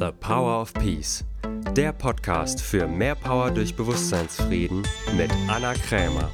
The 0.00 0.10
Power 0.18 0.60
of 0.60 0.74
Peace, 0.74 1.24
der 1.76 1.92
Podcast 1.92 2.60
für 2.60 2.88
mehr 2.88 3.14
Power 3.14 3.52
durch 3.52 3.76
Bewusstseinsfrieden 3.76 4.82
mit 5.16 5.30
Anna 5.46 5.74
Krämer. 5.74 6.32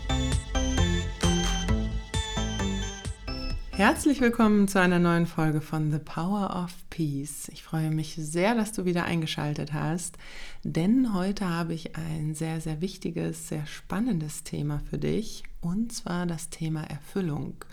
Herzlich 3.70 4.22
willkommen 4.22 4.66
zu 4.66 4.80
einer 4.80 4.98
neuen 4.98 5.26
Folge 5.26 5.60
von 5.60 5.90
The 5.90 5.98
Power 5.98 6.64
of 6.64 6.74
Peace. 6.88 7.50
Ich 7.52 7.62
freue 7.62 7.90
mich 7.90 8.14
sehr, 8.14 8.54
dass 8.54 8.72
du 8.72 8.86
wieder 8.86 9.04
eingeschaltet 9.04 9.74
hast, 9.74 10.16
denn 10.64 11.12
heute 11.12 11.46
habe 11.46 11.74
ich 11.74 11.96
ein 11.96 12.34
sehr, 12.34 12.62
sehr 12.62 12.80
wichtiges, 12.80 13.48
sehr 13.48 13.66
spannendes 13.66 14.42
Thema 14.42 14.80
für 14.88 14.98
dich, 14.98 15.42
und 15.60 15.92
zwar 15.92 16.24
das 16.24 16.48
Thema 16.48 16.84
Erfüllung 16.84 17.64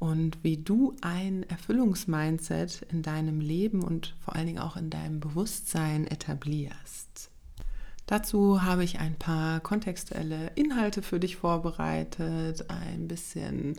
und 0.00 0.42
wie 0.42 0.56
du 0.56 0.96
ein 1.02 1.44
Erfüllungsmindset 1.48 2.86
in 2.90 3.02
deinem 3.02 3.40
Leben 3.40 3.84
und 3.84 4.16
vor 4.24 4.34
allen 4.34 4.46
Dingen 4.46 4.58
auch 4.58 4.76
in 4.76 4.90
deinem 4.90 5.20
Bewusstsein 5.20 6.06
etablierst. 6.06 7.30
Dazu 8.06 8.62
habe 8.62 8.82
ich 8.82 8.98
ein 8.98 9.14
paar 9.14 9.60
kontextuelle 9.60 10.50
Inhalte 10.56 11.00
für 11.00 11.20
dich 11.20 11.36
vorbereitet, 11.36 12.64
ein 12.68 13.06
bisschen 13.06 13.76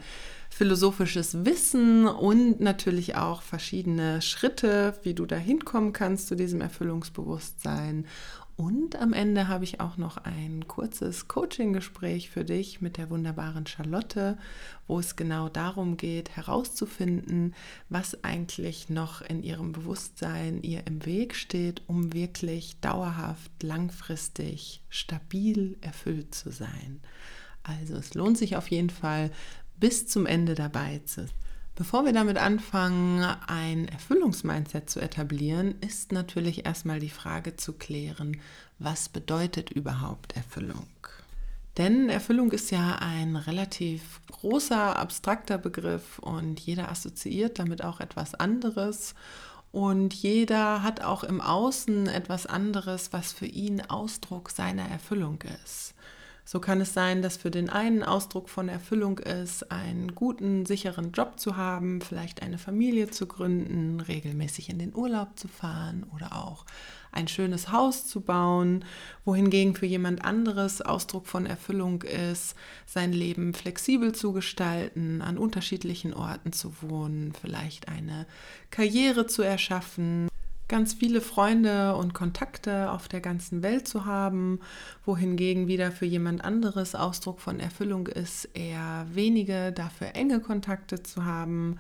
philosophisches 0.50 1.44
Wissen 1.44 2.08
und 2.08 2.62
natürlich 2.62 3.16
auch 3.16 3.42
verschiedene 3.42 4.22
Schritte, 4.22 4.94
wie 5.04 5.16
du 5.16 5.26
da 5.26 5.36
hinkommen 5.36 5.92
kannst 5.92 6.28
zu 6.28 6.36
diesem 6.36 6.62
Erfüllungsbewusstsein 6.62 8.06
und 8.62 8.96
am 8.96 9.12
Ende 9.12 9.48
habe 9.48 9.64
ich 9.64 9.80
auch 9.80 9.98
noch 9.98 10.18
ein 10.18 10.68
kurzes 10.68 11.28
Coaching-Gespräch 11.28 12.30
für 12.30 12.46
dich 12.46 12.80
mit 12.80 12.98
der 12.98 13.10
wunderbaren 13.10 13.66
Charlotte, 13.66 14.38
wo 14.86 15.00
es 15.00 15.16
genau 15.16 15.50
darum 15.50 15.98
geht, 15.98 16.30
herauszufinden, 16.30 17.56
was 17.90 18.24
eigentlich 18.24 18.88
noch 18.88 19.24
in 19.24 19.42
ihrem 19.42 19.72
Bewusstsein 19.72 20.62
ihr 20.62 20.86
im 20.86 21.04
Weg 21.08 21.34
steht, 21.34 21.82
um 21.88 22.14
wirklich 22.14 22.80
dauerhaft, 22.82 23.52
langfristig, 23.64 24.84
stabil 24.90 25.76
erfüllt 25.82 26.36
zu 26.36 26.52
sein. 26.52 27.02
Also 27.64 27.96
es 27.96 28.14
lohnt 28.14 28.38
sich 28.38 28.58
auf 28.58 28.70
jeden 28.70 28.92
Fall, 28.92 29.32
bis 29.80 30.06
zum 30.06 30.28
Ende 30.28 30.54
dabei 30.54 31.02
zu 31.04 31.22
sein. 31.22 31.41
Bevor 31.82 32.06
wir 32.06 32.14
damit 32.14 32.38
anfangen, 32.38 33.24
ein 33.48 33.88
Erfüllungsmindset 33.88 34.88
zu 34.88 35.00
etablieren, 35.00 35.74
ist 35.82 36.12
natürlich 36.12 36.68
erstmal 36.68 37.00
die 37.00 37.10
Frage 37.10 37.56
zu 37.56 37.74
klären, 37.74 38.40
was 38.78 39.10
bedeutet 39.10 39.72
überhaupt 39.72 40.36
Erfüllung? 40.36 40.86
Denn 41.80 42.10
Erfüllung 42.10 42.52
ist 42.52 42.70
ja 42.70 43.00
ein 43.00 43.36
relativ 43.36 44.22
großer, 44.32 45.00
abstrakter 45.00 45.58
Begriff 45.58 46.20
und 46.20 46.60
jeder 46.60 46.92
assoziiert 46.92 47.58
damit 47.58 47.84
auch 47.84 48.00
etwas 48.00 48.36
anderes. 48.36 49.16
Und 49.72 50.14
jeder 50.14 50.84
hat 50.84 51.02
auch 51.02 51.24
im 51.24 51.42
Außen 51.42 52.06
etwas 52.06 52.46
anderes, 52.46 53.12
was 53.12 53.34
für 53.34 53.48
ihn 53.48 53.82
Ausdruck 53.82 54.52
seiner 54.52 54.88
Erfüllung 54.88 55.40
ist. 55.66 55.96
So 56.52 56.60
kann 56.60 56.82
es 56.82 56.94
sein, 56.94 57.22
dass 57.22 57.38
für 57.38 57.50
den 57.50 57.70
einen 57.70 58.04
Ausdruck 58.04 58.50
von 58.50 58.68
Erfüllung 58.68 59.20
ist, 59.20 59.72
einen 59.72 60.16
guten, 60.16 60.66
sicheren 60.66 61.14
Job 61.14 61.40
zu 61.40 61.56
haben, 61.56 62.02
vielleicht 62.02 62.42
eine 62.42 62.58
Familie 62.58 63.10
zu 63.10 63.26
gründen, 63.26 64.02
regelmäßig 64.02 64.70
in 64.70 64.78
den 64.78 64.94
Urlaub 64.94 65.40
zu 65.40 65.48
fahren 65.48 66.06
oder 66.14 66.36
auch 66.36 66.66
ein 67.14 67.30
schönes 67.30 67.72
Haus 67.72 68.06
zu 68.06 68.20
bauen, 68.20 68.84
wohingegen 69.24 69.78
für 69.78 69.86
jemand 69.86 70.26
anderes 70.26 70.82
Ausdruck 70.82 71.26
von 71.26 71.46
Erfüllung 71.46 72.02
ist, 72.02 72.56
sein 72.86 73.14
Leben 73.14 73.54
flexibel 73.54 74.14
zu 74.14 74.34
gestalten, 74.34 75.22
an 75.22 75.38
unterschiedlichen 75.38 76.14
Orten 76.14 76.52
zu 76.52 76.74
wohnen, 76.82 77.32
vielleicht 77.32 77.88
eine 77.88 78.28
Karriere 78.72 79.26
zu 79.26 79.42
erschaffen, 79.42 80.28
ganz 80.72 80.94
viele 80.94 81.20
Freunde 81.20 81.98
und 81.98 82.14
Kontakte 82.14 82.92
auf 82.92 83.10
der 83.10 83.20
ganzen 83.20 83.62
Welt 83.62 83.90
zu 83.90 84.06
haben, 84.06 84.62
wohingegen 85.06 85.68
wieder 85.68 85.92
für 85.92 86.06
jemand 86.06 86.46
anderes 86.46 86.96
Ausdruck 86.96 87.42
von 87.42 87.60
Erfüllung 87.60 88.08
ist, 88.08 88.46
eher 88.54 89.06
wenige, 89.12 89.74
dafür 89.74 90.16
enge 90.16 90.40
Kontakte 90.40 91.04
zu 91.04 91.26
haben. 91.26 91.78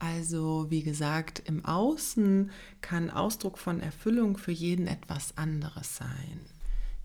Also 0.00 0.66
wie 0.68 0.82
gesagt, 0.82 1.44
im 1.46 1.64
Außen 1.64 2.50
kann 2.80 3.08
Ausdruck 3.08 3.56
von 3.56 3.78
Erfüllung 3.78 4.36
für 4.36 4.50
jeden 4.50 4.88
etwas 4.88 5.38
anderes 5.38 5.94
sein. 5.94 6.40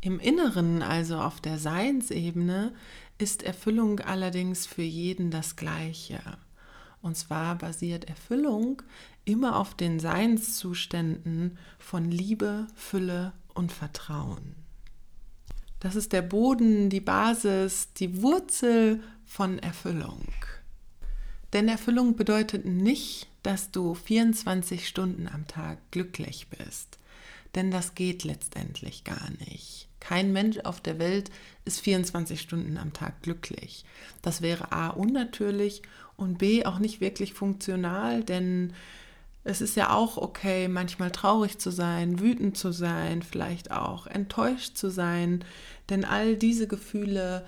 Im 0.02 0.20
Inneren, 0.20 0.82
also 0.82 1.20
auf 1.20 1.42
der 1.42 1.60
Seinsebene, 1.60 2.74
ist 3.20 3.44
Erfüllung 3.44 4.00
allerdings 4.00 4.66
für 4.66 4.82
jeden 4.82 5.30
das 5.30 5.56
Gleiche. 5.56 6.22
Und 7.04 7.16
zwar 7.16 7.56
basiert 7.56 8.10
Erfüllung 8.10 8.82
immer 9.30 9.58
auf 9.58 9.76
den 9.76 10.00
Seinszuständen 10.00 11.58
von 11.78 12.10
Liebe, 12.10 12.68
Fülle 12.76 13.34
und 13.54 13.72
Vertrauen. 13.72 14.56
Das 15.80 15.96
ist 15.96 16.12
der 16.12 16.24
Boden, 16.24 16.90
die 16.90 17.00
Basis, 17.00 17.94
die 17.94 18.22
Wurzel 18.22 19.02
von 19.26 19.60
Erfüllung. 19.60 20.26
Denn 21.54 21.68
Erfüllung 21.68 22.16
bedeutet 22.16 22.66
nicht, 22.66 23.28
dass 23.44 23.72
du 23.72 23.94
24 23.94 24.88
Stunden 24.88 25.28
am 25.28 25.48
Tag 25.48 25.78
glücklich 25.92 26.48
bist. 26.50 27.00
Denn 27.56 27.72
das 27.72 27.96
geht 27.96 28.24
letztendlich 28.24 29.04
gar 29.04 29.30
nicht. 29.48 29.88
Kein 30.00 30.34
Mensch 30.34 30.60
auf 30.60 30.82
der 30.82 31.00
Welt 31.00 31.32
ist 31.66 31.82
24 31.82 32.42
Stunden 32.42 32.78
am 32.78 32.94
Tag 32.94 33.22
glücklich. 33.22 33.86
Das 34.22 34.42
wäre 34.42 34.72
a 34.72 34.90
unnatürlich 34.90 35.82
und 36.18 36.38
b 36.38 36.66
auch 36.66 36.80
nicht 36.80 37.02
wirklich 37.02 37.34
funktional, 37.34 38.24
denn 38.24 38.74
es 39.44 39.62
ist 39.62 39.76
ja 39.76 39.94
auch 39.94 40.18
okay, 40.18 40.68
manchmal 40.68 41.12
traurig 41.12 41.60
zu 41.60 41.72
sein, 41.72 42.20
wütend 42.20 42.58
zu 42.58 42.72
sein, 42.72 43.24
vielleicht 43.24 43.72
auch 43.72 44.08
enttäuscht 44.08 44.78
zu 44.78 44.90
sein, 44.90 45.44
denn 45.90 46.06
all 46.06 46.36
diese 46.36 46.68
Gefühle 46.68 47.46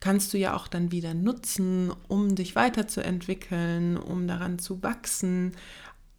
kannst 0.00 0.32
du 0.32 0.38
ja 0.38 0.56
auch 0.56 0.68
dann 0.68 0.92
wieder 0.92 1.14
nutzen, 1.14 1.92
um 2.08 2.34
dich 2.34 2.54
weiterzuentwickeln, 2.54 3.96
um 3.96 4.26
daran 4.26 4.58
zu 4.58 4.82
wachsen. 4.82 5.52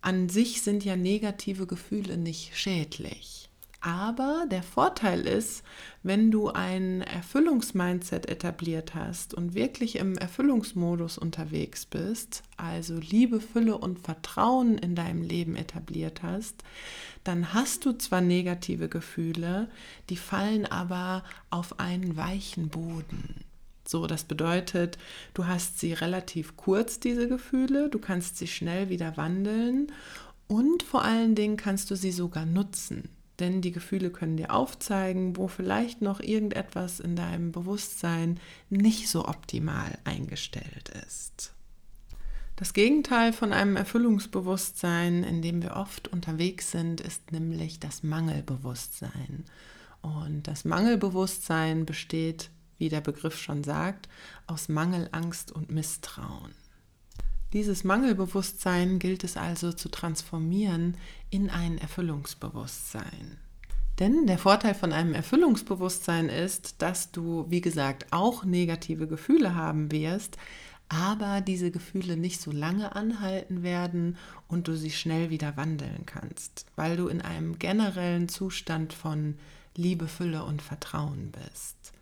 An 0.01 0.29
sich 0.29 0.61
sind 0.61 0.85
ja 0.85 0.95
negative 0.95 1.67
Gefühle 1.67 2.17
nicht 2.17 2.57
schädlich. 2.57 3.46
Aber 3.87 4.45
der 4.51 4.63
Vorteil 4.63 5.25
ist, 5.25 5.63
wenn 6.03 6.29
du 6.29 6.49
ein 6.49 7.03
Erfüllungsmindset 7.03 8.27
etabliert 8.27 8.95
hast 8.95 9.33
und 9.33 9.53
wirklich 9.53 9.95
im 9.95 10.17
Erfüllungsmodus 10.17 11.17
unterwegs 11.17 11.85
bist, 11.85 12.43
also 12.57 12.97
Liebe, 12.97 13.39
Fülle 13.39 13.77
und 13.77 13.97
Vertrauen 13.97 14.77
in 14.77 14.93
deinem 14.93 15.21
Leben 15.21 15.55
etabliert 15.55 16.21
hast, 16.21 16.65
dann 17.23 17.53
hast 17.53 17.85
du 17.85 17.93
zwar 17.93 18.19
negative 18.19 18.89
Gefühle, 18.89 19.69
die 20.09 20.17
fallen 20.17 20.65
aber 20.65 21.23
auf 21.49 21.79
einen 21.79 22.17
weichen 22.17 22.67
Boden. 22.67 23.45
So, 23.87 24.05
das 24.05 24.25
bedeutet, 24.25 24.97
du 25.33 25.47
hast 25.47 25.79
sie 25.79 25.93
relativ 25.93 26.57
kurz, 26.57 26.99
diese 26.99 27.29
Gefühle, 27.29 27.87
du 27.87 27.99
kannst 27.99 28.37
sie 28.37 28.47
schnell 28.47 28.89
wieder 28.89 29.15
wandeln 29.15 29.93
und 30.47 30.83
vor 30.83 31.05
allen 31.05 31.35
Dingen 31.35 31.55
kannst 31.55 31.89
du 31.89 31.95
sie 31.95 32.11
sogar 32.11 32.45
nutzen. 32.45 33.07
Denn 33.39 33.61
die 33.61 33.71
Gefühle 33.71 34.09
können 34.09 34.37
dir 34.37 34.51
aufzeigen, 34.51 35.37
wo 35.37 35.47
vielleicht 35.47 36.01
noch 36.01 36.19
irgendetwas 36.19 36.99
in 36.99 37.15
deinem 37.15 37.51
Bewusstsein 37.51 38.39
nicht 38.69 39.09
so 39.09 39.27
optimal 39.27 39.97
eingestellt 40.05 40.89
ist. 41.05 41.53
Das 42.55 42.73
Gegenteil 42.73 43.33
von 43.33 43.53
einem 43.53 43.75
Erfüllungsbewusstsein, 43.75 45.23
in 45.23 45.43
dem 45.43 45.61
wir 45.61 45.75
oft 45.75 46.07
unterwegs 46.07 46.71
sind, 46.71 47.01
ist 47.01 47.31
nämlich 47.31 47.79
das 47.79 48.01
Mangelbewusstsein. 48.01 49.45
Und 50.01 50.47
das 50.47 50.65
Mangelbewusstsein 50.65 51.85
besteht, 51.85 52.49
wie 52.79 52.89
der 52.89 53.01
Begriff 53.01 53.37
schon 53.37 53.63
sagt, 53.63 54.09
aus 54.47 54.69
Mangel, 54.69 55.07
Angst 55.11 55.51
und 55.51 55.69
Misstrauen. 55.69 56.55
Dieses 57.53 57.83
Mangelbewusstsein 57.83 58.99
gilt 58.99 59.23
es 59.23 59.37
also 59.37 59.71
zu 59.71 59.89
transformieren 59.89 60.97
in 61.29 61.49
ein 61.49 61.77
Erfüllungsbewusstsein. 61.77 63.37
Denn 63.99 64.27
der 64.27 64.37
Vorteil 64.37 64.75
von 64.75 64.93
einem 64.93 65.13
Erfüllungsbewusstsein 65.13 66.29
ist, 66.29 66.81
dass 66.81 67.11
du, 67.11 67.45
wie 67.49 67.61
gesagt, 67.61 68.07
auch 68.11 68.43
negative 68.43 69.07
Gefühle 69.07 69.55
haben 69.55 69.91
wirst, 69.91 70.37
aber 70.89 71.41
diese 71.41 71.71
Gefühle 71.71 72.15
nicht 72.15 72.39
so 72.41 72.51
lange 72.51 72.95
anhalten 72.95 73.63
werden 73.63 74.17
und 74.47 74.67
du 74.67 74.75
sie 74.75 74.91
schnell 74.91 75.29
wieder 75.29 75.57
wandeln 75.57 76.05
kannst, 76.05 76.65
weil 76.75 76.95
du 76.95 77.07
in 77.07 77.21
einem 77.21 77.59
generellen 77.59 78.29
Zustand 78.29 78.93
von 78.93 79.35
Liebe, 79.75 80.07
Fülle 80.07 80.43
und 80.43 80.61
Vertrauen 80.61 81.31
bist. 81.31 81.93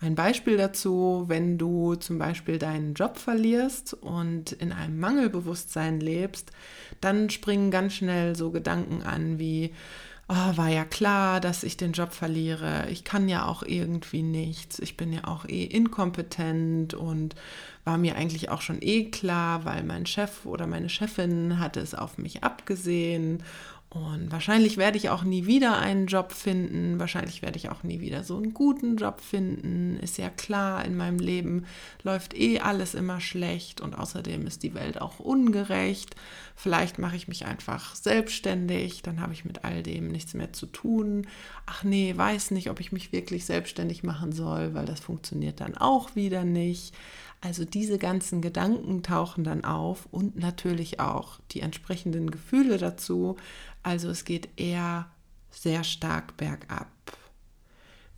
Ein 0.00 0.14
Beispiel 0.14 0.56
dazu, 0.56 1.24
wenn 1.26 1.58
du 1.58 1.96
zum 1.96 2.18
Beispiel 2.18 2.58
deinen 2.58 2.94
Job 2.94 3.18
verlierst 3.18 3.94
und 3.94 4.52
in 4.52 4.72
einem 4.72 5.00
Mangelbewusstsein 5.00 5.98
lebst, 6.00 6.52
dann 7.00 7.30
springen 7.30 7.72
ganz 7.72 7.94
schnell 7.94 8.36
so 8.36 8.52
Gedanken 8.52 9.02
an 9.02 9.40
wie, 9.40 9.74
oh, 10.28 10.56
war 10.56 10.68
ja 10.68 10.84
klar, 10.84 11.40
dass 11.40 11.64
ich 11.64 11.76
den 11.76 11.92
Job 11.92 12.12
verliere, 12.12 12.86
ich 12.90 13.02
kann 13.02 13.28
ja 13.28 13.46
auch 13.46 13.64
irgendwie 13.64 14.22
nichts, 14.22 14.78
ich 14.78 14.96
bin 14.96 15.12
ja 15.12 15.24
auch 15.24 15.46
eh 15.46 15.64
inkompetent 15.64 16.94
und 16.94 17.34
war 17.84 17.98
mir 17.98 18.14
eigentlich 18.14 18.50
auch 18.50 18.60
schon 18.60 18.78
eh 18.80 19.10
klar, 19.10 19.64
weil 19.64 19.82
mein 19.82 20.06
Chef 20.06 20.46
oder 20.46 20.68
meine 20.68 20.90
Chefin 20.90 21.58
hatte 21.58 21.80
es 21.80 21.94
auf 21.94 22.18
mich 22.18 22.44
abgesehen 22.44 23.42
Und 23.90 24.30
wahrscheinlich 24.30 24.76
werde 24.76 24.98
ich 24.98 25.08
auch 25.08 25.24
nie 25.24 25.46
wieder 25.46 25.78
einen 25.78 26.08
Job 26.08 26.32
finden. 26.32 27.00
Wahrscheinlich 27.00 27.40
werde 27.40 27.56
ich 27.56 27.70
auch 27.70 27.82
nie 27.82 28.00
wieder 28.00 28.22
so 28.22 28.36
einen 28.36 28.52
guten 28.52 28.96
Job 28.96 29.22
finden. 29.22 29.98
Ist 30.02 30.18
ja 30.18 30.28
klar, 30.28 30.84
in 30.84 30.94
meinem 30.94 31.18
Leben 31.18 31.64
läuft 32.02 32.34
eh 32.38 32.60
alles 32.60 32.94
immer 32.94 33.18
schlecht 33.20 33.80
und 33.80 33.96
außerdem 33.96 34.46
ist 34.46 34.62
die 34.62 34.74
Welt 34.74 35.00
auch 35.00 35.20
ungerecht. 35.20 36.16
Vielleicht 36.54 36.98
mache 36.98 37.16
ich 37.16 37.28
mich 37.28 37.46
einfach 37.46 37.94
selbstständig, 37.94 39.00
dann 39.02 39.20
habe 39.22 39.32
ich 39.32 39.46
mit 39.46 39.64
all 39.64 39.82
dem 39.82 40.08
nichts 40.08 40.34
mehr 40.34 40.52
zu 40.52 40.66
tun. 40.66 41.26
Ach 41.64 41.82
nee, 41.82 42.12
weiß 42.14 42.50
nicht, 42.50 42.68
ob 42.68 42.80
ich 42.80 42.92
mich 42.92 43.12
wirklich 43.12 43.46
selbstständig 43.46 44.02
machen 44.02 44.32
soll, 44.32 44.74
weil 44.74 44.84
das 44.84 45.00
funktioniert 45.00 45.60
dann 45.60 45.78
auch 45.78 46.14
wieder 46.14 46.44
nicht. 46.44 46.94
Also 47.40 47.64
diese 47.64 47.98
ganzen 47.98 48.42
Gedanken 48.42 49.04
tauchen 49.04 49.44
dann 49.44 49.64
auf 49.64 50.08
und 50.10 50.36
natürlich 50.36 50.98
auch 50.98 51.38
die 51.52 51.60
entsprechenden 51.60 52.32
Gefühle 52.32 52.78
dazu. 52.78 53.36
Also 53.88 54.10
es 54.10 54.26
geht 54.26 54.50
eher 54.56 55.10
sehr 55.50 55.82
stark 55.82 56.36
bergab. 56.36 56.90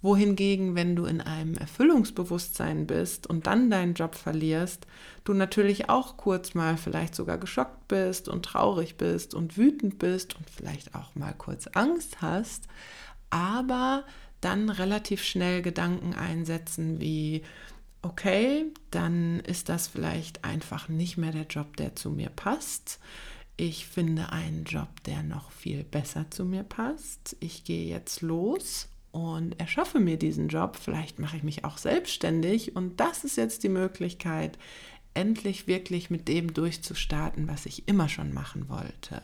Wohingegen, 0.03 0.75
wenn 0.75 0.97
du 0.97 1.05
in 1.05 1.21
einem 1.21 1.55
Erfüllungsbewusstsein 1.55 2.89
bist 2.89 3.29
und 3.29 3.47
dann 3.47 3.71
deinen 3.71 3.95
Job 3.95 4.17
verlierst, 4.17 4.89
du 5.23 5.33
natürlich 5.33 5.89
auch 5.89 6.17
kurz 6.17 6.55
mal 6.55 6.77
vielleicht 6.77 7.15
sogar 7.15 7.39
geschockt 7.39 7.87
bist 7.87 8.29
und 8.29 8.45
traurig 8.45 8.97
bist 8.97 9.33
und 9.33 9.57
wütend 9.57 10.01
bist 10.01 10.37
und 10.37 10.51
vielleicht 10.51 10.97
auch 10.97 11.15
mal 11.15 11.35
kurz 11.39 11.69
Angst 11.69 12.21
hast, 12.21 12.67
aber 13.29 14.05
dann 14.41 14.71
relativ 14.71 15.23
schnell 15.23 15.63
Gedanken 15.63 16.15
einsetzen 16.15 16.99
wie, 16.99 17.43
okay, 18.03 18.65
dann 18.91 19.39
ist 19.39 19.69
das 19.69 19.87
vielleicht 19.87 20.45
einfach 20.45 20.89
nicht 20.89 21.17
mehr 21.17 21.31
der 21.31 21.47
Job, 21.47 21.77
der 21.77 21.95
zu 21.95 22.11
mir 22.11 22.31
passt. 22.31 22.99
Ich 23.63 23.85
finde 23.85 24.33
einen 24.33 24.65
Job, 24.65 24.89
der 25.05 25.23
noch 25.23 25.51
viel 25.53 25.85
besser 25.85 26.25
zu 26.31 26.47
mir 26.47 26.63
passt. 26.63 27.37
Ich 27.41 27.63
gehe 27.63 27.87
jetzt 27.87 28.23
los 28.23 28.89
und 29.13 29.61
erschaffe 29.61 30.01
mir 30.01 30.17
diesen 30.17 30.49
Job. 30.49 30.79
Vielleicht 30.81 31.19
mache 31.19 31.37
ich 31.37 31.43
mich 31.43 31.63
auch 31.63 31.77
selbstständig 31.77 32.75
und 32.75 33.01
das 33.01 33.23
ist 33.23 33.37
jetzt 33.37 33.63
die 33.63 33.69
Möglichkeit, 33.69 34.59
endlich 35.13 35.67
wirklich 35.67 36.09
mit 36.09 36.27
dem 36.27 36.55
durchzustarten, 36.55 37.49
was 37.49 37.67
ich 37.67 37.87
immer 37.87 38.09
schon 38.09 38.33
machen 38.33 38.71
wollte. 38.71 39.21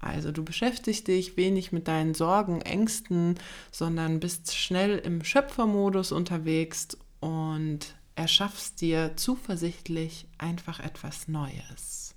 Also 0.00 0.32
du 0.32 0.44
beschäftigst 0.44 1.08
dich 1.08 1.38
wenig 1.38 1.72
mit 1.72 1.88
deinen 1.88 2.12
Sorgen, 2.12 2.60
Ängsten, 2.60 3.36
sondern 3.72 4.20
bist 4.20 4.54
schnell 4.54 4.98
im 4.98 5.24
Schöpfermodus 5.24 6.12
unterwegs 6.12 6.88
und 7.20 7.94
erschaffst 8.16 8.82
dir 8.82 9.12
zuversichtlich 9.16 10.28
einfach 10.36 10.78
etwas 10.78 11.26
Neues. 11.26 12.15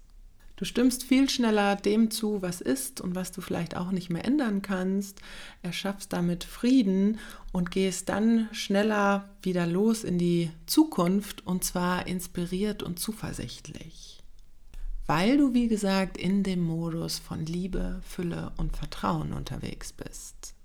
Du 0.59 0.65
stimmst 0.65 1.03
viel 1.05 1.29
schneller 1.29 1.77
dem 1.77 2.11
zu, 2.11 2.41
was 2.41 2.59
ist 2.59 2.99
und 2.99 3.15
was 3.15 3.31
du 3.31 3.39
vielleicht 3.39 3.77
auch 3.77 3.91
nicht 3.91 4.09
mehr 4.09 4.25
ändern 4.25 4.61
kannst, 4.61 5.21
erschaffst 5.61 6.11
damit 6.11 6.43
Frieden 6.43 7.17
und 7.53 7.71
gehst 7.71 8.09
dann 8.09 8.49
schneller 8.51 9.29
wieder 9.41 9.65
los 9.65 10.03
in 10.03 10.17
die 10.17 10.51
Zukunft 10.65 11.47
und 11.47 11.63
zwar 11.63 12.07
inspiriert 12.07 12.83
und 12.83 12.99
zuversichtlich. 12.99 14.21
Weil 15.07 15.37
du, 15.37 15.53
wie 15.53 15.69
gesagt, 15.69 16.17
in 16.17 16.43
dem 16.43 16.59
Modus 16.59 17.19
von 17.19 17.45
Liebe, 17.45 18.01
Fülle 18.05 18.51
und 18.57 18.75
Vertrauen 18.75 19.31
unterwegs 19.31 19.93
bist. 19.93 20.55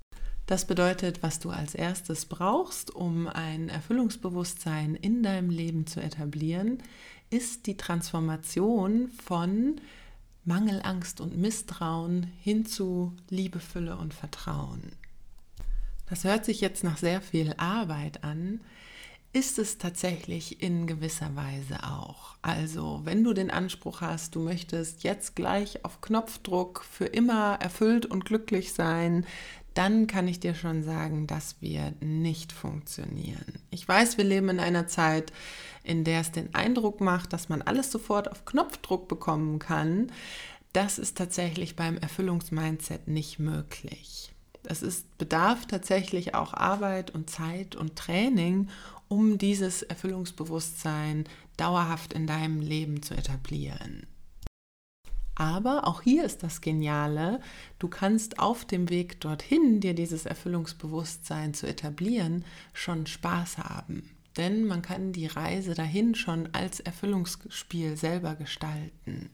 Das 0.47 0.67
bedeutet, 0.67 1.23
was 1.23 1.39
du 1.39 1.51
als 1.51 1.75
erstes 1.75 2.27
brauchst, 2.27 2.95
um 2.95 3.29
ein 3.29 3.71
Erfüllungsbewusstsein 3.71 4.95
in 4.95 5.23
deinem 5.23 5.49
Leben 5.49 5.87
zu 5.87 6.01
etablieren, 6.03 6.83
ist 7.31 7.67
die 7.67 7.77
Transformation 7.77 9.09
von 9.25 9.81
Mangel, 10.45 10.83
Angst 10.83 11.21
und 11.21 11.37
Misstrauen 11.37 12.25
hin 12.41 12.67
zu 12.67 13.15
Liebe, 13.31 13.61
Fülle 13.61 13.97
und 13.97 14.13
Vertrauen. 14.13 14.93
Das 16.09 16.25
hört 16.25 16.45
sich 16.45 16.61
jetzt 16.61 16.85
nach 16.85 16.99
sehr 16.99 17.23
viel 17.23 17.55
Arbeit 17.57 18.25
an, 18.25 18.61
ist 19.33 19.59
es 19.59 19.79
tatsächlich 19.79 20.63
in 20.63 20.87
gewisser 20.87 21.35
Weise 21.35 21.83
auch. 21.83 22.37
Also, 22.41 23.01
wenn 23.05 23.25
du 23.25 23.33
den 23.33 23.51
Anspruch 23.51 24.01
hast, 24.01 24.37
du 24.37 24.41
möchtest 24.41 25.03
jetzt 25.03 25.35
gleich 25.35 25.85
auf 25.85 26.01
Knopfdruck 26.01 26.85
für 26.85 27.07
immer 27.07 27.55
erfüllt 27.61 28.07
und 28.07 28.25
glücklich 28.27 28.75
sein, 28.75 29.27
dann 29.75 30.07
kann 30.07 30.29
ich 30.29 30.41
dir 30.41 30.55
schon 30.55 30.83
sagen, 30.85 31.27
dass 31.27 31.57
wir 31.61 31.93
nicht 32.01 32.53
funktionieren. 32.53 33.45
Ich 33.71 33.87
weiß, 33.87 34.17
wir 34.17 34.25
leben 34.25 34.49
in 34.49 34.61
einer 34.61 34.87
Zeit, 34.87 35.33
in 35.83 36.05
der 36.05 36.21
es 36.21 36.33
den 36.33 36.55
Eindruck 36.55 37.01
macht, 37.01 37.33
dass 37.33 37.49
man 37.49 37.61
alles 37.61 37.91
sofort 37.91 38.31
auf 38.31 38.45
Knopfdruck 38.45 39.09
bekommen 39.09 39.59
kann. 39.59 40.13
Das 40.73 40.99
ist 40.99 41.19
tatsächlich 41.19 41.77
beim 41.77 41.99
Erfüllungsmindset 41.99 43.09
nicht 43.09 43.39
möglich. 43.39 44.33
Es 44.65 44.83
ist, 44.83 45.19
bedarf 45.19 45.67
tatsächlich 45.67 46.35
auch 46.35 46.55
Arbeit 46.55 47.11
und 47.11 47.29
Zeit 47.29 47.77
und 47.77 47.97
Training, 47.97 48.69
um 49.09 49.39
dieses 49.39 49.83
Erfüllungsbewusstsein 49.83 51.25
dauerhaft 51.57 52.13
in 52.13 52.27
deinem 52.27 52.61
Leben 52.61 53.03
zu 53.03 53.15
etablieren. 53.15 54.07
Aber 55.37 55.87
auch 55.87 56.03
hier 56.03 56.25
ist 56.25 56.43
das 56.43 56.61
Geniale, 56.61 57.41
du 57.79 57.89
kannst 57.89 58.39
auf 58.39 58.65
dem 58.65 58.89
Weg 58.89 59.21
dorthin, 59.21 59.81
dir 59.81 59.95
dieses 59.95 60.27
Erfüllungsbewusstsein 60.27 61.55
zu 61.55 61.67
etablieren, 61.67 62.45
schon 62.73 63.07
Spaß 63.07 63.59
haben. 63.59 64.11
Denn 64.37 64.65
man 64.65 64.83
kann 64.83 65.13
die 65.13 65.27
Reise 65.27 65.75
dahin 65.75 66.15
schon 66.15 66.49
als 66.53 66.81
Erfüllungsspiel 66.81 67.97
selber 67.97 68.35
gestalten. 68.35 69.31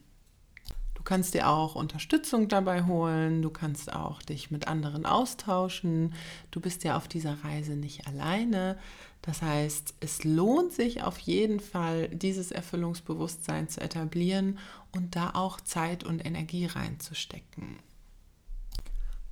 Du 1.01 1.03
kannst 1.03 1.33
dir 1.33 1.49
auch 1.49 1.73
Unterstützung 1.73 2.47
dabei 2.47 2.85
holen, 2.85 3.41
du 3.41 3.49
kannst 3.49 3.91
auch 3.91 4.21
dich 4.21 4.51
mit 4.51 4.67
anderen 4.67 5.07
austauschen. 5.07 6.13
Du 6.51 6.59
bist 6.59 6.83
ja 6.83 6.95
auf 6.95 7.07
dieser 7.07 7.43
Reise 7.43 7.71
nicht 7.71 8.05
alleine. 8.05 8.77
Das 9.21 9.41
heißt, 9.41 9.95
es 9.99 10.23
lohnt 10.23 10.73
sich 10.73 11.03
auf 11.03 11.19
jeden 11.19 11.59
Fall, 11.59 12.07
dieses 12.09 12.51
Erfüllungsbewusstsein 12.51 13.69
zu 13.69 13.79
etablieren 13.79 14.57
und 14.91 15.15
da 15.15 15.31
auch 15.31 15.61
Zeit 15.61 16.03
und 16.03 16.25
Energie 16.25 16.65
reinzustecken. 16.65 17.77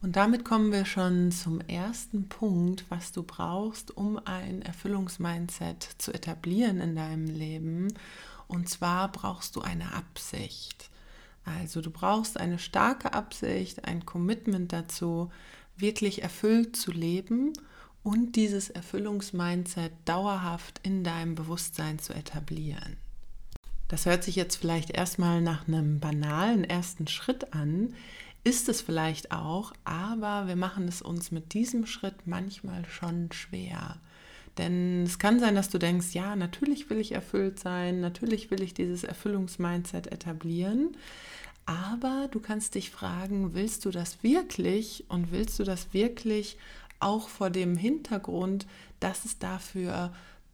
Und 0.02 0.16
damit 0.16 0.46
kommen 0.46 0.72
wir 0.72 0.86
schon 0.86 1.32
zum 1.32 1.60
ersten 1.62 2.30
Punkt, 2.30 2.86
was 2.90 3.12
du 3.12 3.24
brauchst, 3.24 3.96
um 3.98 4.20
ein 4.24 4.62
Erfüllungsmindset 4.62 5.84
zu 5.98 6.14
etablieren 6.14 6.80
in 6.80 6.96
deinem 6.96 7.26
Leben. 7.26 7.94
Und 8.48 8.70
zwar 8.70 9.12
brauchst 9.12 9.56
du 9.56 9.62
eine 9.62 9.94
Absicht. 9.94 10.90
Also 11.44 11.82
du 11.82 11.90
brauchst 11.90 12.40
eine 12.40 12.60
starke 12.60 13.14
Absicht, 13.14 13.86
ein 13.86 14.06
Commitment 14.06 14.72
dazu, 14.72 15.32
wirklich 15.76 16.22
erfüllt 16.22 16.76
zu 16.76 16.92
leben 16.92 17.54
und 18.04 18.36
dieses 18.36 18.70
Erfüllungsmindset 18.70 19.92
dauerhaft 20.06 20.80
in 20.84 21.04
deinem 21.04 21.36
Bewusstsein 21.36 22.00
zu 22.00 22.14
etablieren. 22.14 22.98
Das 23.88 24.06
hört 24.06 24.24
sich 24.24 24.36
jetzt 24.36 24.56
vielleicht 24.56 24.92
erstmal 24.92 25.42
nach 25.42 25.68
einem 25.68 26.00
banalen 26.00 26.64
ersten 26.64 27.08
Schritt 27.08 27.54
an, 27.54 27.96
ist 28.44 28.70
es 28.70 28.82
vielleicht 28.82 29.32
auch, 29.32 29.74
aber 29.84 30.48
wir 30.48 30.56
machen 30.56 30.88
es 30.88 31.02
uns 31.02 31.32
mit 31.32 31.54
diesem 31.54 31.86
Schritt 31.86 32.26
manchmal 32.26 32.86
schon 32.86 33.32
schwer. 33.32 33.98
Denn 34.58 35.04
es 35.04 35.20
kann 35.20 35.40
sein, 35.40 35.56
dass 35.56 35.70
du 35.70 35.78
denkst, 35.78 36.14
ja, 36.14 36.36
natürlich 36.36 36.90
will 36.90 37.00
ich 37.00 37.14
erfüllt 37.14 37.60
sein, 37.60 38.00
natürlich 38.00 38.52
will 38.52 38.62
ich 38.62 38.74
dieses 38.74 39.04
Erfüllungsmindset 39.04 40.08
etablieren, 40.08 40.96
aber 41.66 42.28
du 42.32 42.40
kannst 42.40 42.76
dich 42.76 42.90
fragen, 42.90 43.54
willst 43.54 43.86
du 43.86 43.92
das 43.92 44.24
wirklich 44.24 45.06
und 45.08 45.32
willst 45.32 45.60
du 45.60 45.64
das 45.64 45.94
wirklich 45.94 46.58
auch 47.00 47.30
vor 47.30 47.50
dem 47.50 47.76
Hintergrund, 47.76 48.68
dass 49.00 49.26
es 49.26 49.40
dafür 49.40 50.12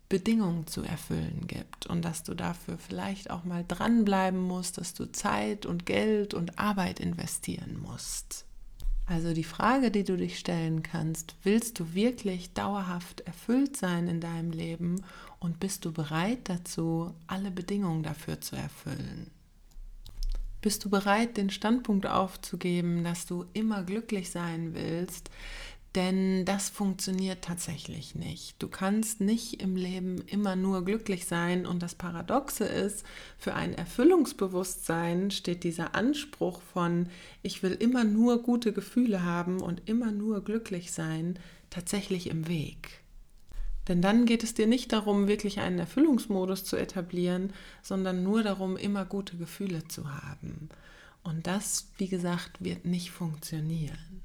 Bedingungen 0.08 0.68
zu 0.68 0.84
erfüllen 0.84 1.46
gibt 1.48 1.88
und 1.88 2.06
dass 2.06 2.24
du 2.24 2.36
dafür 2.36 2.78
vielleicht 2.78 3.32
auch 3.32 3.44
mal 3.44 3.66
dranbleiben 3.68 4.40
musst, 4.40 4.78
dass 4.78 4.94
du 4.94 5.12
Zeit 5.12 5.66
und 5.66 5.86
Geld 5.86 6.34
und 6.34 6.60
Arbeit 6.60 7.00
investieren 7.00 7.80
musst. 7.82 8.46
Also 9.08 9.34
die 9.34 9.44
Frage, 9.44 9.92
die 9.92 10.04
du 10.04 10.18
dich 10.18 10.40
stellen 10.40 10.82
kannst, 10.82 11.36
willst 11.44 11.80
du 11.80 11.94
wirklich 11.94 12.54
dauerhaft 12.54 13.22
erfüllt 13.22 13.78
sein 13.78 14.08
in 14.08 14.20
deinem 14.20 14.52
Leben 14.52 15.04
und 15.40 15.60
bist 15.60 15.86
du 15.86 15.92
bereit 15.92 16.40
dazu, 16.46 17.14
alle 17.28 17.52
Bedingungen 17.52 18.02
dafür 18.02 18.42
zu 18.42 18.56
erfüllen? 18.56 19.30
Bist 20.62 20.84
du 20.84 20.90
bereit, 20.90 21.38
den 21.38 21.52
Standpunkt 21.52 22.08
aufzugeben, 22.08 23.04
dass 23.04 23.28
du 23.28 23.46
immer 23.54 23.84
glücklich 23.84 24.32
sein 24.32 24.74
willst, 24.74 25.30
denn 25.96 26.44
das 26.44 26.70
funktioniert 26.70 27.42
tatsächlich 27.42 28.16
nicht. 28.16 28.62
Du 28.62 28.68
kannst 28.68 29.22
nicht 29.22 29.62
im 29.62 29.78
Leben 29.78 30.22
immer 30.28 30.56
nur 30.56 30.84
glücklich 30.84 31.25
sein. 31.25 31.66
Und 31.66 31.82
das 31.82 31.96
Paradoxe 31.96 32.66
ist, 32.66 33.06
für 33.38 33.54
ein 33.54 33.74
Erfüllungsbewusstsein 33.74 35.32
steht 35.32 35.64
dieser 35.64 35.96
Anspruch 35.96 36.62
von, 36.74 37.08
ich 37.44 37.64
will 37.64 37.72
immer 37.72 38.04
nur 38.04 38.44
gute 38.44 38.74
Gefühle 38.74 39.24
haben 39.24 39.62
und 39.62 39.84
immer 39.86 40.12
nur 40.12 40.44
glücklich 40.44 40.92
sein, 40.92 41.40
tatsächlich 41.70 42.30
im 42.30 42.48
Weg. 42.48 43.02
Denn 43.88 44.02
dann 44.02 44.25
geht 44.25 44.44
es 44.44 44.54
dir 44.54 44.68
nicht 44.68 44.92
darum, 44.92 45.28
wirklich 45.28 45.60
einen 45.60 45.80
Erfüllungsmodus 45.80 46.66
zu 46.66 46.75
etablieren, 46.75 47.54
sondern 47.82 48.24
nur 48.24 48.44
darum, 48.44 48.78
immer 48.78 49.06
gute 49.06 49.38
Gefühle 49.38 49.88
zu 49.88 50.12
haben. 50.12 50.70
Und 51.24 51.48
das, 51.48 51.88
wie 51.98 52.08
gesagt, 52.08 52.64
wird 52.64 52.86
nicht 52.86 53.12
funktionieren. 53.12 54.25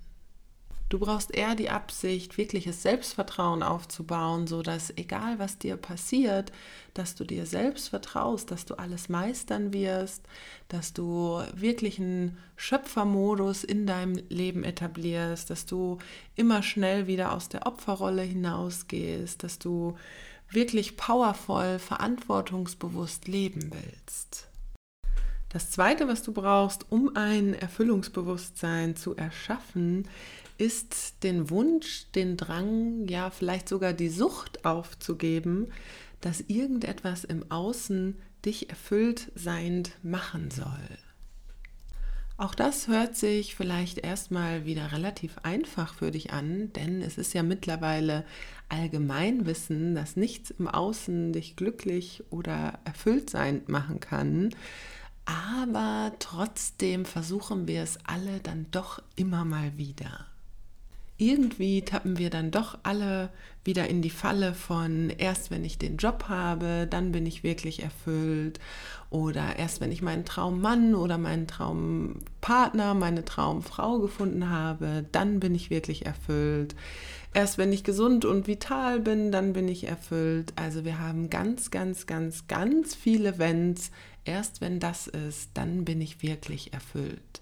Du 0.91 0.99
brauchst 0.99 1.33
eher 1.33 1.55
die 1.55 1.71
Absicht, 1.71 2.37
wirkliches 2.37 2.83
Selbstvertrauen 2.83 3.63
aufzubauen, 3.63 4.49
so 4.49 4.61
dass 4.61 4.91
egal 4.97 5.39
was 5.39 5.57
dir 5.57 5.77
passiert, 5.77 6.51
dass 6.95 7.15
du 7.15 7.23
dir 7.23 7.47
selbst 7.47 7.91
vertraust, 7.91 8.51
dass 8.51 8.65
du 8.65 8.75
alles 8.75 9.09
meistern 9.09 9.73
wirst, 9.73 10.27
dass 10.67 10.93
du 10.93 11.45
wirklich 11.55 12.01
einen 12.01 12.39
Schöpfermodus 12.57 13.63
in 13.63 13.87
deinem 13.87 14.21
Leben 14.31 14.65
etablierst, 14.65 15.49
dass 15.49 15.65
du 15.65 15.99
immer 16.35 16.61
schnell 16.65 17.07
wieder 17.07 17.35
aus 17.35 17.49
der 17.49 17.69
Opferrolle 17.69 18.23
hinausgehst, 18.23 19.45
dass 19.45 19.61
du 19.61 19.97
wirklich 20.49 20.97
powervoll, 20.97 21.79
verantwortungsbewusst 21.79 23.29
leben 23.29 23.71
willst. 23.73 24.51
Das 25.53 25.69
Zweite, 25.69 26.07
was 26.07 26.23
du 26.23 26.33
brauchst, 26.33 26.87
um 26.91 27.17
ein 27.17 27.55
Erfüllungsbewusstsein 27.55 28.95
zu 28.95 29.17
erschaffen, 29.17 30.09
ist 30.61 31.23
den 31.23 31.49
Wunsch, 31.49 32.07
den 32.15 32.37
Drang, 32.37 33.09
ja 33.09 33.31
vielleicht 33.31 33.69
sogar 33.69 33.95
die 33.95 34.11
Sucht 34.11 34.65
aufzugeben, 34.67 35.73
dass 36.21 36.43
irgendetwas 36.49 37.25
im 37.25 37.51
Außen 37.51 38.17
dich 38.45 38.69
erfüllt 38.69 39.33
seiend 39.35 39.93
machen 40.03 40.51
soll. 40.51 40.99
Auch 42.37 42.55
das 42.55 42.89
hört 42.89 43.17
sich 43.17 43.55
vielleicht 43.55 43.99
erstmal 43.99 44.65
wieder 44.65 44.93
relativ 44.93 45.39
einfach 45.43 45.95
für 45.95 46.11
dich 46.11 46.33
an, 46.33 46.73
denn 46.75 47.03
es 47.03 47.19
ist 47.19 47.35
ja 47.35 47.43
mittlerweile 47.43 48.25
Allgemeinwissen, 48.69 49.95
dass 49.95 50.17
nichts 50.17 50.51
im 50.51 50.69
Außen 50.69 51.33
dich 51.33 51.57
glücklich 51.57 52.23
oder 52.31 52.79
erfüllt 52.85 53.31
sein 53.31 53.63
machen 53.67 54.01
kann. 54.01 54.55
Aber 55.25 56.13
trotzdem 56.19 57.05
versuchen 57.05 57.67
wir 57.67 57.83
es 57.83 57.99
alle 58.05 58.41
dann 58.41 58.67
doch 58.71 59.03
immer 59.17 59.45
mal 59.45 59.77
wieder 59.77 60.30
irgendwie 61.21 61.83
tappen 61.83 62.19
wir 62.19 62.31
dann 62.31 62.51
doch 62.51 62.79
alle 62.83 63.31
wieder 63.63 63.89
in 63.89 64.01
die 64.01 64.11
Falle 64.11 64.55
von 64.55 65.11
erst 65.11 65.51
wenn 65.51 65.65
ich 65.65 65.79
den 65.79 65.99
Job 65.99 66.25
habe, 66.29 66.87
dann 66.89 67.13
bin 67.13 67.27
ich 67.27 67.43
wirklich 67.43 67.83
erfüllt 67.83 68.59
oder 69.11 69.57
erst 69.59 69.81
wenn 69.81 69.93
ich 69.93 70.01
meinen 70.01 70.25
Traummann 70.25 70.95
oder 70.95 71.19
meinen 71.19 71.47
Traumpartner, 71.47 72.95
meine 72.95 73.25
Traumfrau 73.25 73.99
gefunden 73.99 74.49
habe, 74.49 75.05
dann 75.13 75.41
bin 75.41 75.55
ich 75.55 75.69
wirklich 75.69 76.07
erfüllt. 76.07 76.75
Erst 77.35 77.59
wenn 77.59 77.73
ich 77.73 77.85
gesund 77.85 78.25
und 78.25 78.47
vital 78.47 78.99
bin, 79.01 79.31
dann 79.31 79.53
bin 79.53 79.69
ich 79.69 79.87
erfüllt. 79.87 80.53
Also 80.57 80.85
wir 80.85 80.99
haben 80.99 81.29
ganz, 81.29 81.71
ganz, 81.71 82.07
ganz, 82.07 82.49
ganz 82.49 82.95
viele 82.95 83.39
Wenns. 83.39 83.91
Erst 84.25 84.61
wenn 84.61 84.81
das 84.81 85.07
ist, 85.07 85.51
dann 85.55 85.85
bin 85.85 86.01
ich 86.01 86.23
wirklich 86.23 86.73
erfüllt. 86.73 87.41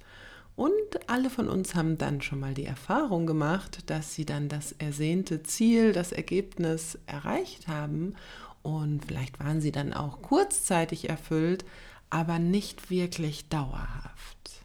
Und 0.58 0.72
alle 1.06 1.30
von 1.30 1.48
uns 1.48 1.76
haben 1.76 1.98
dann 1.98 2.20
schon 2.20 2.40
mal 2.40 2.52
die 2.52 2.64
Erfahrung 2.64 3.26
gemacht, 3.26 3.78
dass 3.86 4.16
sie 4.16 4.26
dann 4.26 4.48
das 4.48 4.72
ersehnte 4.72 5.44
Ziel, 5.44 5.92
das 5.92 6.10
Ergebnis 6.10 6.98
erreicht 7.06 7.68
haben. 7.68 8.16
Und 8.64 9.04
vielleicht 9.06 9.38
waren 9.38 9.60
sie 9.60 9.70
dann 9.70 9.92
auch 9.92 10.20
kurzzeitig 10.20 11.08
erfüllt, 11.08 11.64
aber 12.10 12.40
nicht 12.40 12.90
wirklich 12.90 13.48
dauerhaft. 13.48 14.64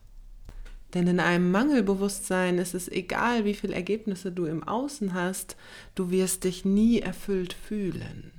Denn 0.95 1.05
in 1.05 1.19
einem 1.19 1.51
Mangelbewusstsein 1.51 2.57
ist 2.57 2.73
es 2.73 2.89
egal, 2.89 3.45
wie 3.45 3.53
viele 3.53 3.75
Ergebnisse 3.75 4.31
du 4.31 4.45
im 4.45 4.63
Außen 4.63 5.13
hast, 5.13 5.57
du 5.93 6.09
wirst 6.09 6.43
dich 6.43 6.65
nie 6.65 7.01
erfüllt 7.01 7.53
fühlen. 7.53 8.31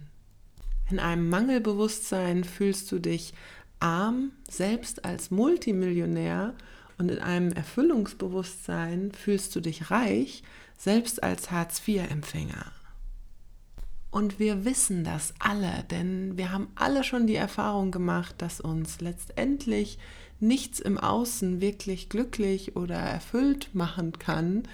In 0.90 0.99
einem 0.99 1.28
Mangelbewusstsein 1.28 2.42
fühlst 2.42 2.90
du 2.90 2.99
dich 2.99 3.32
arm, 3.78 4.32
selbst 4.50 5.04
als 5.04 5.30
Multimillionär 5.30 6.54
und 6.99 7.11
in 7.11 7.19
einem 7.19 7.53
Erfüllungsbewusstsein 7.53 9.13
fühlst 9.13 9.55
du 9.57 9.61
dich 9.61 9.91
reich, 9.91 10.43
selbst 10.79 11.23
als 11.23 11.51
Hartz-IV-Empfänger. 11.51 12.73
Und 14.11 14.39
wir 14.39 14.65
wissen 14.65 15.03
das 15.03 15.35
alle, 15.41 15.85
denn 15.91 16.37
wir 16.37 16.53
haben 16.53 16.69
alle 16.77 17.03
schon 17.03 17.27
die 17.27 17.35
Erfahrung 17.35 17.91
gemacht, 17.91 18.37
dass 18.39 18.61
uns 18.61 19.01
letztendlich 19.01 19.99
nichts 20.39 20.79
im 20.79 20.99
Außen 20.99 21.61
wirklich 21.61 22.09
glücklich 22.09 22.77
oder 22.77 22.95
erfüllt 22.95 23.75
machen 23.75 24.19
kann. 24.19 24.69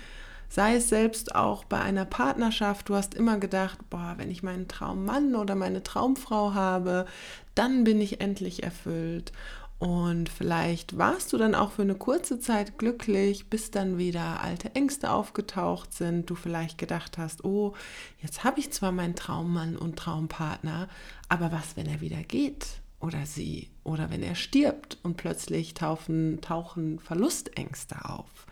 Sei 0.50 0.74
es 0.74 0.88
selbst 0.88 1.34
auch 1.34 1.64
bei 1.64 1.80
einer 1.80 2.04
Partnerschaft, 2.04 2.88
du 2.88 2.96
hast 2.96 3.14
immer 3.14 3.38
gedacht, 3.38 3.78
boah, 3.88 4.14
wenn 4.18 4.30
ich 4.30 4.42
meinen 4.42 4.68
Traummann 4.68 5.36
oder 5.36 5.54
meine 5.54 5.82
Traumfrau 5.82 6.54
habe, 6.54 7.06
dann 7.54 7.84
bin 7.84 8.00
ich 8.00 8.20
endlich 8.20 8.62
erfüllt. 8.62 9.32
Und 9.80 10.28
vielleicht 10.28 10.98
warst 10.98 11.32
du 11.32 11.38
dann 11.38 11.54
auch 11.54 11.72
für 11.72 11.80
eine 11.80 11.94
kurze 11.94 12.38
Zeit 12.38 12.76
glücklich, 12.76 13.48
bis 13.48 13.70
dann 13.70 13.96
wieder 13.96 14.42
alte 14.42 14.74
Ängste 14.74 15.10
aufgetaucht 15.10 15.94
sind. 15.94 16.28
Du 16.28 16.34
vielleicht 16.34 16.76
gedacht 16.76 17.16
hast, 17.16 17.46
oh, 17.46 17.72
jetzt 18.20 18.44
habe 18.44 18.60
ich 18.60 18.70
zwar 18.72 18.92
meinen 18.92 19.16
Traummann 19.16 19.76
und 19.78 19.96
Traumpartner, 19.96 20.86
aber 21.30 21.50
was, 21.50 21.78
wenn 21.78 21.86
er 21.86 22.02
wieder 22.02 22.22
geht 22.22 22.66
oder 23.00 23.24
sie 23.24 23.70
oder 23.82 24.10
wenn 24.10 24.22
er 24.22 24.34
stirbt 24.34 24.98
und 25.02 25.16
plötzlich 25.16 25.72
tauchen, 25.72 26.42
tauchen 26.42 26.98
Verlustängste 26.98 28.04
auf. 28.04 28.46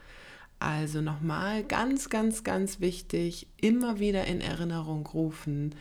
Also 0.60 1.02
nochmal 1.02 1.62
ganz, 1.62 2.08
ganz, 2.08 2.42
ganz 2.42 2.80
wichtig, 2.80 3.48
immer 3.60 4.00
wieder 4.00 4.24
in 4.24 4.40
Erinnerung 4.40 5.06
rufen. 5.06 5.74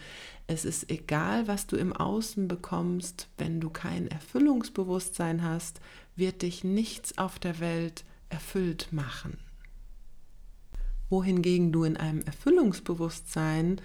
Es 0.48 0.64
ist 0.64 0.90
egal, 0.90 1.48
was 1.48 1.68
du 1.68 1.76
im 1.76 1.92
Außen 1.92 2.48
bekommst, 2.48 3.28
wenn 3.38 3.60
du 3.60 3.70
kein 3.70 4.08
Erfüllungsbewusstsein 4.08 5.44
hast, 5.44 5.82
wird 6.16 6.42
dich 6.42 6.64
nichts 6.64 7.18
auf 7.18 7.38
der 7.38 7.60
Welt 7.60 8.06
erfüllt 8.30 8.88
machen. 8.92 9.38
Wohingegen 11.10 11.72
du 11.72 11.84
in 11.84 11.98
einem 11.98 12.22
Erfüllungsbewusstsein 12.22 13.82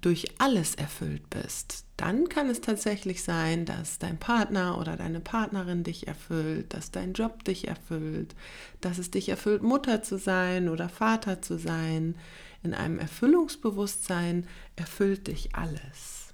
durch 0.00 0.26
alles 0.38 0.74
erfüllt 0.74 1.30
bist, 1.30 1.84
dann 1.96 2.28
kann 2.28 2.50
es 2.50 2.60
tatsächlich 2.60 3.22
sein, 3.22 3.64
dass 3.64 3.98
dein 3.98 4.18
Partner 4.18 4.78
oder 4.78 4.96
deine 4.96 5.20
Partnerin 5.20 5.82
dich 5.82 6.06
erfüllt, 6.06 6.74
dass 6.74 6.90
dein 6.90 7.14
Job 7.14 7.44
dich 7.44 7.68
erfüllt, 7.68 8.34
dass 8.80 8.98
es 8.98 9.10
dich 9.10 9.28
erfüllt, 9.28 9.62
Mutter 9.62 10.02
zu 10.02 10.18
sein 10.18 10.68
oder 10.68 10.88
Vater 10.88 11.40
zu 11.40 11.58
sein. 11.58 12.16
In 12.64 12.72
einem 12.72 12.98
Erfüllungsbewusstsein 12.98 14.46
erfüllt 14.74 15.26
dich 15.26 15.54
alles. 15.54 16.32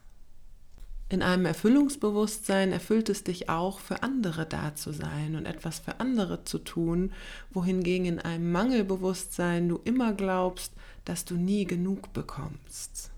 In 1.08 1.22
einem 1.22 1.44
Erfüllungsbewusstsein 1.44 2.70
erfüllt 2.70 3.08
es 3.08 3.24
dich 3.24 3.48
auch, 3.48 3.80
für 3.80 4.04
andere 4.04 4.46
da 4.46 4.76
zu 4.76 4.92
sein 4.92 5.34
und 5.34 5.44
etwas 5.44 5.80
für 5.80 5.98
andere 5.98 6.44
zu 6.44 6.58
tun, 6.58 7.12
wohingegen 7.50 8.06
in 8.06 8.18
einem 8.20 8.52
Mangelbewusstsein 8.52 9.68
du 9.68 9.80
immer 9.82 10.12
glaubst, 10.12 10.72
dass 11.04 11.24
du 11.24 11.34
nie 11.34 11.64
genug 11.64 12.12
bekommst. 12.12 13.10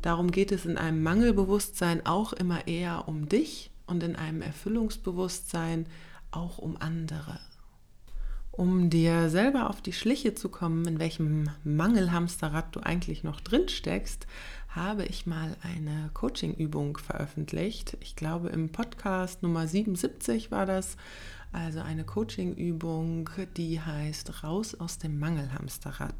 Darum 0.00 0.30
geht 0.30 0.50
es 0.50 0.64
in 0.64 0.78
einem 0.78 1.02
Mangelbewusstsein 1.02 2.06
auch 2.06 2.32
immer 2.32 2.66
eher 2.66 3.06
um 3.06 3.28
dich 3.28 3.70
und 3.86 4.02
in 4.02 4.16
einem 4.16 4.40
Erfüllungsbewusstsein 4.40 5.84
auch 6.30 6.56
um 6.56 6.78
andere. 6.78 7.38
Um 8.54 8.90
dir 8.90 9.30
selber 9.30 9.70
auf 9.70 9.80
die 9.80 9.94
Schliche 9.94 10.34
zu 10.34 10.50
kommen, 10.50 10.86
in 10.86 10.98
welchem 10.98 11.48
Mangelhamsterrad 11.64 12.76
du 12.76 12.80
eigentlich 12.80 13.24
noch 13.24 13.40
drin 13.40 13.70
steckst, 13.70 14.26
habe 14.68 15.06
ich 15.06 15.26
mal 15.26 15.56
eine 15.62 16.10
Coaching-Übung 16.12 16.98
veröffentlicht. 16.98 17.96
Ich 18.00 18.14
glaube, 18.14 18.50
im 18.50 18.68
Podcast 18.68 19.42
Nummer 19.42 19.66
77 19.66 20.50
war 20.50 20.66
das. 20.66 20.98
Also 21.50 21.80
eine 21.80 22.04
Coaching-Übung, 22.04 23.30
die 23.56 23.80
heißt 23.80 24.44
Raus 24.44 24.74
aus 24.74 24.98
dem 24.98 25.18
Mangelhamsterrad. 25.18 26.14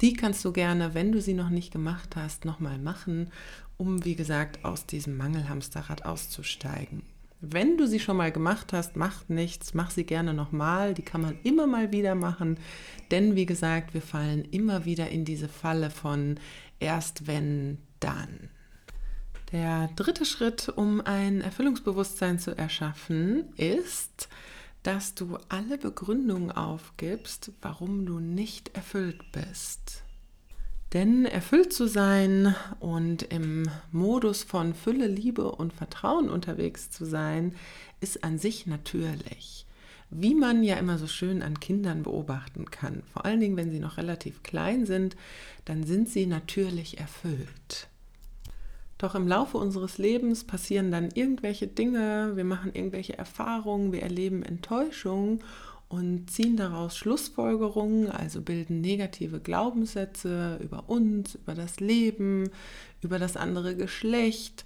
Die 0.00 0.14
kannst 0.14 0.44
du 0.44 0.52
gerne, 0.52 0.94
wenn 0.94 1.12
du 1.12 1.20
sie 1.20 1.34
noch 1.34 1.50
nicht 1.50 1.72
gemacht 1.72 2.16
hast, 2.16 2.44
nochmal 2.44 2.78
machen, 2.78 3.30
um, 3.76 4.04
wie 4.04 4.16
gesagt, 4.16 4.64
aus 4.64 4.86
diesem 4.86 5.16
Mangelhamsterrad 5.16 6.04
auszusteigen. 6.04 7.02
Wenn 7.44 7.76
du 7.76 7.88
sie 7.88 7.98
schon 7.98 8.18
mal 8.18 8.30
gemacht 8.30 8.72
hast, 8.72 8.94
macht 8.94 9.28
nichts, 9.28 9.74
mach 9.74 9.90
sie 9.90 10.04
gerne 10.04 10.32
nochmal. 10.32 10.94
Die 10.94 11.02
kann 11.02 11.20
man 11.20 11.36
immer 11.42 11.66
mal 11.66 11.90
wieder 11.90 12.14
machen, 12.14 12.56
denn 13.10 13.34
wie 13.34 13.46
gesagt, 13.46 13.94
wir 13.94 14.00
fallen 14.00 14.44
immer 14.44 14.84
wieder 14.84 15.08
in 15.08 15.24
diese 15.24 15.48
Falle 15.48 15.90
von 15.90 16.38
erst 16.78 17.26
wenn, 17.26 17.78
dann. 17.98 18.48
Der 19.50 19.88
dritte 19.96 20.24
Schritt, 20.24 20.68
um 20.68 21.00
ein 21.00 21.40
Erfüllungsbewusstsein 21.40 22.38
zu 22.38 22.56
erschaffen, 22.56 23.52
ist, 23.56 24.28
dass 24.84 25.16
du 25.16 25.36
alle 25.48 25.78
Begründungen 25.78 26.52
aufgibst, 26.52 27.50
warum 27.60 28.06
du 28.06 28.20
nicht 28.20 28.74
erfüllt 28.76 29.20
bist. 29.32 30.04
Denn 30.92 31.24
erfüllt 31.24 31.72
zu 31.72 31.86
sein 31.86 32.54
und 32.78 33.22
im 33.22 33.64
Modus 33.92 34.42
von 34.42 34.74
Fülle, 34.74 35.06
Liebe 35.06 35.50
und 35.50 35.72
Vertrauen 35.72 36.28
unterwegs 36.28 36.90
zu 36.90 37.06
sein, 37.06 37.54
ist 38.00 38.24
an 38.24 38.38
sich 38.38 38.66
natürlich. 38.66 39.64
Wie 40.10 40.34
man 40.34 40.62
ja 40.62 40.76
immer 40.76 40.98
so 40.98 41.06
schön 41.06 41.40
an 41.40 41.60
Kindern 41.60 42.02
beobachten 42.02 42.70
kann. 42.70 43.02
Vor 43.10 43.24
allen 43.24 43.40
Dingen, 43.40 43.56
wenn 43.56 43.70
sie 43.70 43.78
noch 43.78 43.96
relativ 43.96 44.42
klein 44.42 44.84
sind, 44.84 45.16
dann 45.64 45.84
sind 45.84 46.10
sie 46.10 46.26
natürlich 46.26 46.98
erfüllt. 46.98 47.88
Doch 48.98 49.14
im 49.14 49.26
Laufe 49.26 49.56
unseres 49.56 49.96
Lebens 49.96 50.44
passieren 50.44 50.92
dann 50.92 51.08
irgendwelche 51.14 51.66
Dinge, 51.66 52.32
wir 52.36 52.44
machen 52.44 52.74
irgendwelche 52.74 53.16
Erfahrungen, 53.16 53.90
wir 53.90 54.02
erleben 54.02 54.42
Enttäuschungen 54.42 55.42
und 55.92 56.30
ziehen 56.30 56.56
daraus 56.56 56.96
Schlussfolgerungen, 56.96 58.10
also 58.10 58.40
bilden 58.40 58.80
negative 58.80 59.40
Glaubenssätze 59.40 60.58
über 60.62 60.88
uns, 60.88 61.34
über 61.34 61.54
das 61.54 61.80
Leben, 61.80 62.48
über 63.02 63.18
das 63.18 63.36
andere 63.36 63.76
Geschlecht, 63.76 64.64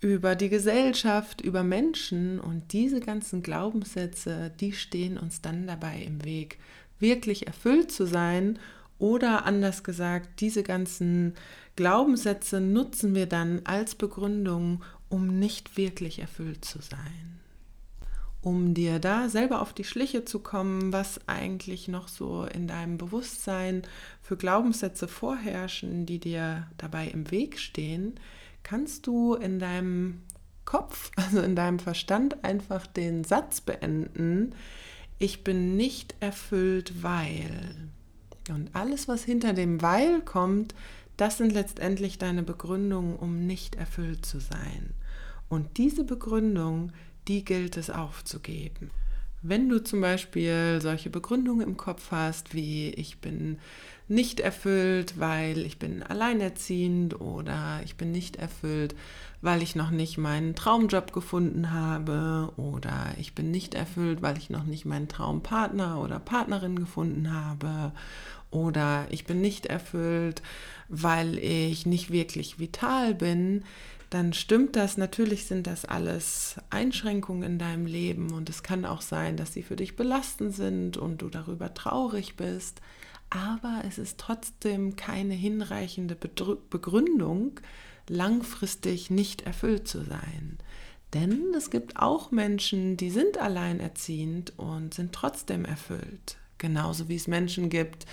über 0.00 0.34
die 0.34 0.48
Gesellschaft, 0.48 1.42
über 1.42 1.62
Menschen. 1.62 2.40
Und 2.40 2.72
diese 2.72 3.00
ganzen 3.00 3.42
Glaubenssätze, 3.42 4.50
die 4.60 4.72
stehen 4.72 5.18
uns 5.18 5.42
dann 5.42 5.66
dabei 5.66 6.00
im 6.06 6.24
Weg, 6.24 6.58
wirklich 6.98 7.46
erfüllt 7.46 7.92
zu 7.92 8.06
sein. 8.06 8.58
Oder 8.98 9.44
anders 9.44 9.84
gesagt, 9.84 10.40
diese 10.40 10.62
ganzen 10.62 11.34
Glaubenssätze 11.76 12.62
nutzen 12.62 13.14
wir 13.14 13.26
dann 13.26 13.60
als 13.64 13.94
Begründung, 13.94 14.82
um 15.10 15.38
nicht 15.38 15.76
wirklich 15.76 16.20
erfüllt 16.20 16.64
zu 16.64 16.80
sein 16.80 17.42
um 18.42 18.74
dir 18.74 18.98
da 18.98 19.28
selber 19.28 19.62
auf 19.62 19.72
die 19.72 19.84
Schliche 19.84 20.24
zu 20.24 20.40
kommen, 20.40 20.92
was 20.92 21.20
eigentlich 21.28 21.86
noch 21.86 22.08
so 22.08 22.44
in 22.44 22.66
deinem 22.66 22.98
Bewusstsein 22.98 23.82
für 24.20 24.36
Glaubenssätze 24.36 25.06
vorherrschen, 25.06 26.06
die 26.06 26.18
dir 26.18 26.66
dabei 26.76 27.06
im 27.06 27.30
Weg 27.30 27.58
stehen, 27.58 28.14
kannst 28.64 29.06
du 29.06 29.34
in 29.34 29.60
deinem 29.60 30.22
Kopf, 30.64 31.12
also 31.16 31.40
in 31.40 31.54
deinem 31.54 31.78
Verstand 31.78 32.44
einfach 32.44 32.86
den 32.86 33.24
Satz 33.24 33.60
beenden, 33.60 34.54
ich 35.18 35.44
bin 35.44 35.76
nicht 35.76 36.16
erfüllt, 36.18 37.04
weil. 37.04 37.88
Und 38.50 38.74
alles, 38.74 39.06
was 39.06 39.22
hinter 39.22 39.52
dem 39.52 39.80
weil 39.80 40.20
kommt, 40.20 40.74
das 41.16 41.38
sind 41.38 41.52
letztendlich 41.52 42.18
deine 42.18 42.42
Begründungen, 42.42 43.14
um 43.14 43.46
nicht 43.46 43.76
erfüllt 43.76 44.26
zu 44.26 44.40
sein. 44.40 44.94
Und 45.48 45.78
diese 45.78 46.02
Begründung, 46.02 46.90
die 47.28 47.44
gilt 47.44 47.76
es 47.76 47.90
aufzugeben. 47.90 48.90
Wenn 49.44 49.68
du 49.68 49.82
zum 49.82 50.00
Beispiel 50.00 50.78
solche 50.80 51.10
Begründungen 51.10 51.66
im 51.66 51.76
Kopf 51.76 52.12
hast, 52.12 52.54
wie 52.54 52.90
ich 52.90 53.18
bin 53.18 53.58
nicht 54.06 54.38
erfüllt, 54.38 55.18
weil 55.18 55.58
ich 55.66 55.78
bin 55.80 56.02
alleinerziehend 56.02 57.20
oder 57.20 57.80
ich 57.84 57.96
bin 57.96 58.12
nicht 58.12 58.36
erfüllt, 58.36 58.94
weil 59.40 59.62
ich 59.62 59.74
noch 59.74 59.90
nicht 59.90 60.16
meinen 60.16 60.54
Traumjob 60.54 61.12
gefunden 61.12 61.72
habe 61.72 62.52
oder 62.56 63.14
ich 63.18 63.34
bin 63.34 63.50
nicht 63.50 63.74
erfüllt, 63.74 64.22
weil 64.22 64.38
ich 64.38 64.48
noch 64.48 64.64
nicht 64.64 64.84
meinen 64.84 65.08
Traumpartner 65.08 66.00
oder 66.00 66.20
Partnerin 66.20 66.78
gefunden 66.78 67.32
habe 67.32 67.92
oder 68.52 69.06
ich 69.10 69.24
bin 69.24 69.40
nicht 69.40 69.66
erfüllt, 69.66 70.42
weil 70.88 71.38
ich 71.38 71.86
nicht 71.86 72.12
wirklich 72.12 72.58
vital 72.60 73.14
bin, 73.14 73.64
dann 74.12 74.34
stimmt 74.34 74.76
das. 74.76 74.98
Natürlich 74.98 75.46
sind 75.46 75.66
das 75.66 75.84
alles 75.84 76.56
Einschränkungen 76.68 77.42
in 77.44 77.58
deinem 77.58 77.86
Leben 77.86 78.32
und 78.32 78.50
es 78.50 78.62
kann 78.62 78.84
auch 78.84 79.00
sein, 79.00 79.36
dass 79.36 79.54
sie 79.54 79.62
für 79.62 79.76
dich 79.76 79.96
belastend 79.96 80.54
sind 80.54 80.98
und 80.98 81.22
du 81.22 81.30
darüber 81.30 81.72
traurig 81.72 82.36
bist. 82.36 82.82
Aber 83.30 83.82
es 83.88 83.96
ist 83.96 84.18
trotzdem 84.18 84.96
keine 84.96 85.32
hinreichende 85.32 86.14
Begründung, 86.14 87.60
langfristig 88.06 89.10
nicht 89.10 89.42
erfüllt 89.42 89.88
zu 89.88 90.04
sein. 90.04 90.58
Denn 91.14 91.54
es 91.56 91.70
gibt 91.70 91.96
auch 91.96 92.30
Menschen, 92.30 92.98
die 92.98 93.10
sind 93.10 93.38
alleinerziehend 93.38 94.52
und 94.58 94.92
sind 94.92 95.12
trotzdem 95.14 95.64
erfüllt. 95.64 96.36
Genauso 96.62 97.08
wie 97.08 97.16
es 97.16 97.26
Menschen 97.26 97.70
gibt, 97.70 98.06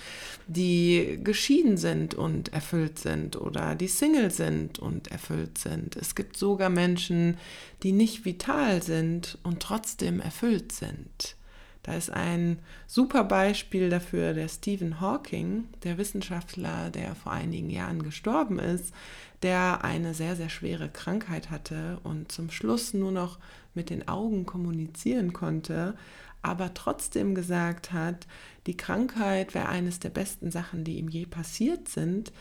die 0.48 1.20
geschieden 1.22 1.76
sind 1.76 2.14
und 2.14 2.52
erfüllt 2.52 2.98
sind 2.98 3.40
oder 3.40 3.76
die 3.76 3.86
Single 3.86 4.32
sind 4.32 4.80
und 4.80 5.06
erfüllt 5.12 5.56
sind. 5.56 5.94
Es 5.94 6.16
gibt 6.16 6.36
sogar 6.36 6.68
Menschen, 6.68 7.38
die 7.84 7.92
nicht 7.92 8.24
vital 8.24 8.82
sind 8.82 9.38
und 9.44 9.60
trotzdem 9.60 10.18
erfüllt 10.18 10.72
sind. 10.72 11.36
Da 11.84 11.94
ist 11.94 12.10
ein 12.10 12.58
super 12.88 13.22
Beispiel 13.22 13.88
dafür 13.88 14.34
der 14.34 14.48
Stephen 14.48 15.00
Hawking, 15.00 15.68
der 15.84 15.96
Wissenschaftler, 15.96 16.90
der 16.90 17.14
vor 17.14 17.30
einigen 17.30 17.70
Jahren 17.70 18.02
gestorben 18.02 18.58
ist, 18.58 18.92
der 19.44 19.84
eine 19.84 20.12
sehr, 20.12 20.34
sehr 20.34 20.48
schwere 20.48 20.88
Krankheit 20.88 21.50
hatte 21.50 22.00
und 22.02 22.32
zum 22.32 22.50
Schluss 22.50 22.94
nur 22.94 23.12
noch 23.12 23.38
mit 23.74 23.90
den 23.90 24.08
Augen 24.08 24.44
kommunizieren 24.44 25.32
konnte, 25.32 25.94
aber 26.42 26.74
trotzdem 26.74 27.34
gesagt 27.34 27.92
hat, 27.92 28.26
die 28.66 28.76
Krankheit 28.76 29.54
wäre 29.54 29.68
eines 29.68 30.00
der 30.00 30.10
besten 30.10 30.50
Sachen, 30.50 30.84
die 30.84 30.98
ihm 30.98 31.08
je 31.08 31.26
passiert 31.26 31.88
sind, 31.88 32.32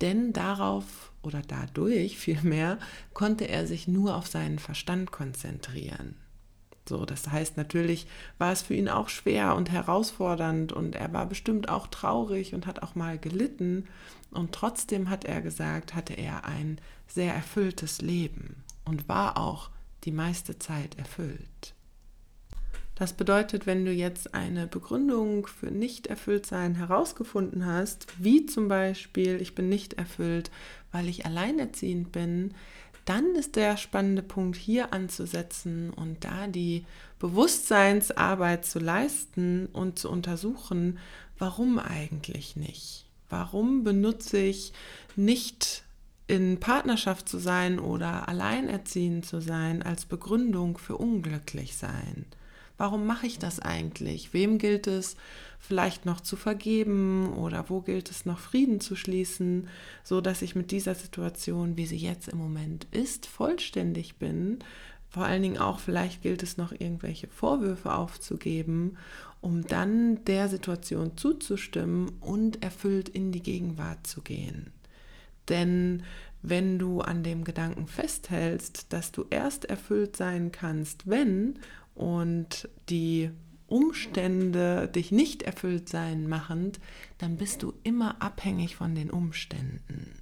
denn 0.00 0.32
darauf 0.32 1.12
oder 1.22 1.42
dadurch 1.46 2.18
vielmehr 2.18 2.78
konnte 3.14 3.48
er 3.48 3.66
sich 3.66 3.88
nur 3.88 4.16
auf 4.16 4.26
seinen 4.26 4.58
Verstand 4.58 5.12
konzentrieren. 5.12 6.16
So, 6.88 7.04
das 7.04 7.28
heißt, 7.28 7.56
natürlich 7.56 8.06
war 8.38 8.52
es 8.52 8.62
für 8.62 8.74
ihn 8.74 8.88
auch 8.88 9.08
schwer 9.08 9.56
und 9.56 9.72
herausfordernd 9.72 10.72
und 10.72 10.94
er 10.94 11.12
war 11.12 11.26
bestimmt 11.26 11.68
auch 11.68 11.88
traurig 11.88 12.54
und 12.54 12.66
hat 12.66 12.82
auch 12.82 12.94
mal 12.94 13.18
gelitten. 13.18 13.86
Und 14.30 14.52
trotzdem 14.52 15.10
hat 15.10 15.24
er 15.24 15.42
gesagt, 15.42 15.94
hatte 15.94 16.14
er 16.14 16.44
ein 16.44 16.80
sehr 17.08 17.34
erfülltes 17.34 18.00
Leben 18.02 18.62
und 18.84 19.08
war 19.08 19.36
auch 19.36 19.70
die 20.04 20.12
meiste 20.12 20.60
Zeit 20.60 20.96
erfüllt. 20.96 21.75
Das 22.96 23.12
bedeutet, 23.12 23.66
wenn 23.66 23.84
du 23.84 23.92
jetzt 23.92 24.34
eine 24.34 24.66
Begründung 24.66 25.46
für 25.46 25.70
Nicht-Erfülltsein 25.70 26.74
herausgefunden 26.76 27.66
hast, 27.66 28.06
wie 28.18 28.46
zum 28.46 28.68
Beispiel, 28.68 29.40
ich 29.40 29.54
bin 29.54 29.68
nicht 29.68 29.94
erfüllt, 29.94 30.50
weil 30.92 31.06
ich 31.06 31.26
alleinerziehend 31.26 32.10
bin, 32.10 32.54
dann 33.04 33.34
ist 33.34 33.54
der 33.54 33.76
spannende 33.76 34.22
Punkt 34.22 34.56
hier 34.56 34.94
anzusetzen 34.94 35.90
und 35.90 36.24
da 36.24 36.46
die 36.46 36.86
Bewusstseinsarbeit 37.18 38.64
zu 38.64 38.78
leisten 38.78 39.66
und 39.66 39.98
zu 39.98 40.10
untersuchen, 40.10 40.98
warum 41.38 41.78
eigentlich 41.78 42.56
nicht? 42.56 43.04
Warum 43.28 43.84
benutze 43.84 44.38
ich 44.38 44.72
nicht 45.16 45.84
in 46.28 46.58
Partnerschaft 46.60 47.28
zu 47.28 47.38
sein 47.38 47.78
oder 47.78 48.26
alleinerziehend 48.26 49.26
zu 49.26 49.42
sein 49.42 49.82
als 49.82 50.06
Begründung 50.06 50.78
für 50.78 50.96
unglücklich 50.96 51.76
sein? 51.76 52.24
Warum 52.78 53.06
mache 53.06 53.26
ich 53.26 53.38
das 53.38 53.60
eigentlich? 53.60 54.32
Wem 54.34 54.58
gilt 54.58 54.86
es 54.86 55.16
vielleicht 55.58 56.04
noch 56.04 56.20
zu 56.20 56.36
vergeben 56.36 57.32
oder 57.34 57.70
wo 57.70 57.80
gilt 57.80 58.10
es 58.10 58.26
noch 58.26 58.38
Frieden 58.38 58.80
zu 58.80 58.96
schließen, 58.96 59.68
so 60.04 60.20
dass 60.20 60.42
ich 60.42 60.54
mit 60.54 60.70
dieser 60.70 60.94
Situation, 60.94 61.76
wie 61.76 61.86
sie 61.86 61.96
jetzt 61.96 62.28
im 62.28 62.38
Moment 62.38 62.86
ist, 62.90 63.26
vollständig 63.26 64.16
bin? 64.16 64.58
Vor 65.08 65.24
allen 65.24 65.42
Dingen 65.42 65.58
auch 65.58 65.78
vielleicht 65.78 66.22
gilt 66.22 66.42
es 66.42 66.58
noch 66.58 66.72
irgendwelche 66.72 67.28
Vorwürfe 67.28 67.94
aufzugeben, 67.94 68.98
um 69.40 69.66
dann 69.66 70.24
der 70.24 70.48
Situation 70.48 71.16
zuzustimmen 71.16 72.10
und 72.20 72.62
erfüllt 72.62 73.08
in 73.08 73.32
die 73.32 73.42
Gegenwart 73.42 74.06
zu 74.06 74.20
gehen. 74.20 74.70
Denn 75.48 76.02
wenn 76.42 76.78
du 76.78 77.00
an 77.00 77.22
dem 77.22 77.44
Gedanken 77.44 77.86
festhältst, 77.86 78.92
dass 78.92 79.12
du 79.12 79.24
erst 79.30 79.64
erfüllt 79.64 80.16
sein 80.16 80.52
kannst, 80.52 81.08
wenn 81.08 81.58
und 81.96 82.68
die 82.88 83.30
Umstände 83.66 84.86
dich 84.86 85.10
nicht 85.10 85.42
erfüllt 85.42 85.88
sein 85.88 86.28
machend, 86.28 86.78
dann 87.18 87.36
bist 87.36 87.64
du 87.64 87.72
immer 87.82 88.22
abhängig 88.22 88.76
von 88.76 88.94
den 88.94 89.10
Umständen. 89.10 90.12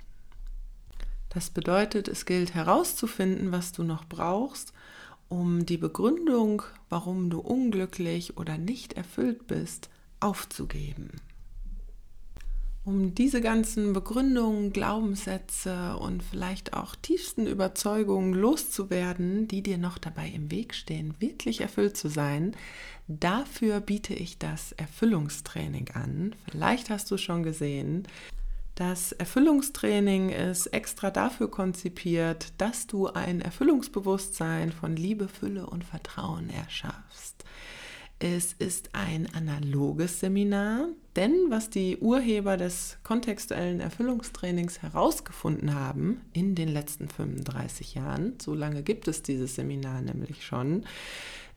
Das 1.28 1.50
bedeutet, 1.50 2.08
es 2.08 2.24
gilt 2.24 2.54
herauszufinden, 2.54 3.52
was 3.52 3.72
du 3.72 3.82
noch 3.82 4.06
brauchst, 4.06 4.72
um 5.28 5.66
die 5.66 5.78
Begründung, 5.78 6.62
warum 6.88 7.28
du 7.28 7.40
unglücklich 7.40 8.38
oder 8.38 8.56
nicht 8.56 8.94
erfüllt 8.94 9.46
bist, 9.46 9.90
aufzugeben 10.20 11.10
um 12.84 13.14
diese 13.14 13.40
ganzen 13.40 13.92
Begründungen, 13.92 14.72
Glaubenssätze 14.72 15.96
und 15.96 16.22
vielleicht 16.22 16.74
auch 16.74 16.94
tiefsten 16.94 17.46
Überzeugungen 17.46 18.34
loszuwerden, 18.34 19.48
die 19.48 19.62
dir 19.62 19.78
noch 19.78 19.96
dabei 19.96 20.28
im 20.28 20.50
Weg 20.50 20.74
stehen, 20.74 21.14
wirklich 21.18 21.62
erfüllt 21.62 21.96
zu 21.96 22.08
sein, 22.08 22.54
dafür 23.08 23.80
biete 23.80 24.12
ich 24.12 24.38
das 24.38 24.72
Erfüllungstraining 24.72 25.90
an. 25.94 26.34
Vielleicht 26.50 26.90
hast 26.90 27.10
du 27.10 27.16
schon 27.16 27.42
gesehen, 27.42 28.06
das 28.74 29.12
Erfüllungstraining 29.12 30.30
ist 30.30 30.66
extra 30.66 31.10
dafür 31.10 31.48
konzipiert, 31.48 32.52
dass 32.58 32.88
du 32.88 33.06
ein 33.06 33.40
Erfüllungsbewusstsein 33.40 34.72
von 34.72 34.96
Liebe, 34.96 35.28
Fülle 35.28 35.66
und 35.66 35.84
Vertrauen 35.84 36.50
erschaffst. 36.50 37.44
Es 38.26 38.54
ist 38.54 38.88
ein 38.94 39.28
analoges 39.34 40.20
Seminar, 40.20 40.88
denn 41.14 41.34
was 41.50 41.68
die 41.68 41.98
Urheber 41.98 42.56
des 42.56 42.96
kontextuellen 43.02 43.80
Erfüllungstrainings 43.80 44.80
herausgefunden 44.80 45.74
haben 45.74 46.22
in 46.32 46.54
den 46.54 46.68
letzten 46.68 47.10
35 47.10 47.96
Jahren, 47.96 48.32
so 48.40 48.54
lange 48.54 48.82
gibt 48.82 49.08
es 49.08 49.22
dieses 49.22 49.56
Seminar 49.56 50.00
nämlich 50.00 50.46
schon, 50.46 50.86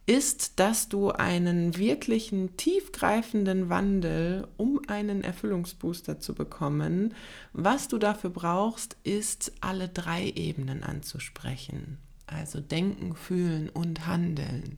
ist, 0.08 0.60
dass 0.60 0.90
du 0.90 1.12
einen 1.12 1.78
wirklichen 1.78 2.58
tiefgreifenden 2.58 3.70
Wandel, 3.70 4.46
um 4.58 4.82
einen 4.90 5.24
Erfüllungsbooster 5.24 6.20
zu 6.20 6.36
bekommen, 6.36 7.14
was 7.54 7.88
du 7.88 7.98
dafür 7.98 8.32
brauchst, 8.32 8.98
ist 9.06 9.54
alle 9.62 9.88
drei 9.88 10.34
Ebenen 10.36 10.84
anzusprechen. 10.84 11.98
Also 12.26 12.60
denken, 12.60 13.16
fühlen 13.16 13.70
und 13.70 14.06
handeln. 14.06 14.78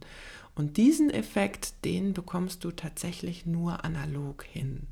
Und 0.60 0.76
diesen 0.76 1.10
Effekt, 1.10 1.86
den 1.86 2.12
bekommst 2.12 2.66
du 2.66 2.72
tatsächlich 2.72 3.46
nur 3.46 3.86
analog 3.86 4.44
hin. 4.44 4.88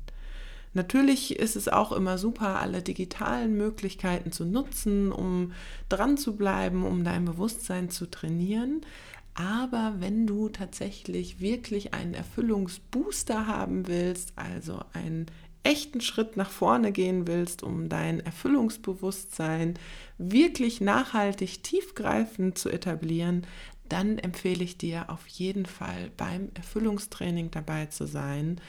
Natürlich 0.72 1.38
ist 1.38 1.56
es 1.56 1.68
auch 1.68 1.92
immer 1.92 2.16
super, 2.16 2.58
alle 2.58 2.80
digitalen 2.80 3.54
Möglichkeiten 3.54 4.32
zu 4.32 4.46
nutzen, 4.46 5.12
um 5.12 5.52
dran 5.90 6.16
zu 6.16 6.36
bleiben, 6.36 6.86
um 6.86 7.04
dein 7.04 7.26
Bewusstsein 7.26 7.90
zu 7.90 8.06
trainieren. 8.10 8.80
Aber 9.34 9.96
wenn 9.98 10.26
du 10.26 10.48
tatsächlich 10.48 11.40
wirklich 11.40 11.92
einen 11.92 12.14
Erfüllungsbooster 12.14 13.46
haben 13.46 13.86
willst, 13.88 14.32
also 14.36 14.80
einen 14.94 15.26
echten 15.64 16.00
Schritt 16.00 16.38
nach 16.38 16.50
vorne 16.50 16.92
gehen 16.92 17.26
willst, 17.26 17.62
um 17.62 17.90
dein 17.90 18.20
Erfüllungsbewusstsein 18.20 19.74
wirklich 20.16 20.80
nachhaltig 20.80 21.62
tiefgreifend 21.62 22.56
zu 22.56 22.70
etablieren, 22.70 23.46
dann 23.88 24.18
empfehle 24.18 24.64
ich 24.64 24.78
dir 24.78 25.10
auf 25.10 25.26
jeden 25.26 25.66
Fall 25.66 26.10
beim 26.16 26.50
Erfüllungstraining 26.54 27.50
dabei 27.50 27.86
zu 27.86 28.06
sein 28.06 28.60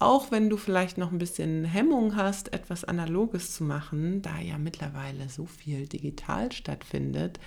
auch 0.00 0.30
wenn 0.30 0.48
du 0.48 0.56
vielleicht 0.56 0.96
noch 0.96 1.12
ein 1.12 1.18
bisschen 1.18 1.64
Hemmung 1.66 2.16
hast, 2.16 2.54
etwas 2.54 2.84
Analoges 2.84 3.54
zu 3.54 3.64
machen, 3.64 4.22
da 4.22 4.40
ja 4.40 4.56
mittlerweile 4.56 5.28
so 5.28 5.44
viel 5.44 5.86
digital 5.86 6.50
stattfindet, 6.52 7.38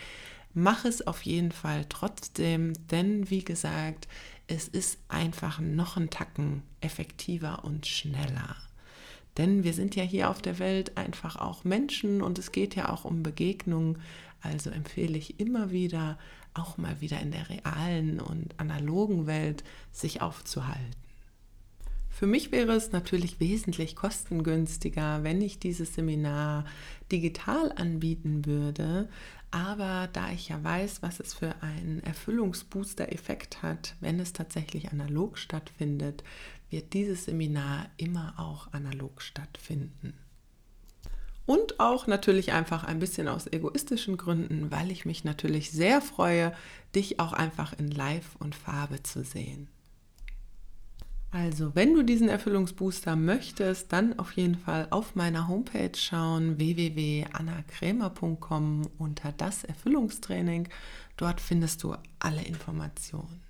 mach 0.54 0.86
es 0.86 1.06
auf 1.06 1.24
jeden 1.24 1.52
Fall 1.52 1.86
trotzdem, 1.90 2.74
denn 2.92 3.30
wie 3.32 3.44
gesagt, 3.44 4.08
es 4.46 4.68
ist 4.68 5.00
einfach 5.08 5.60
noch 5.60 5.98
ein 5.98 6.12
Tacken 6.12 6.62
effektiver 6.80 7.66
und 7.66 7.88
schneller. 7.88 8.56
Denn 9.38 9.64
wir 9.64 9.74
sind 9.74 9.96
ja 9.96 10.04
hier 10.04 10.30
auf 10.30 10.44
der 10.44 10.60
Welt 10.60 10.96
einfach 10.96 11.38
auch 11.38 11.64
Menschen 11.64 12.22
und 12.22 12.38
es 12.38 12.52
geht 12.52 12.76
ja 12.76 12.90
auch 12.90 13.04
um 13.04 13.24
Begegnungen. 13.24 13.98
Also 14.42 14.70
empfehle 14.70 15.18
ich 15.18 15.40
immer 15.40 15.72
wieder, 15.72 16.20
auch 16.54 16.78
mal 16.78 17.02
wieder 17.02 17.20
in 17.20 17.32
der 17.32 17.50
realen 17.50 18.20
und 18.20 18.60
analogen 18.60 19.28
Welt 19.28 19.64
sich 19.92 20.22
aufzuhalten. 20.22 21.04
Für 22.10 22.28
mich 22.28 22.52
wäre 22.52 22.74
es 22.74 22.92
natürlich 22.92 23.40
wesentlich 23.40 23.96
kostengünstiger, 23.96 25.24
wenn 25.24 25.42
ich 25.42 25.60
dieses 25.60 25.96
Seminar 25.96 26.64
digital 27.12 27.72
anbieten 27.72 28.46
würde. 28.46 29.10
Aber 29.50 30.10
da 30.14 30.32
ich 30.32 30.50
ja 30.50 30.64
weiß, 30.64 31.02
was 31.02 31.20
es 31.20 31.34
für 31.34 31.62
einen 31.62 32.02
Erfüllungsbooster-Effekt 32.04 33.62
hat, 33.64 33.96
wenn 34.00 34.20
es 34.20 34.32
tatsächlich 34.32 34.92
analog 34.92 35.38
stattfindet, 35.38 36.24
wird 36.70 36.94
dieses 36.94 37.26
Seminar 37.26 37.88
immer 37.98 38.36
auch 38.38 38.72
analog 38.74 39.22
stattfinden. 39.22 40.14
Und 41.46 41.80
auch 41.80 42.08
natürlich 42.08 42.52
einfach 42.54 42.86
ein 42.86 42.98
bisschen 43.00 43.28
aus 43.28 43.52
egoistischen 43.52 44.16
Gründen, 44.16 44.72
weil 44.72 44.92
ich 44.92 45.04
mich 45.06 45.26
natürlich 45.26 45.72
sehr 45.72 46.00
freue, 46.02 46.54
dich 46.96 47.20
auch 47.20 47.34
einfach 47.34 47.78
in 47.78 47.92
Live 47.92 48.38
und 48.40 48.56
Farbe 48.56 49.04
zu 49.04 49.24
sehen. 49.24 49.68
Also, 51.32 51.76
wenn 51.76 51.94
du 51.96 52.04
diesen 52.04 52.30
Erfüllungsbooster 52.30 53.16
möchtest, 53.16 53.92
dann 53.92 54.20
auf 54.20 54.34
jeden 54.34 54.56
Fall 54.56 54.86
auf 54.92 55.16
meiner 55.16 55.48
Homepage 55.48 55.96
schauen, 55.96 56.60
www.annakrämer.com 56.60 58.92
unter 59.00 59.32
das 59.32 59.64
Erfüllungstraining. 59.64 60.70
Dort 61.18 61.42
findest 61.42 61.82
du 61.82 61.96
alle 62.20 62.44
Informationen. 62.44 63.42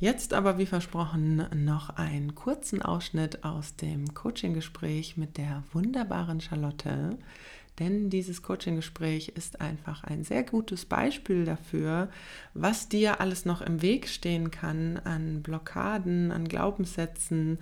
Jetzt 0.00 0.34
aber, 0.34 0.58
wie 0.58 0.66
versprochen, 0.66 1.46
noch 1.54 1.90
einen 1.90 2.34
kurzen 2.34 2.82
Ausschnitt 2.82 3.44
aus 3.44 3.76
dem 3.76 4.12
Coaching-Gespräch 4.12 5.16
mit 5.16 5.38
der 5.38 5.62
wunderbaren 5.72 6.40
Charlotte. 6.40 7.16
Denn 7.78 8.10
dieses 8.10 8.42
Coaching-Gespräch 8.42 9.30
ist 9.30 9.60
einfach 9.60 10.02
ein 10.02 10.24
sehr 10.24 10.42
gutes 10.42 10.84
Beispiel 10.84 11.44
dafür, 11.44 12.08
was 12.54 12.88
dir 12.88 13.20
alles 13.20 13.44
noch 13.44 13.62
im 13.62 13.82
Weg 13.82 14.08
stehen 14.08 14.50
kann 14.50 14.98
an 14.98 15.42
Blockaden, 15.42 16.32
an 16.32 16.48
Glaubenssätzen, 16.48 17.58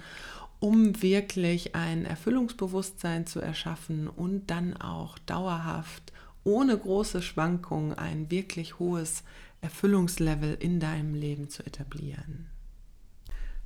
um 0.58 1.02
wirklich 1.02 1.74
ein 1.74 2.06
Erfüllungsbewusstsein 2.06 3.26
zu 3.26 3.40
erschaffen 3.40 4.08
und 4.08 4.50
dann 4.50 4.76
auch 4.76 5.18
dauerhaft, 5.20 6.12
ohne 6.44 6.76
große 6.76 7.20
Schwankungen, 7.22 7.94
ein 7.94 8.30
wirklich 8.30 8.78
hohes 8.78 9.22
Erfüllungslevel 9.62 10.58
in 10.60 10.78
deinem 10.80 11.14
Leben 11.14 11.48
zu 11.48 11.64
etablieren. 11.64 12.48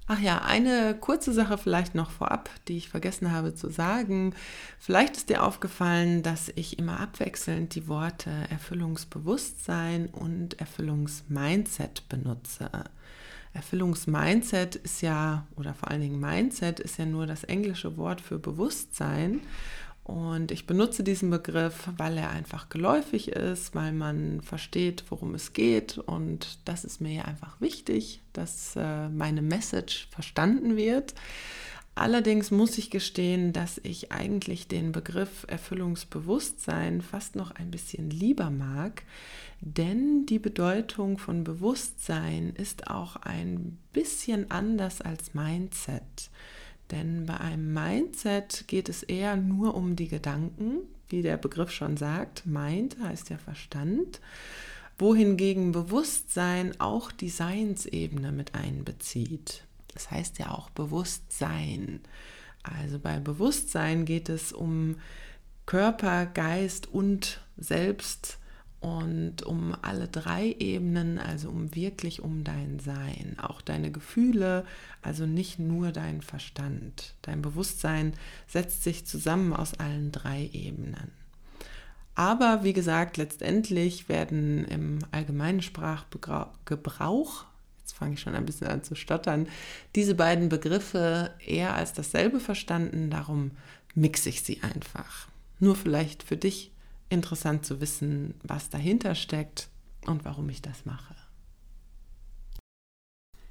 Ach 0.08 0.20
ja, 0.20 0.42
eine 0.42 0.94
kurze 0.94 1.32
Sache 1.32 1.58
vielleicht 1.58 1.96
noch 1.96 2.10
vorab, 2.10 2.48
die 2.68 2.76
ich 2.76 2.88
vergessen 2.88 3.32
habe 3.32 3.56
zu 3.56 3.70
sagen. 3.70 4.36
Vielleicht 4.78 5.16
ist 5.16 5.30
dir 5.30 5.42
aufgefallen, 5.42 6.22
dass 6.22 6.52
ich 6.54 6.78
immer 6.78 7.00
abwechselnd 7.00 7.74
die 7.74 7.88
Worte 7.88 8.30
Erfüllungsbewusstsein 8.48 10.06
und 10.06 10.60
Erfüllungsmindset 10.60 12.08
benutze. 12.08 12.70
Erfüllungsmindset 13.52 14.76
ist 14.76 15.00
ja, 15.00 15.44
oder 15.56 15.74
vor 15.74 15.90
allen 15.90 16.02
Dingen 16.02 16.20
Mindset 16.20 16.78
ist 16.78 16.98
ja 16.98 17.06
nur 17.06 17.26
das 17.26 17.42
englische 17.42 17.96
Wort 17.96 18.20
für 18.20 18.38
Bewusstsein. 18.38 19.40
Und 20.06 20.52
ich 20.52 20.68
benutze 20.68 21.02
diesen 21.02 21.30
Begriff, 21.30 21.88
weil 21.96 22.16
er 22.16 22.30
einfach 22.30 22.68
geläufig 22.68 23.32
ist, 23.32 23.74
weil 23.74 23.92
man 23.92 24.40
versteht, 24.40 25.02
worum 25.08 25.34
es 25.34 25.52
geht. 25.52 25.98
Und 25.98 26.60
das 26.64 26.84
ist 26.84 27.00
mir 27.00 27.24
einfach 27.24 27.60
wichtig, 27.60 28.20
dass 28.32 28.76
äh, 28.76 29.08
meine 29.08 29.42
Message 29.42 30.06
verstanden 30.12 30.76
wird. 30.76 31.14
Allerdings 31.96 32.52
muss 32.52 32.78
ich 32.78 32.90
gestehen, 32.90 33.52
dass 33.52 33.80
ich 33.82 34.12
eigentlich 34.12 34.68
den 34.68 34.92
Begriff 34.92 35.44
Erfüllungsbewusstsein 35.48 37.02
fast 37.02 37.34
noch 37.34 37.50
ein 37.50 37.72
bisschen 37.72 38.08
lieber 38.08 38.50
mag, 38.50 39.02
denn 39.60 40.24
die 40.26 40.38
Bedeutung 40.38 41.18
von 41.18 41.42
Bewusstsein 41.42 42.50
ist 42.54 42.88
auch 42.88 43.16
ein 43.16 43.76
bisschen 43.92 44.52
anders 44.52 45.00
als 45.00 45.34
Mindset. 45.34 46.30
Denn 46.90 47.26
bei 47.26 47.38
einem 47.38 47.72
Mindset 47.72 48.68
geht 48.68 48.88
es 48.88 49.02
eher 49.02 49.36
nur 49.36 49.74
um 49.74 49.96
die 49.96 50.08
Gedanken, 50.08 50.78
wie 51.08 51.22
der 51.22 51.36
Begriff 51.36 51.70
schon 51.70 51.96
sagt. 51.96 52.46
Mind 52.46 52.96
heißt 53.02 53.30
ja 53.30 53.38
Verstand, 53.38 54.20
wohingegen 54.98 55.72
Bewusstsein 55.72 56.80
auch 56.80 57.10
die 57.10 57.28
Seinsebene 57.28 58.32
mit 58.32 58.54
einbezieht. 58.54 59.64
Das 59.94 60.10
heißt 60.10 60.38
ja 60.38 60.50
auch 60.50 60.70
Bewusstsein. 60.70 62.00
Also 62.62 62.98
bei 62.98 63.18
Bewusstsein 63.18 64.04
geht 64.04 64.28
es 64.28 64.52
um 64.52 64.96
Körper, 65.64 66.26
Geist 66.26 66.86
und 66.86 67.40
Selbst 67.56 68.38
und 68.80 69.42
um 69.42 69.74
alle 69.82 70.06
drei 70.06 70.54
Ebenen, 70.58 71.18
also 71.18 71.48
um 71.48 71.74
wirklich 71.74 72.22
um 72.22 72.44
dein 72.44 72.78
Sein, 72.78 73.36
auch 73.40 73.60
deine 73.60 73.90
Gefühle, 73.90 74.64
also 75.02 75.26
nicht 75.26 75.58
nur 75.58 75.92
dein 75.92 76.22
Verstand. 76.22 77.14
Dein 77.22 77.42
Bewusstsein 77.42 78.12
setzt 78.46 78.82
sich 78.82 79.06
zusammen 79.06 79.52
aus 79.52 79.74
allen 79.74 80.12
drei 80.12 80.50
Ebenen. 80.52 81.10
Aber 82.14 82.64
wie 82.64 82.72
gesagt, 82.72 83.18
letztendlich 83.18 84.08
werden 84.08 84.64
im 84.64 85.00
allgemeinen 85.10 85.62
Sprachgebrauch, 85.62 87.44
jetzt 87.80 87.92
fange 87.92 88.14
ich 88.14 88.20
schon 88.20 88.34
ein 88.34 88.46
bisschen 88.46 88.68
an 88.68 88.82
zu 88.82 88.94
stottern, 88.94 89.48
diese 89.94 90.14
beiden 90.14 90.48
Begriffe 90.48 91.30
eher 91.44 91.74
als 91.74 91.92
dasselbe 91.92 92.40
verstanden, 92.40 93.10
darum 93.10 93.50
mixe 93.94 94.28
ich 94.28 94.42
sie 94.42 94.62
einfach. 94.62 95.28
Nur 95.60 95.76
vielleicht 95.76 96.22
für 96.22 96.36
dich 96.36 96.70
interessant 97.08 97.64
zu 97.64 97.80
wissen, 97.80 98.34
was 98.42 98.70
dahinter 98.70 99.14
steckt 99.14 99.68
und 100.06 100.24
warum 100.24 100.48
ich 100.48 100.62
das 100.62 100.84
mache. 100.84 101.14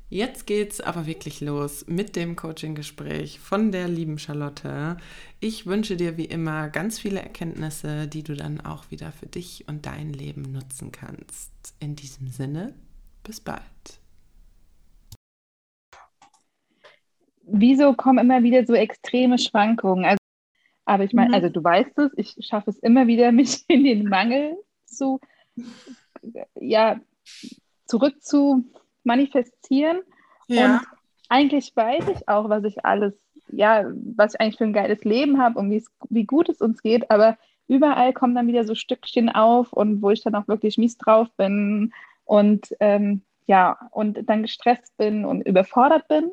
Jetzt 0.07 0.45
geht's 0.45 0.81
aber 0.81 1.07
wirklich 1.07 1.41
los 1.41 1.85
mit 1.87 2.15
dem 2.15 2.35
Coaching-Gespräch 2.35 3.39
von 3.39 3.71
der 3.71 3.87
lieben 3.87 4.19
Charlotte. 4.19 4.97
Ich 5.39 5.65
wünsche 5.65 5.97
dir 5.97 6.15
wie 6.15 6.25
immer 6.25 6.69
ganz 6.69 6.99
viele 6.99 7.21
Erkenntnisse, 7.21 8.07
die 8.07 8.21
du 8.21 8.35
dann 8.35 8.61
auch 8.61 8.91
wieder 8.91 9.11
für 9.11 9.25
dich 9.25 9.65
und 9.67 9.87
dein 9.87 10.13
Leben 10.13 10.43
nutzen 10.43 10.91
kannst. 10.91 11.51
In 11.79 11.95
diesem 11.95 12.27
Sinne, 12.27 12.75
bis 13.23 13.39
bald. 13.39 13.61
Wieso 17.47 17.93
kommen 17.93 18.19
immer 18.19 18.43
wieder 18.43 18.65
so 18.65 18.73
extreme 18.73 19.39
Schwankungen? 19.39 20.05
Also 20.05 20.17
aber 20.85 21.03
ich 21.03 21.13
meine, 21.13 21.29
mhm. 21.29 21.33
also 21.35 21.49
du 21.49 21.63
weißt 21.63 21.97
es, 21.99 22.11
ich 22.15 22.35
schaffe 22.45 22.69
es 22.69 22.79
immer 22.79 23.07
wieder, 23.07 23.31
mich 23.31 23.65
in 23.67 23.83
den 23.83 24.07
Mangel 24.07 24.57
zu, 24.85 25.19
ja, 26.59 26.99
zurück 27.85 28.21
zu 28.21 28.65
manifestieren. 29.03 29.99
Ja. 30.47 30.65
Und 30.65 30.81
eigentlich 31.29 31.75
weiß 31.75 32.07
ich 32.09 32.27
auch, 32.29 32.49
was 32.49 32.63
ich 32.63 32.85
alles, 32.85 33.13
ja, 33.47 33.85
was 34.15 34.33
ich 34.33 34.41
eigentlich 34.41 34.57
für 34.57 34.63
ein 34.63 34.73
geiles 34.73 35.03
Leben 35.03 35.41
habe 35.41 35.59
und 35.59 35.83
wie 36.09 36.25
gut 36.25 36.49
es 36.49 36.61
uns 36.61 36.81
geht, 36.81 37.09
aber 37.11 37.37
überall 37.67 38.13
kommen 38.13 38.35
dann 38.35 38.47
wieder 38.47 38.65
so 38.65 38.75
Stückchen 38.75 39.29
auf 39.29 39.73
und 39.73 40.01
wo 40.01 40.11
ich 40.11 40.21
dann 40.21 40.35
auch 40.35 40.47
wirklich 40.47 40.77
mies 40.77 40.97
drauf 40.97 41.27
bin 41.37 41.93
und 42.25 42.75
ähm, 42.79 43.21
ja, 43.47 43.77
und 43.91 44.27
dann 44.27 44.41
gestresst 44.41 44.97
bin 44.97 45.25
und 45.25 45.41
überfordert 45.41 46.07
bin. 46.07 46.31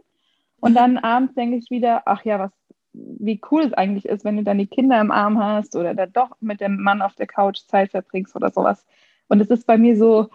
Und 0.60 0.74
dann 0.74 0.96
abends 0.98 1.34
denke 1.34 1.56
ich 1.56 1.70
wieder, 1.70 2.02
ach 2.06 2.24
ja, 2.24 2.38
was, 2.38 2.52
wie 2.92 3.40
cool 3.50 3.62
es 3.62 3.72
eigentlich 3.72 4.06
ist, 4.06 4.24
wenn 4.24 4.36
du 4.36 4.42
dann 4.42 4.58
die 4.58 4.66
Kinder 4.66 5.00
im 5.00 5.10
Arm 5.10 5.38
hast 5.38 5.76
oder 5.76 5.94
da 5.94 6.06
doch 6.06 6.30
mit 6.40 6.60
dem 6.60 6.82
Mann 6.82 7.02
auf 7.02 7.14
der 7.14 7.26
Couch 7.26 7.60
Zeit 7.66 7.90
verbringst 7.90 8.36
oder 8.36 8.50
sowas. 8.50 8.84
Und 9.28 9.40
es 9.40 9.48
ist 9.48 9.66
bei 9.66 9.78
mir 9.78 9.96
so 9.96 10.28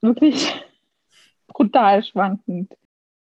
wirklich 0.00 0.64
brutal 1.48 2.04
schwankend. 2.04 2.72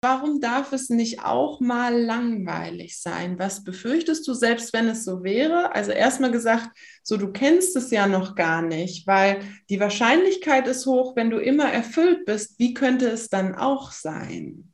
Warum 0.00 0.40
darf 0.40 0.72
es 0.72 0.90
nicht 0.90 1.24
auch 1.24 1.58
mal 1.58 2.00
langweilig 2.00 3.02
sein? 3.02 3.36
Was 3.40 3.64
befürchtest 3.64 4.28
du, 4.28 4.32
selbst 4.32 4.72
wenn 4.72 4.86
es 4.86 5.04
so 5.04 5.24
wäre? 5.24 5.74
Also 5.74 5.90
erstmal 5.90 6.30
gesagt, 6.30 6.70
so 7.02 7.16
du 7.16 7.32
kennst 7.32 7.74
es 7.74 7.90
ja 7.90 8.06
noch 8.06 8.36
gar 8.36 8.62
nicht, 8.62 9.08
weil 9.08 9.40
die 9.68 9.80
Wahrscheinlichkeit 9.80 10.68
ist 10.68 10.86
hoch, 10.86 11.16
wenn 11.16 11.30
du 11.30 11.38
immer 11.38 11.68
erfüllt 11.72 12.26
bist, 12.26 12.60
wie 12.60 12.74
könnte 12.74 13.08
es 13.08 13.28
dann 13.28 13.56
auch 13.56 13.90
sein? 13.90 14.72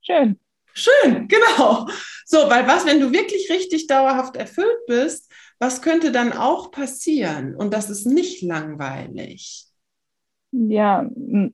Schön. 0.00 0.40
Schön, 0.78 1.28
genau. 1.28 1.88
So, 2.24 2.38
weil 2.48 2.66
was, 2.66 2.86
wenn 2.86 3.00
du 3.00 3.12
wirklich 3.12 3.50
richtig 3.50 3.86
dauerhaft 3.86 4.36
erfüllt 4.36 4.86
bist, 4.86 5.30
was 5.58 5.82
könnte 5.82 6.12
dann 6.12 6.32
auch 6.32 6.70
passieren? 6.70 7.56
Und 7.56 7.74
das 7.74 7.90
ist 7.90 8.06
nicht 8.06 8.42
langweilig. 8.42 9.66
Ja, 10.52 11.04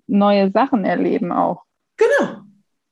neue 0.07 0.51
Sachen 0.53 0.85
erleben 0.85 1.33
auch. 1.33 1.63
Genau. 1.97 2.43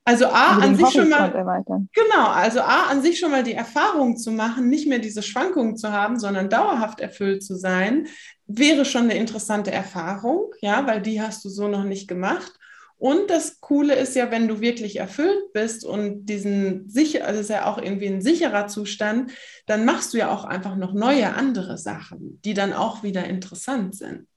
Also 0.05 0.27
A 0.27 0.59
an 0.59 0.75
sich 0.75 0.89
schon 0.91 1.11
mal 1.11 1.33
erweitern. 1.33 1.89
genau, 1.95 2.27
also 2.27 2.61
A 2.61 2.87
an 2.87 3.03
sich 3.03 3.21
schon 3.21 3.31
mal 3.31 3.45
die 3.45 3.53
Erfahrung 3.53 4.17
zu 4.17 4.33
machen, 4.33 4.69
nicht 4.69 4.89
mehr 4.89 4.99
diese 4.99 5.23
Schwankungen 5.23 5.77
zu 5.77 5.93
haben, 5.93 6.19
sondern 6.19 6.51
dauerhaft 6.51 7.01
erfüllt 7.01 7.45
zu 7.45 7.55
sein, 7.55 8.09
wäre 8.47 8.85
schon 8.85 9.05
eine 9.05 9.15
interessante 9.15 9.71
Erfahrung, 9.71 10.51
ja, 10.61 10.85
weil 10.89 11.03
die 11.03 11.23
hast 11.23 11.45
du 11.45 11.49
so 11.49 11.69
noch 11.69 11.85
nicht 11.85 12.09
gemacht. 12.09 12.53
Und 13.03 13.31
das 13.31 13.61
Coole 13.61 13.97
ist 13.97 14.15
ja, 14.15 14.31
wenn 14.31 14.47
du 14.47 14.61
wirklich 14.61 15.01
erfüllt 15.01 15.53
bist 15.53 15.85
und 15.85 16.27
diesen 16.27 16.89
sicher, 16.89 17.27
also 17.27 17.41
ist 17.41 17.51
ja 17.51 17.67
auch 17.67 17.79
irgendwie 17.79 18.07
ein 18.07 18.23
sicherer 18.23 18.69
Zustand, 18.69 19.33
dann 19.67 19.85
machst 19.85 20.15
du 20.15 20.19
ja 20.19 20.33
auch 20.33 20.45
einfach 20.45 20.77
noch 20.77 20.93
neue 20.93 21.35
andere 21.35 21.79
Sachen, 21.79 22.41
die 22.43 22.55
dann 22.55 22.73
auch 22.73 23.03
wieder 23.03 23.25
interessant 23.25 23.97
sind. 23.97 24.29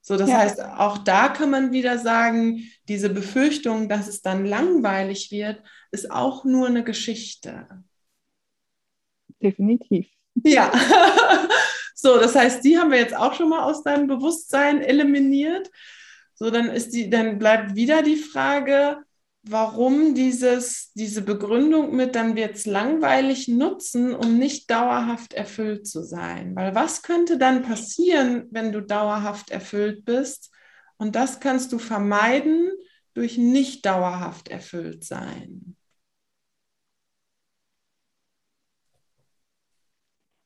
So, 0.00 0.16
das 0.16 0.30
ja. 0.30 0.38
heißt, 0.38 0.60
auch 0.62 0.98
da 0.98 1.28
kann 1.28 1.50
man 1.50 1.72
wieder 1.72 1.98
sagen, 1.98 2.62
diese 2.86 3.08
Befürchtung, 3.10 3.88
dass 3.88 4.06
es 4.06 4.22
dann 4.22 4.46
langweilig 4.46 5.32
wird, 5.32 5.60
ist 5.90 6.12
auch 6.12 6.44
nur 6.44 6.68
eine 6.68 6.84
Geschichte. 6.84 7.66
Definitiv. 9.42 10.06
Ja. 10.44 10.70
so, 11.96 12.20
das 12.20 12.36
heißt, 12.36 12.62
die 12.62 12.78
haben 12.78 12.92
wir 12.92 12.98
jetzt 12.98 13.16
auch 13.16 13.34
schon 13.34 13.48
mal 13.48 13.64
aus 13.64 13.82
deinem 13.82 14.06
Bewusstsein 14.06 14.82
eliminiert. 14.82 15.68
So, 16.38 16.52
dann 16.52 16.70
ist 16.70 16.90
die, 16.94 17.10
dann 17.10 17.40
bleibt 17.40 17.74
wieder 17.74 18.02
die 18.02 18.14
Frage, 18.16 18.98
warum 19.42 20.14
dieses, 20.14 20.92
diese 20.92 21.22
Begründung 21.22 21.96
mit, 21.96 22.14
dann 22.14 22.36
wird 22.36 22.54
es 22.54 22.64
langweilig 22.64 23.48
nutzen, 23.48 24.14
um 24.14 24.38
nicht 24.38 24.70
dauerhaft 24.70 25.34
erfüllt 25.34 25.88
zu 25.88 26.04
sein. 26.04 26.54
Weil 26.54 26.76
was 26.76 27.02
könnte 27.02 27.38
dann 27.38 27.62
passieren, 27.62 28.46
wenn 28.52 28.70
du 28.70 28.82
dauerhaft 28.82 29.50
erfüllt 29.50 30.04
bist? 30.04 30.52
Und 30.96 31.16
das 31.16 31.40
kannst 31.40 31.72
du 31.72 31.78
vermeiden 31.80 32.70
durch 33.14 33.36
nicht 33.36 33.84
dauerhaft 33.84 34.48
erfüllt 34.48 35.02
sein. 35.02 35.76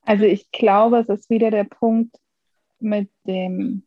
Also 0.07 0.25
ich 0.25 0.51
glaube, 0.53 1.01
es 1.01 1.09
ist 1.11 1.29
wieder 1.29 1.51
der 1.51 1.65
Punkt 1.65 2.17
mit 2.81 3.11
dem 3.27 3.87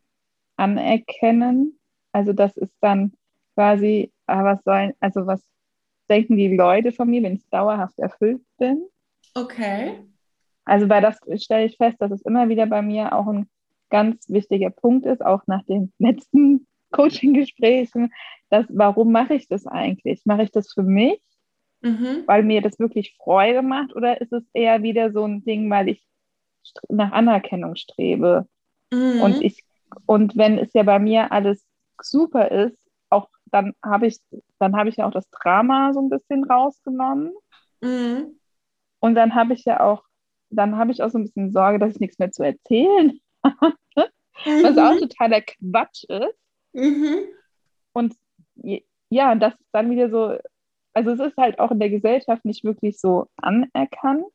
Anerkennen. 0.55 1.79
Also 2.15 2.31
das 2.31 2.55
ist 2.55 2.73
dann 2.79 3.11
quasi, 3.55 4.13
ah, 4.25 4.45
was 4.45 4.63
sollen, 4.63 4.93
also 5.01 5.27
was 5.27 5.45
denken 6.09 6.37
die 6.37 6.55
Leute 6.55 6.93
von 6.93 7.09
mir, 7.09 7.21
wenn 7.21 7.35
ich 7.35 7.49
dauerhaft 7.49 7.99
erfüllt 7.99 8.41
bin? 8.57 8.85
Okay. 9.33 9.99
Also 10.63 10.87
bei 10.87 11.01
das 11.01 11.19
stelle 11.43 11.65
ich 11.65 11.75
fest, 11.75 11.97
dass 11.99 12.11
es 12.11 12.21
immer 12.21 12.47
wieder 12.47 12.67
bei 12.67 12.81
mir 12.81 13.11
auch 13.11 13.27
ein 13.27 13.49
ganz 13.89 14.29
wichtiger 14.29 14.69
Punkt 14.69 15.05
ist, 15.05 15.25
auch 15.25 15.41
nach 15.47 15.63
den 15.63 15.91
letzten 15.99 16.65
Coaching-Gesprächen, 16.91 18.13
dass 18.49 18.65
warum 18.69 19.11
mache 19.11 19.33
ich 19.33 19.49
das 19.49 19.67
eigentlich? 19.67 20.21
Mache 20.23 20.43
ich 20.43 20.51
das 20.51 20.71
für 20.71 20.83
mich, 20.83 21.19
mhm. 21.81 22.23
weil 22.27 22.43
mir 22.43 22.61
das 22.61 22.79
wirklich 22.79 23.17
Freude 23.17 23.61
macht, 23.61 23.93
oder 23.93 24.21
ist 24.21 24.31
es 24.31 24.43
eher 24.53 24.83
wieder 24.83 25.11
so 25.11 25.25
ein 25.25 25.43
Ding, 25.43 25.69
weil 25.69 25.89
ich 25.89 26.07
nach 26.87 27.11
Anerkennung 27.11 27.75
strebe? 27.75 28.47
Mhm. 28.93 29.19
Und 29.21 29.41
ich, 29.41 29.65
und 30.05 30.37
wenn 30.37 30.57
es 30.57 30.71
ja 30.71 30.83
bei 30.83 30.99
mir 30.99 31.33
alles 31.33 31.64
super 32.01 32.51
ist, 32.51 32.77
dann 33.55 33.73
habe 33.83 34.07
ich, 34.07 34.19
dann 34.59 34.75
habe 34.75 34.89
ich 34.89 34.97
ja 34.97 35.07
auch 35.07 35.11
das 35.11 35.29
Drama 35.29 35.93
so 35.93 36.01
ein 36.01 36.09
bisschen 36.09 36.43
rausgenommen. 36.43 37.33
Mhm. 37.81 38.39
Und 38.99 39.15
dann 39.15 39.35
habe 39.35 39.53
ich 39.53 39.65
ja 39.65 39.81
auch, 39.81 40.03
dann 40.49 40.77
habe 40.77 40.91
ich 40.91 41.01
auch 41.01 41.09
so 41.09 41.17
ein 41.17 41.23
bisschen 41.23 41.51
Sorge, 41.51 41.79
dass 41.79 41.91
ich 41.91 41.99
nichts 41.99 42.19
mehr 42.19 42.31
zu 42.31 42.43
erzählen 42.43 43.19
habe. 43.43 43.75
Mhm. 44.45 44.63
Was 44.63 44.77
auch 44.77 44.99
totaler 44.99 45.41
Quatsch 45.41 46.03
ist. 46.09 46.39
Mhm. 46.73 47.25
Und 47.93 48.15
ja, 49.09 49.35
das 49.35 49.53
ist 49.53 49.69
dann 49.71 49.89
wieder 49.89 50.09
so, 50.09 50.37
also 50.93 51.11
es 51.11 51.19
ist 51.19 51.37
halt 51.37 51.59
auch 51.59 51.71
in 51.71 51.79
der 51.79 51.89
Gesellschaft 51.89 52.43
nicht 52.43 52.63
wirklich 52.63 52.99
so 52.99 53.27
anerkannt, 53.37 54.25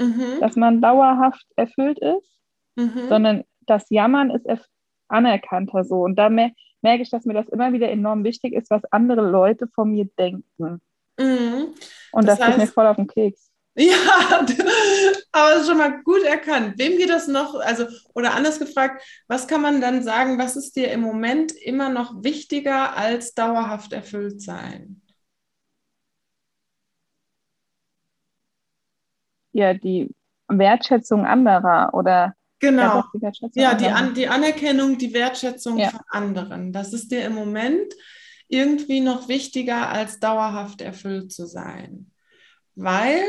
mhm. 0.00 0.38
dass 0.40 0.54
man 0.54 0.80
dauerhaft 0.80 1.46
erfüllt 1.56 1.98
ist, 1.98 2.38
mhm. 2.76 3.08
sondern 3.08 3.44
das 3.66 3.90
Jammern 3.90 4.30
ist 4.30 4.68
anerkannter 5.08 5.82
so. 5.82 6.02
Und 6.02 6.16
da 6.16 6.28
merke 6.28 6.54
ich, 6.82 7.10
dass 7.10 7.24
mir 7.24 7.34
das 7.34 7.48
immer 7.48 7.72
wieder 7.72 7.90
enorm 7.90 8.24
wichtig 8.24 8.54
ist, 8.54 8.70
was 8.70 8.82
andere 8.90 9.28
Leute 9.28 9.68
von 9.68 9.90
mir 9.90 10.06
denken. 10.18 10.80
Mhm. 11.18 11.74
Und 12.12 12.26
das, 12.26 12.38
das 12.38 12.48
heißt, 12.48 12.58
geht 12.58 12.66
mir 12.66 12.72
voll 12.72 12.86
auf 12.86 12.96
den 12.96 13.06
Keks. 13.06 13.50
Ja, 13.76 13.94
aber 15.32 15.50
das 15.50 15.60
ist 15.60 15.68
schon 15.68 15.78
mal 15.78 16.02
gut 16.02 16.22
erkannt. 16.22 16.74
Wem 16.78 16.98
geht 16.98 17.10
das 17.10 17.28
noch? 17.28 17.54
Also, 17.54 17.86
oder 18.14 18.34
anders 18.34 18.58
gefragt, 18.58 19.02
was 19.28 19.46
kann 19.46 19.62
man 19.62 19.80
dann 19.80 20.02
sagen, 20.02 20.38
was 20.38 20.56
ist 20.56 20.76
dir 20.76 20.90
im 20.90 21.00
Moment 21.00 21.52
immer 21.52 21.88
noch 21.88 22.22
wichtiger 22.22 22.96
als 22.96 23.34
dauerhaft 23.34 23.92
erfüllt 23.92 24.42
sein? 24.42 25.02
Ja, 29.52 29.74
die 29.74 30.14
Wertschätzung 30.48 31.24
anderer 31.26 31.94
oder 31.94 32.34
Genau. 32.60 33.04
Ja, 33.54 33.74
die, 33.74 33.86
An 33.86 34.14
die 34.14 34.28
Anerkennung, 34.28 34.98
die 34.98 35.14
Wertschätzung 35.14 35.78
ja. 35.78 35.90
von 35.90 36.00
anderen. 36.08 36.72
Das 36.72 36.92
ist 36.92 37.10
dir 37.10 37.24
im 37.24 37.34
Moment 37.34 37.94
irgendwie 38.48 39.00
noch 39.00 39.28
wichtiger, 39.28 39.88
als 39.88 40.20
dauerhaft 40.20 40.82
erfüllt 40.82 41.32
zu 41.32 41.46
sein. 41.46 42.10
Weil, 42.74 43.22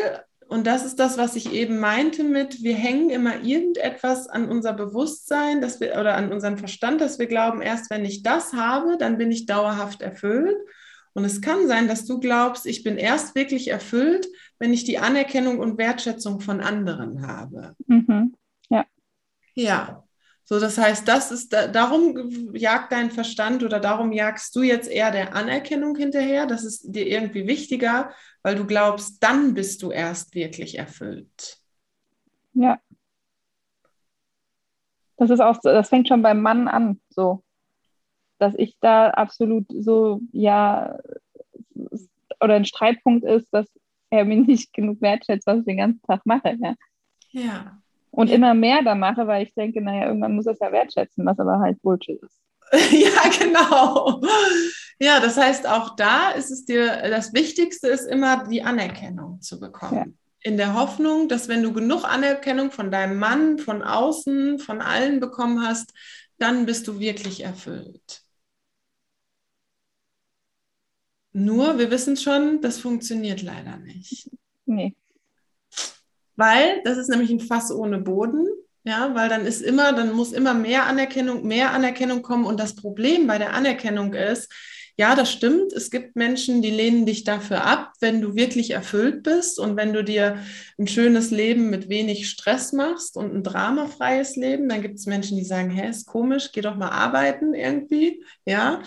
und 0.48 0.68
das 0.68 0.86
ist 0.86 1.00
das, 1.00 1.18
was 1.18 1.36
ich 1.36 1.54
eben 1.54 1.80
meinte 1.80 2.24
mit, 2.24 2.62
wir 2.62 2.76
hängen 2.76 3.10
immer 3.10 3.42
irgendetwas 3.42 4.28
an 4.28 4.50
unser 4.50 4.74
Bewusstsein 4.74 5.62
dass 5.62 5.80
wir, 5.80 5.94
oder 5.94 6.16
an 6.16 6.32
unseren 6.32 6.58
Verstand, 6.58 7.00
dass 7.00 7.18
wir 7.18 7.28
glauben, 7.28 7.62
erst 7.62 7.90
wenn 7.90 8.04
ich 8.04 8.24
das 8.24 8.54
habe, 8.54 8.98
dann 8.98 9.18
bin 9.18 9.32
ich 9.32 9.46
dauerhaft 9.46 10.02
erfüllt. 10.02 10.58
Und 11.14 11.26
es 11.26 11.42
kann 11.42 11.68
sein, 11.68 11.88
dass 11.88 12.06
du 12.06 12.20
glaubst, 12.20 12.66
ich 12.66 12.84
bin 12.84 12.98
erst 12.98 13.36
wirklich 13.36 13.70
erfüllt, 13.70 14.28
wenn 14.60 14.74
ich 14.74 14.84
die 14.84 14.98
Anerkennung 14.98 15.60
und 15.60 15.78
Wertschätzung 15.78 16.40
von 16.40 16.62
anderen 16.62 17.26
habe. 17.26 17.76
Mhm. 17.88 18.34
Ja. 19.54 20.04
So, 20.44 20.60
das 20.60 20.78
heißt, 20.78 21.08
das 21.08 21.32
ist 21.32 21.54
darum 21.54 22.54
jagt 22.54 22.92
dein 22.92 23.10
Verstand 23.12 23.64
oder 23.64 23.80
darum 23.80 24.12
jagst 24.12 24.54
du 24.56 24.64
jetzt 24.64 24.90
eher 24.90 25.12
der 25.12 25.34
Anerkennung 25.34 25.96
hinterher. 25.96 26.46
Das 26.46 26.66
ist 26.66 26.94
dir 26.94 27.08
irgendwie 27.08 27.48
wichtiger, 27.48 28.12
weil 28.44 28.56
du 28.56 28.66
glaubst, 28.66 29.24
dann 29.24 29.54
bist 29.54 29.82
du 29.82 29.92
erst 29.92 30.36
wirklich 30.36 30.78
erfüllt. 30.78 31.58
Ja. 32.54 32.82
Das 35.16 35.30
ist 35.30 35.40
auch, 35.40 35.58
das 35.64 35.88
fängt 35.88 36.08
schon 36.08 36.22
beim 36.22 36.42
Mann 36.42 36.68
an, 36.68 37.00
so, 37.10 37.44
dass 38.38 38.54
ich 38.56 38.76
da 38.82 39.12
absolut 39.12 39.68
so, 39.70 40.20
ja, 40.34 40.98
oder 42.42 42.56
ein 42.56 42.66
Streitpunkt 42.66 43.24
ist, 43.24 43.54
dass 43.54 43.68
er 44.10 44.26
mir 44.26 44.42
nicht 44.42 44.74
genug 44.74 45.02
wertschätzt, 45.02 45.48
was 45.48 45.60
ich 45.60 45.66
den 45.66 45.78
ganzen 45.78 46.02
Tag 46.02 46.26
mache. 46.26 46.58
Ja. 46.60 46.76
Ja 47.30 47.82
und 48.12 48.30
immer 48.30 48.54
mehr 48.54 48.84
da 48.84 48.94
mache, 48.96 49.26
weil 49.26 49.44
ich 49.44 49.54
denke, 49.54 49.82
naja, 49.82 50.08
irgendwann 50.08 50.36
muss 50.36 50.46
es 50.46 50.60
ja 50.60 50.72
wertschätzen, 50.72 51.26
was 51.26 51.40
aber 51.40 51.60
halt 51.60 51.82
Bullshit 51.82 52.22
ist. 52.22 52.40
ja, 52.92 53.30
genau. 53.40 54.22
Ja, 55.00 55.20
das 55.20 55.38
heißt, 55.38 55.68
auch 55.68 55.96
da 55.96 56.30
ist 56.32 56.52
es 56.52 56.66
dir, 56.66 57.10
das 57.10 57.34
Wichtigste 57.34 57.88
ist 57.88 58.06
immer 58.06 58.48
die 58.48 58.64
Anerkennung 58.64 59.42
zu 59.42 59.60
bekommen. 59.60 59.96
Ja. 59.96 60.06
In 60.44 60.58
der 60.58 60.74
Hoffnung, 60.74 61.28
dass 61.28 61.48
wenn 61.48 61.64
du 61.64 61.74
genug 61.74 62.04
Anerkennung 62.04 62.72
von 62.72 62.92
deinem 62.92 63.18
Mann, 63.18 63.58
von 63.58 63.82
außen, 63.82 64.60
von 64.60 64.82
allen 64.82 65.20
bekommen 65.20 65.66
hast, 65.66 65.94
dann 66.38 66.66
bist 66.66 66.88
du 66.88 67.00
wirklich 67.00 67.44
erfüllt. 67.44 68.24
Nur, 71.34 71.78
wir 71.78 71.92
wissen 71.92 72.18
schon, 72.18 72.62
das 72.62 72.80
funktioniert 72.80 73.42
leider 73.42 73.78
nicht. 73.78 74.30
Nee. 74.66 74.96
Weil 76.36 76.82
das 76.84 76.98
ist 76.98 77.10
nämlich 77.10 77.30
ein 77.32 77.40
Fass 77.40 77.72
ohne 77.72 78.00
Boden. 78.00 78.48
Ja, 78.84 79.14
weil 79.14 79.30
dann 79.30 79.46
ist 79.46 79.62
immer, 79.62 79.94
dann 79.94 80.12
muss 80.12 80.34
immer 80.34 80.56
mehr 80.56 80.88
Anerkennung, 80.88 81.46
mehr 81.46 81.72
Anerkennung 81.72 82.24
kommen. 82.24 82.46
Und 82.46 82.60
das 82.60 82.76
Problem 82.76 83.28
bei 83.28 83.38
der 83.38 83.54
Anerkennung 83.54 84.14
ist, 84.14 84.52
ja, 84.98 85.16
das 85.16 85.32
stimmt. 85.32 85.72
Es 85.74 85.90
gibt 85.90 86.16
Menschen, 86.16 86.62
die 86.62 86.70
lehnen 86.72 87.06
dich 87.06 87.24
dafür 87.24 87.64
ab, 87.64 87.94
wenn 88.02 88.22
du 88.22 88.36
wirklich 88.36 88.72
erfüllt 88.72 89.24
bist 89.24 89.60
und 89.60 89.78
wenn 89.78 89.94
du 89.94 90.04
dir 90.04 90.40
ein 90.78 90.88
schönes 90.88 91.32
Leben 91.32 91.70
mit 91.70 91.90
wenig 91.90 92.30
Stress 92.30 92.74
machst 92.74 93.18
und 93.18 93.34
ein 93.34 93.44
dramafreies 93.44 94.36
Leben. 94.36 94.68
Dann 94.68 94.82
gibt 94.82 94.96
es 94.96 95.06
Menschen, 95.06 95.38
die 95.38 95.46
sagen, 95.46 95.70
hä, 95.70 95.90
ist 95.90 96.08
komisch, 96.08 96.52
geh 96.52 96.62
doch 96.62 96.76
mal 96.76 96.90
arbeiten 96.90 97.54
irgendwie. 97.54 98.24
Ja. 98.46 98.82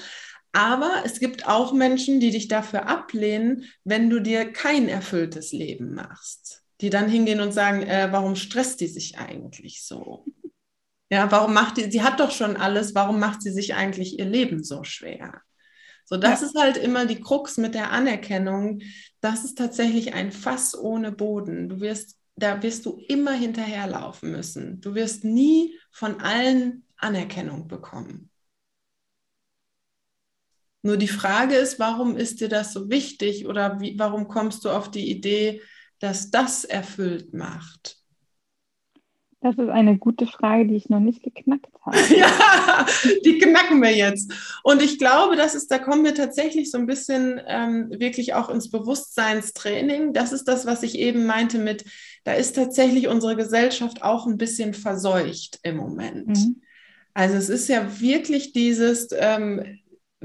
Aber 0.53 1.03
es 1.05 1.21
gibt 1.21 1.49
auch 1.49 1.73
Menschen, 1.73 2.21
die 2.21 2.31
dich 2.31 2.49
dafür 2.49 2.89
ablehnen, 2.89 3.65
wenn 3.85 4.11
du 4.11 4.21
dir 4.21 4.53
kein 4.53 4.89
erfülltes 4.89 5.53
Leben 5.53 5.95
machst 5.95 6.64
die 6.85 6.91
dann 6.91 7.09
hingehen 7.09 7.41
und 7.41 7.53
sagen, 7.53 7.83
äh, 7.83 8.09
warum 8.11 8.37
stresst 8.37 8.79
die 8.83 8.89
sich 8.89 9.19
eigentlich 9.19 9.83
so? 9.83 10.27
Ja, 11.11 11.33
warum 11.33 11.55
macht 11.55 11.79
die, 11.79 11.91
sie 11.91 12.03
hat 12.03 12.21
doch 12.21 12.31
schon 12.31 12.59
alles, 12.59 12.95
warum 12.95 13.19
macht 13.19 13.41
sie 13.41 13.53
sich 13.53 13.75
eigentlich 13.75 14.19
ihr 14.19 14.27
Leben 14.27 14.63
so 14.63 14.85
schwer? 14.85 15.41
So, 16.05 16.19
das 16.19 16.43
ja. 16.43 16.47
ist 16.47 16.61
halt 16.61 16.77
immer 16.77 17.07
die 17.07 17.23
Krux 17.23 17.57
mit 17.57 17.75
der 17.75 17.91
Anerkennung. 17.91 18.83
Das 19.23 19.45
ist 19.45 19.57
tatsächlich 19.57 20.13
ein 20.13 20.31
Fass 20.31 20.79
ohne 20.79 21.11
Boden. 21.11 21.71
Du 21.71 21.81
wirst, 21.81 22.19
da 22.37 22.63
wirst 22.63 22.85
du 22.85 23.03
immer 23.09 23.33
hinterherlaufen 23.33 24.31
müssen. 24.31 24.83
Du 24.83 24.95
wirst 24.95 25.25
nie 25.25 25.79
von 25.91 26.21
allen 26.21 26.87
Anerkennung 26.99 27.67
bekommen. 27.67 28.29
Nur 30.83 30.99
die 30.99 31.09
Frage 31.09 31.55
ist, 31.55 31.79
warum 31.79 32.15
ist 32.15 32.43
dir 32.43 32.51
das 32.51 32.75
so 32.75 32.91
wichtig 32.91 33.47
oder 33.47 33.81
wie, 33.81 33.99
warum 33.99 34.29
kommst 34.29 34.67
du 34.67 34.69
auf 34.69 34.91
die 34.91 35.11
Idee, 35.11 35.63
dass 36.05 36.31
das 36.31 36.65
erfüllt 36.65 37.33
macht? 37.33 37.97
Das 39.41 39.57
ist 39.57 39.69
eine 39.69 39.99
gute 39.99 40.27
Frage, 40.27 40.67
die 40.67 40.77
ich 40.77 40.89
noch 40.89 41.01
nicht 41.01 41.23
geknackt 41.23 41.73
habe. 41.83 41.97
ja, 42.17 42.87
die 43.25 43.39
knacken 43.39 43.83
wir 43.83 43.95
jetzt. 43.95 44.33
Und 44.63 44.83
ich 44.83 44.99
glaube, 44.99 45.37
das 45.37 45.55
ist, 45.55 45.71
da 45.71 45.79
kommen 45.79 46.05
wir 46.05 46.15
tatsächlich 46.15 46.71
so 46.71 46.79
ein 46.79 46.87
bisschen 46.87 47.41
ähm, 47.47 47.91
wirklich 47.91 48.35
auch 48.35 48.49
ins 48.49 48.71
Bewusstseinstraining. 48.71 50.13
Das 50.13 50.33
ist 50.33 50.45
das, 50.45 50.67
was 50.67 50.83
ich 50.83 50.99
eben 50.99 51.27
meinte 51.27 51.59
mit, 51.59 51.85
da 52.25 52.33
ist 52.33 52.55
tatsächlich 52.57 53.09
unsere 53.09 53.37
Gesellschaft 53.37 54.03
auch 54.03 54.27
ein 54.27 54.39
bisschen 54.39 54.75
verseucht 54.75 55.59
im 55.63 55.77
Moment. 55.77 56.29
Mhm. 56.29 56.63
Also 57.15 57.37
es 57.37 57.49
ist 57.49 57.69
ja 57.69 58.01
wirklich 58.01 58.53
dieses, 58.53 59.09
ähm, 59.13 59.79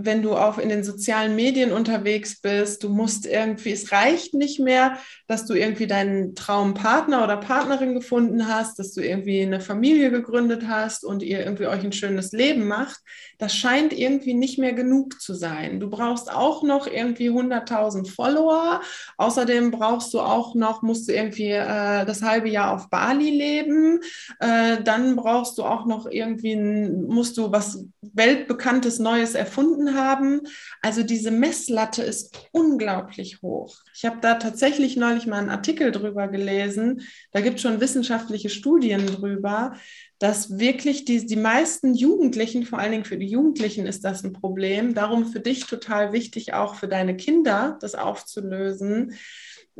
wenn 0.05 0.21
du 0.21 0.35
auch 0.35 0.57
in 0.57 0.69
den 0.69 0.83
sozialen 0.83 1.35
Medien 1.35 1.71
unterwegs 1.71 2.41
bist, 2.41 2.83
du 2.83 2.89
musst 2.89 3.25
irgendwie, 3.25 3.71
es 3.71 3.91
reicht 3.91 4.33
nicht 4.33 4.59
mehr, 4.59 4.97
dass 5.27 5.45
du 5.45 5.53
irgendwie 5.53 5.87
deinen 5.87 6.35
Traumpartner 6.35 7.23
oder 7.23 7.37
Partnerin 7.37 7.93
gefunden 7.93 8.47
hast, 8.47 8.79
dass 8.79 8.93
du 8.93 9.01
irgendwie 9.01 9.41
eine 9.41 9.61
Familie 9.61 10.11
gegründet 10.11 10.63
hast 10.67 11.03
und 11.03 11.23
ihr 11.23 11.39
irgendwie 11.39 11.67
euch 11.67 11.83
ein 11.83 11.91
schönes 11.91 12.31
Leben 12.31 12.67
macht. 12.67 12.99
Das 13.37 13.53
scheint 13.53 13.93
irgendwie 13.93 14.33
nicht 14.33 14.59
mehr 14.59 14.73
genug 14.73 15.21
zu 15.21 15.33
sein. 15.33 15.79
Du 15.79 15.89
brauchst 15.89 16.31
auch 16.31 16.63
noch 16.63 16.87
irgendwie 16.87 17.29
100.000 17.29 18.09
Follower. 18.13 18.81
Außerdem 19.17 19.71
brauchst 19.71 20.13
du 20.13 20.19
auch 20.19 20.55
noch, 20.55 20.81
musst 20.81 21.07
du 21.07 21.13
irgendwie 21.13 21.51
äh, 21.51 22.05
das 22.05 22.21
halbe 22.21 22.49
Jahr 22.49 22.73
auf 22.73 22.89
Bali 22.89 23.29
leben. 23.29 24.01
Äh, 24.39 24.83
dann 24.83 25.15
brauchst 25.15 25.57
du 25.57 25.63
auch 25.63 25.85
noch 25.85 26.07
irgendwie, 26.09 26.55
musst 26.55 27.37
du 27.37 27.51
was 27.51 27.85
weltbekanntes 28.01 28.99
Neues 28.99 29.35
erfunden 29.35 29.88
haben. 29.95 30.41
Also 30.81 31.03
diese 31.03 31.31
Messlatte 31.31 32.03
ist 32.03 32.49
unglaublich 32.51 33.41
hoch. 33.41 33.77
Ich 33.93 34.05
habe 34.05 34.17
da 34.21 34.35
tatsächlich 34.35 34.95
neulich 34.95 35.27
mal 35.27 35.39
einen 35.39 35.49
Artikel 35.49 35.91
drüber 35.91 36.27
gelesen. 36.27 37.01
Da 37.31 37.41
gibt 37.41 37.57
es 37.57 37.61
schon 37.61 37.81
wissenschaftliche 37.81 38.49
Studien 38.49 39.05
drüber, 39.05 39.73
dass 40.19 40.59
wirklich 40.59 41.05
die, 41.05 41.25
die 41.25 41.35
meisten 41.35 41.93
Jugendlichen, 41.93 42.65
vor 42.65 42.79
allen 42.79 42.91
Dingen 42.91 43.05
für 43.05 43.17
die 43.17 43.29
Jugendlichen 43.29 43.85
ist 43.85 44.03
das 44.03 44.23
ein 44.23 44.33
Problem. 44.33 44.93
Darum 44.93 45.27
für 45.27 45.39
dich 45.39 45.65
total 45.65 46.13
wichtig, 46.13 46.53
auch 46.53 46.75
für 46.75 46.87
deine 46.87 47.15
Kinder 47.15 47.77
das 47.81 47.95
aufzulösen 47.95 49.13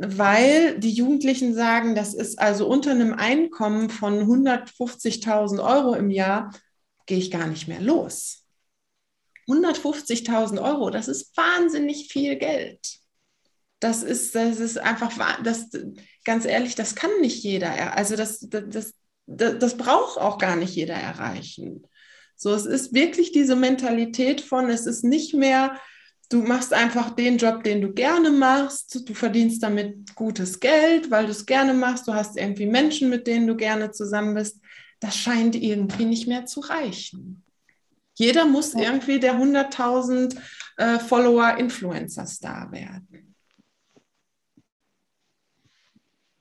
weil 0.02 0.78
die 0.78 0.92
Jugendlichen 0.92 1.54
sagen, 1.54 1.94
das 1.94 2.14
ist 2.14 2.38
also 2.38 2.66
unter 2.66 2.90
einem 2.90 3.12
Einkommen 3.12 3.90
von 3.90 4.22
150.000 4.22 5.62
Euro 5.62 5.94
im 5.94 6.08
Jahr, 6.08 6.54
gehe 7.04 7.18
ich 7.18 7.30
gar 7.30 7.46
nicht 7.46 7.68
mehr 7.68 7.82
los. 7.82 8.39
150.000 9.50 10.62
Euro, 10.62 10.90
das 10.90 11.08
ist 11.08 11.36
wahnsinnig 11.36 12.08
viel 12.12 12.36
Geld. 12.36 12.98
Das 13.80 14.02
ist, 14.02 14.34
das 14.34 14.60
ist 14.60 14.78
einfach, 14.78 15.42
das, 15.42 15.70
ganz 16.24 16.44
ehrlich, 16.44 16.74
das 16.74 16.94
kann 16.94 17.10
nicht 17.20 17.42
jeder. 17.42 17.96
Also 17.96 18.14
das, 18.16 18.40
das, 18.40 18.92
das, 19.26 19.58
das 19.58 19.76
braucht 19.76 20.18
auch 20.18 20.38
gar 20.38 20.56
nicht 20.56 20.74
jeder 20.74 20.94
erreichen. 20.94 21.86
So, 22.36 22.52
es 22.54 22.66
ist 22.66 22.94
wirklich 22.94 23.32
diese 23.32 23.56
Mentalität 23.56 24.40
von, 24.40 24.70
es 24.70 24.86
ist 24.86 25.04
nicht 25.04 25.34
mehr, 25.34 25.78
du 26.30 26.42
machst 26.42 26.72
einfach 26.72 27.10
den 27.10 27.36
Job, 27.36 27.64
den 27.64 27.80
du 27.80 27.92
gerne 27.92 28.30
machst, 28.30 29.08
du 29.08 29.14
verdienst 29.14 29.62
damit 29.62 30.14
gutes 30.14 30.60
Geld, 30.60 31.10
weil 31.10 31.26
du 31.26 31.32
es 31.32 31.44
gerne 31.44 31.74
machst, 31.74 32.08
du 32.08 32.14
hast 32.14 32.38
irgendwie 32.38 32.66
Menschen, 32.66 33.10
mit 33.10 33.26
denen 33.26 33.46
du 33.46 33.56
gerne 33.56 33.90
zusammen 33.90 34.34
bist. 34.34 34.60
Das 35.00 35.16
scheint 35.16 35.54
irgendwie 35.54 36.04
nicht 36.04 36.28
mehr 36.28 36.46
zu 36.46 36.60
reichen. 36.60 37.44
Jeder 38.20 38.44
muss 38.44 38.74
irgendwie 38.74 39.18
der 39.18 39.36
100.000 39.36 40.36
äh, 40.76 40.98
Follower-Influencer-Star 40.98 42.70
werden. 42.70 43.34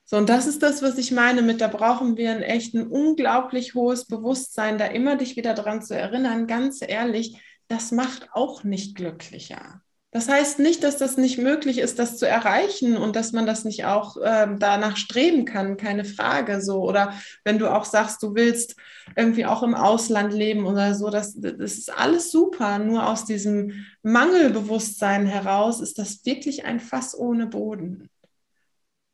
So, 0.04 0.18
und 0.18 0.28
das 0.28 0.46
ist 0.46 0.62
das, 0.62 0.82
was 0.82 0.98
ich 0.98 1.14
meine 1.14 1.42
mit, 1.42 1.62
da 1.62 1.70
brauchen 1.70 2.18
wir 2.18 2.32
ein 2.32 2.42
echt 2.42 2.74
ein 2.74 2.86
unglaublich 2.86 3.76
hohes 3.76 4.06
Bewusstsein, 4.08 4.78
da 4.78 4.88
immer 4.88 5.16
dich 5.16 5.38
wieder 5.38 5.54
daran 5.54 5.82
zu 5.82 5.96
erinnern, 5.96 6.48
ganz 6.48 6.82
ehrlich, 6.86 7.40
das 7.70 7.94
macht 7.94 8.28
auch 8.34 8.66
nicht 8.66 8.96
glücklicher. 8.96 9.82
Das 10.12 10.28
heißt 10.28 10.58
nicht, 10.58 10.84
dass 10.84 10.98
das 10.98 11.18
nicht 11.18 11.38
möglich 11.38 11.78
ist, 11.78 12.00
das 12.00 12.18
zu 12.18 12.28
erreichen 12.28 12.98
und 12.98 13.16
dass 13.16 13.32
man 13.32 13.46
das 13.46 13.64
nicht 13.64 13.86
auch 13.86 14.18
äh, 14.18 14.48
danach 14.58 14.98
streben 14.98 15.46
kann, 15.46 15.78
keine 15.78 16.04
Frage. 16.04 16.62
So 16.62 16.82
oder 16.82 17.14
wenn 17.44 17.60
du 17.60 17.72
auch 17.72 17.86
sagst, 17.86 18.24
du 18.24 18.34
willst 18.34 18.76
irgendwie 19.16 19.46
auch 19.46 19.62
im 19.62 19.76
Ausland 19.76 20.34
leben 20.34 20.66
oder 20.66 20.96
so, 20.96 21.12
das, 21.12 21.40
das 21.40 21.54
ist 21.60 21.96
alles 21.96 22.32
super. 22.32 22.80
Nur 22.80 23.08
aus 23.08 23.26
diesem 23.26 23.86
Mangelbewusstsein 24.02 25.28
heraus 25.28 25.80
ist 25.80 26.00
das 26.00 26.26
wirklich 26.26 26.66
ein 26.66 26.80
Fass 26.80 27.18
ohne 27.18 27.46
Boden 27.46 28.10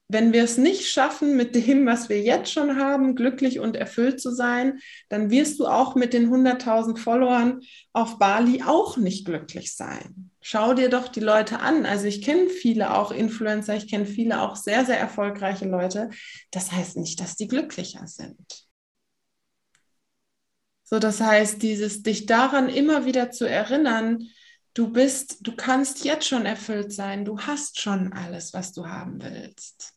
wenn 0.08 0.34
wir 0.34 0.44
es 0.44 0.58
nicht 0.58 0.88
schaffen, 0.88 1.36
mit 1.36 1.56
dem, 1.56 1.86
was 1.86 2.10
wir 2.10 2.22
jetzt 2.22 2.52
schon 2.52 2.78
haben, 2.78 3.16
glücklich 3.16 3.60
und 3.60 3.76
erfüllt 3.76 4.22
zu 4.22 4.32
sein, 4.32 4.80
dann 5.10 5.32
wirst 5.32 5.60
du 5.60 5.66
auch 5.66 5.96
mit 5.96 6.14
den 6.14 6.30
100.000 6.30 6.98
Followern 6.98 7.62
auf 7.92 8.20
Bali 8.20 8.62
auch 8.62 8.98
nicht 8.98 9.26
glücklich 9.26 9.76
sein. 9.76 10.30
Schau 10.42 10.76
dir 10.76 10.90
doch 10.90 11.08
die 11.08 11.22
Leute 11.22 11.60
an. 11.60 11.88
Also 11.88 12.06
ich 12.06 12.22
kenne 12.22 12.50
viele 12.50 12.96
auch 12.96 13.12
Influencer, 13.12 13.76
ich 13.76 13.90
kenne 13.90 14.06
viele 14.06 14.42
auch 14.42 14.56
sehr, 14.56 14.86
sehr 14.86 15.00
erfolgreiche 15.00 15.66
Leute. 15.66 16.12
Das 16.52 16.72
heißt 16.72 16.98
nicht, 16.98 17.20
dass 17.20 17.36
die 17.36 17.48
glücklicher 17.48 18.06
sind. 18.06 18.68
So, 20.84 21.00
das 21.00 21.20
heißt, 21.20 21.64
dieses 21.64 22.04
dich 22.04 22.28
daran 22.28 22.70
immer 22.70 23.06
wieder 23.06 23.32
zu 23.32 23.50
erinnern, 23.50 24.30
du 24.76 24.92
bist, 24.92 25.38
du 25.42 25.56
kannst 25.56 26.06
jetzt 26.06 26.28
schon 26.28 26.46
erfüllt 26.46 26.94
sein, 26.94 27.26
du 27.26 27.40
hast 27.40 27.82
schon 27.82 28.14
alles, 28.14 28.54
was 28.54 28.72
du 28.72 28.86
haben 28.86 29.20
willst. 29.20 29.95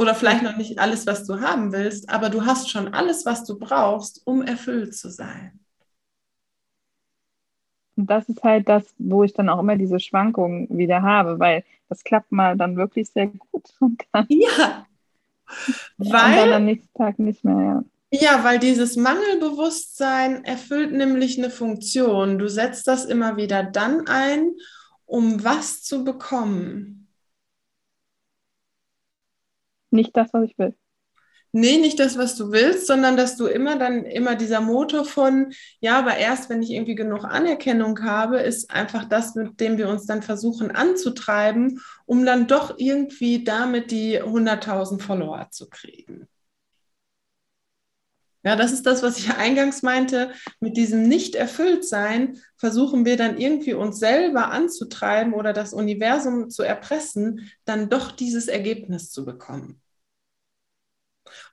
Oder 0.00 0.14
vielleicht 0.14 0.42
noch 0.42 0.56
nicht 0.56 0.78
alles, 0.78 1.06
was 1.06 1.26
du 1.26 1.42
haben 1.42 1.72
willst, 1.72 2.08
aber 2.08 2.30
du 2.30 2.46
hast 2.46 2.70
schon 2.70 2.94
alles, 2.94 3.26
was 3.26 3.44
du 3.44 3.58
brauchst, 3.58 4.26
um 4.26 4.40
erfüllt 4.40 4.94
zu 4.94 5.10
sein. 5.10 5.60
Und 7.96 8.08
das 8.08 8.26
ist 8.30 8.42
halt 8.42 8.66
das, 8.66 8.94
wo 8.96 9.24
ich 9.24 9.34
dann 9.34 9.50
auch 9.50 9.58
immer 9.58 9.76
diese 9.76 10.00
Schwankungen 10.00 10.66
wieder 10.70 11.02
habe, 11.02 11.38
weil 11.38 11.64
das 11.90 12.02
klappt 12.02 12.32
mal 12.32 12.56
dann 12.56 12.78
wirklich 12.78 13.10
sehr 13.10 13.26
gut. 13.26 13.74
Und 13.78 14.02
dann, 14.10 14.24
ja, 14.30 14.86
weil, 15.98 16.46
dann 16.46 16.52
am 16.54 16.64
nächsten 16.64 16.94
Tag 16.96 17.18
nicht 17.18 17.44
mehr. 17.44 17.84
Ja. 18.10 18.20
ja, 18.38 18.44
weil 18.44 18.58
dieses 18.58 18.96
Mangelbewusstsein 18.96 20.46
erfüllt 20.46 20.92
nämlich 20.92 21.36
eine 21.36 21.50
Funktion. 21.50 22.38
Du 22.38 22.48
setzt 22.48 22.88
das 22.88 23.04
immer 23.04 23.36
wieder 23.36 23.64
dann 23.64 24.06
ein, 24.06 24.52
um 25.04 25.44
was 25.44 25.82
zu 25.82 26.04
bekommen. 26.04 27.00
Nicht 29.90 30.16
das, 30.16 30.32
was 30.32 30.44
ich 30.44 30.58
will. 30.58 30.74
Nee, 31.52 31.78
nicht 31.78 31.98
das, 31.98 32.16
was 32.16 32.36
du 32.36 32.52
willst, 32.52 32.86
sondern 32.86 33.16
dass 33.16 33.36
du 33.36 33.46
immer 33.46 33.76
dann 33.76 34.04
immer 34.04 34.36
dieser 34.36 34.60
Motor 34.60 35.04
von, 35.04 35.52
ja, 35.80 35.98
aber 35.98 36.16
erst 36.16 36.48
wenn 36.48 36.62
ich 36.62 36.70
irgendwie 36.70 36.94
genug 36.94 37.24
Anerkennung 37.24 38.00
habe, 38.04 38.38
ist 38.38 38.70
einfach 38.70 39.04
das, 39.04 39.34
mit 39.34 39.58
dem 39.58 39.76
wir 39.76 39.88
uns 39.88 40.06
dann 40.06 40.22
versuchen 40.22 40.70
anzutreiben, 40.70 41.80
um 42.06 42.24
dann 42.24 42.46
doch 42.46 42.74
irgendwie 42.78 43.42
damit 43.42 43.90
die 43.90 44.22
100.000 44.22 45.00
Follower 45.02 45.48
zu 45.50 45.68
kriegen. 45.68 46.28
Ja, 48.42 48.56
das 48.56 48.72
ist 48.72 48.86
das, 48.86 49.02
was 49.02 49.18
ich 49.18 49.30
eingangs 49.34 49.82
meinte. 49.82 50.32
Mit 50.60 50.76
diesem 50.76 51.02
Nicht-Erfüllt-Sein 51.08 52.38
versuchen 52.56 53.04
wir 53.04 53.16
dann 53.16 53.38
irgendwie 53.38 53.74
uns 53.74 53.98
selber 53.98 54.50
anzutreiben 54.50 55.34
oder 55.34 55.52
das 55.52 55.74
Universum 55.74 56.48
zu 56.48 56.62
erpressen, 56.62 57.50
dann 57.66 57.90
doch 57.90 58.12
dieses 58.12 58.48
Ergebnis 58.48 59.10
zu 59.10 59.24
bekommen. 59.26 59.82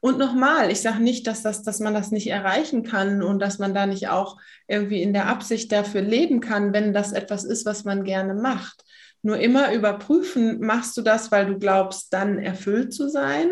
Und 0.01 0.17
nochmal, 0.17 0.71
ich 0.71 0.81
sage 0.81 1.01
nicht, 1.01 1.27
dass, 1.27 1.43
das, 1.43 1.63
dass 1.63 1.79
man 1.79 1.93
das 1.93 2.11
nicht 2.11 2.27
erreichen 2.27 2.83
kann 2.83 3.21
und 3.21 3.39
dass 3.39 3.59
man 3.59 3.73
da 3.73 3.85
nicht 3.85 4.09
auch 4.09 4.37
irgendwie 4.67 5.01
in 5.01 5.13
der 5.13 5.27
Absicht 5.27 5.71
dafür 5.71 6.01
leben 6.01 6.39
kann, 6.39 6.73
wenn 6.73 6.93
das 6.93 7.11
etwas 7.11 7.43
ist, 7.43 7.65
was 7.65 7.83
man 7.83 8.03
gerne 8.03 8.33
macht. 8.33 8.83
Nur 9.23 9.37
immer 9.39 9.73
überprüfen, 9.73 10.59
machst 10.61 10.95
du 10.97 11.01
das, 11.01 11.31
weil 11.31 11.47
du 11.47 11.57
glaubst, 11.59 12.13
dann 12.13 12.39
erfüllt 12.39 12.93
zu 12.93 13.09
sein? 13.09 13.49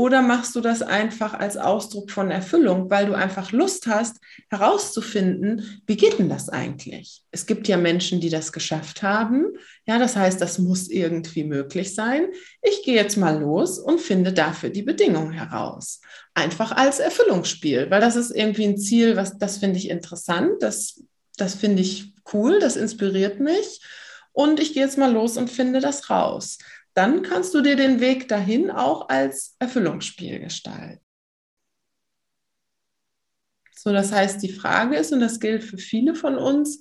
Oder 0.00 0.22
machst 0.22 0.56
du 0.56 0.62
das 0.62 0.80
einfach 0.80 1.34
als 1.34 1.58
Ausdruck 1.58 2.10
von 2.10 2.30
Erfüllung, 2.30 2.88
weil 2.88 3.04
du 3.04 3.12
einfach 3.12 3.52
Lust 3.52 3.86
hast, 3.86 4.16
herauszufinden, 4.48 5.82
wie 5.86 5.98
geht 5.98 6.18
denn 6.18 6.30
das 6.30 6.48
eigentlich? 6.48 7.22
Es 7.32 7.44
gibt 7.44 7.68
ja 7.68 7.76
Menschen, 7.76 8.18
die 8.18 8.30
das 8.30 8.50
geschafft 8.50 9.02
haben. 9.02 9.48
Ja, 9.84 9.98
das 9.98 10.16
heißt, 10.16 10.40
das 10.40 10.58
muss 10.58 10.88
irgendwie 10.88 11.44
möglich 11.44 11.94
sein. 11.94 12.28
Ich 12.62 12.82
gehe 12.82 12.94
jetzt 12.94 13.18
mal 13.18 13.38
los 13.38 13.78
und 13.78 14.00
finde 14.00 14.32
dafür 14.32 14.70
die 14.70 14.80
Bedingungen 14.80 15.32
heraus. 15.32 16.00
Einfach 16.32 16.72
als 16.72 16.98
Erfüllungsspiel, 16.98 17.90
weil 17.90 18.00
das 18.00 18.16
ist 18.16 18.30
irgendwie 18.30 18.68
ein 18.68 18.78
Ziel, 18.78 19.16
was 19.16 19.36
das 19.36 19.58
finde 19.58 19.76
ich 19.76 19.90
interessant, 19.90 20.62
das, 20.62 21.04
das 21.36 21.54
finde 21.54 21.82
ich 21.82 22.14
cool, 22.32 22.58
das 22.58 22.76
inspiriert 22.76 23.38
mich. 23.38 23.82
Und 24.32 24.60
ich 24.60 24.72
gehe 24.72 24.82
jetzt 24.82 24.96
mal 24.96 25.12
los 25.12 25.36
und 25.36 25.50
finde 25.50 25.80
das 25.80 26.08
raus 26.08 26.56
dann 26.94 27.22
kannst 27.22 27.54
du 27.54 27.60
dir 27.60 27.76
den 27.76 28.00
Weg 28.00 28.28
dahin 28.28 28.70
auch 28.70 29.08
als 29.08 29.56
Erfüllungsspiel 29.58 30.40
gestalten. 30.40 31.04
So, 33.72 33.92
das 33.92 34.12
heißt, 34.12 34.42
die 34.42 34.52
Frage 34.52 34.96
ist, 34.96 35.12
und 35.12 35.20
das 35.20 35.40
gilt 35.40 35.64
für 35.64 35.78
viele 35.78 36.14
von 36.14 36.36
uns, 36.36 36.80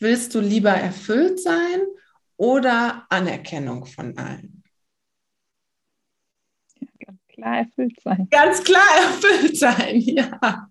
willst 0.00 0.34
du 0.34 0.40
lieber 0.40 0.70
erfüllt 0.70 1.38
sein 1.40 1.80
oder 2.36 3.06
Anerkennung 3.10 3.86
von 3.86 4.18
allen? 4.18 4.64
Ja, 6.80 6.88
ganz 7.06 7.20
klar 7.28 7.56
erfüllt 7.58 8.00
sein. 8.02 8.28
Ganz 8.30 8.64
klar 8.64 8.88
erfüllt 8.96 9.56
sein, 9.56 10.00
ja. 10.00 10.68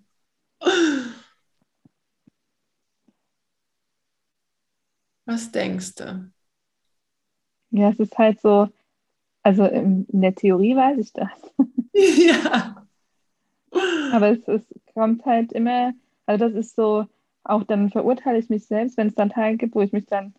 Was 5.26 5.52
denkst 5.52 5.96
du? 5.96 6.32
Ja, 7.72 7.90
es 7.90 8.00
ist 8.00 8.18
halt 8.18 8.42
so, 8.42 8.68
also 9.44 9.66
in 9.66 10.06
der 10.10 10.36
Theorie 10.36 10.76
weiß 10.76 11.00
ich 11.00 11.14
das. 11.14 11.30
Ja. 11.94 12.88
Aber 14.12 14.30
es, 14.32 14.48
es 14.48 14.64
kommt 14.94 15.26
halt 15.26 15.52
immer, 15.54 15.94
also 16.26 16.46
das 16.46 16.54
ist 16.56 16.76
so, 16.76 17.06
auch 17.44 17.64
dann 17.64 17.90
verurteile 17.90 18.38
ich 18.40 18.50
mich 18.50 18.66
selbst, 18.66 18.98
wenn 18.98 19.08
es 19.08 19.16
dann 19.16 19.30
Tage 19.30 19.58
gibt, 19.58 19.76
wo 19.76 19.82
ich 19.82 19.92
mich 19.94 20.06
dann, 20.06 20.34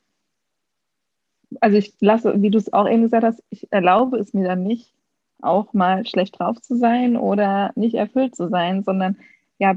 also 1.60 1.76
ich 1.78 1.94
lasse, 2.00 2.40
wie 2.42 2.50
du 2.50 2.58
es 2.58 2.72
auch 2.72 2.88
eben 2.88 3.02
gesagt 3.02 3.24
hast, 3.24 3.42
ich 3.50 3.70
erlaube 3.72 4.18
es 4.18 4.32
mir 4.34 4.44
dann 4.44 4.62
nicht, 4.62 4.94
auch 5.40 5.72
mal 5.72 6.06
schlecht 6.06 6.38
drauf 6.38 6.60
zu 6.60 6.76
sein 6.76 7.16
oder 7.16 7.72
nicht 7.74 7.94
erfüllt 7.94 8.36
zu 8.36 8.48
sein, 8.48 8.84
sondern 8.84 9.18
ja, 9.58 9.76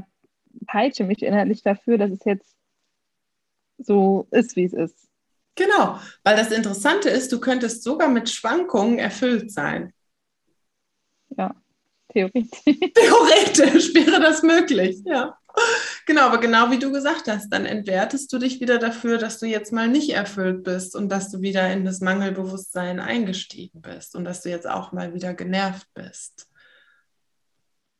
peitsche 0.66 1.04
mich 1.04 1.22
inhaltlich 1.22 1.62
dafür, 1.62 1.98
dass 1.98 2.10
es 2.12 2.24
jetzt 2.24 2.56
so 3.78 4.26
ist, 4.30 4.56
wie 4.56 4.64
es 4.64 4.72
ist. 4.72 5.05
Genau, 5.56 5.98
weil 6.22 6.36
das 6.36 6.52
Interessante 6.52 7.08
ist, 7.08 7.32
du 7.32 7.40
könntest 7.40 7.82
sogar 7.82 8.08
mit 8.08 8.28
Schwankungen 8.28 8.98
erfüllt 8.98 9.50
sein. 9.50 9.92
Ja, 11.36 11.54
theoretisch. 12.12 12.50
Theoretisch 12.64 13.94
wäre 13.94 14.20
das 14.20 14.42
möglich, 14.42 14.98
ja. 15.04 15.36
Genau, 16.04 16.22
aber 16.22 16.38
genau 16.38 16.70
wie 16.70 16.78
du 16.78 16.92
gesagt 16.92 17.28
hast, 17.28 17.48
dann 17.48 17.64
entwertest 17.64 18.30
du 18.30 18.38
dich 18.38 18.60
wieder 18.60 18.78
dafür, 18.78 19.16
dass 19.16 19.38
du 19.38 19.46
jetzt 19.46 19.72
mal 19.72 19.88
nicht 19.88 20.10
erfüllt 20.10 20.62
bist 20.64 20.94
und 20.94 21.08
dass 21.08 21.30
du 21.30 21.40
wieder 21.40 21.72
in 21.72 21.86
das 21.86 22.00
Mangelbewusstsein 22.00 23.00
eingestiegen 23.00 23.80
bist 23.80 24.14
und 24.14 24.24
dass 24.24 24.42
du 24.42 24.50
jetzt 24.50 24.68
auch 24.68 24.92
mal 24.92 25.14
wieder 25.14 25.32
genervt 25.32 25.88
bist. 25.94 26.48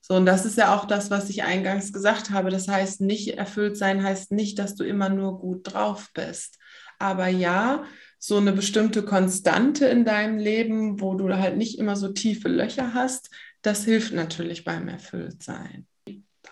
So, 0.03 0.15
und 0.15 0.27
das 0.27 0.45
ist 0.45 0.57
ja 0.57 0.77
auch 0.77 0.85
das, 0.85 1.11
was 1.11 1.31
ich 1.31 1.43
eingangs 1.43 1.93
gesagt 1.93 2.31
habe. 2.31 2.51
Das 2.51 2.69
heißt, 2.69 3.01
nicht 3.01 3.39
erfüllt 3.39 3.77
sein 3.77 4.05
heißt 4.05 4.31
nicht, 4.31 4.59
dass 4.59 4.77
du 4.77 4.85
immer 4.85 5.09
nur 5.09 5.41
gut 5.41 5.73
drauf 5.73 6.11
bist. 6.15 6.59
Aber 6.99 7.29
ja, 7.29 7.85
so 8.19 8.39
eine 8.39 8.53
bestimmte 8.53 9.05
Konstante 9.05 9.87
in 9.87 10.05
deinem 10.05 10.39
Leben, 10.39 11.01
wo 11.01 11.15
du 11.15 11.35
halt 11.37 11.57
nicht 11.57 11.79
immer 11.79 11.97
so 11.97 12.13
tiefe 12.13 12.49
Löcher 12.49 12.95
hast, 12.95 13.31
das 13.63 13.85
hilft 13.85 14.13
natürlich 14.13 14.65
beim 14.65 14.89
Erfülltsein. 14.89 15.87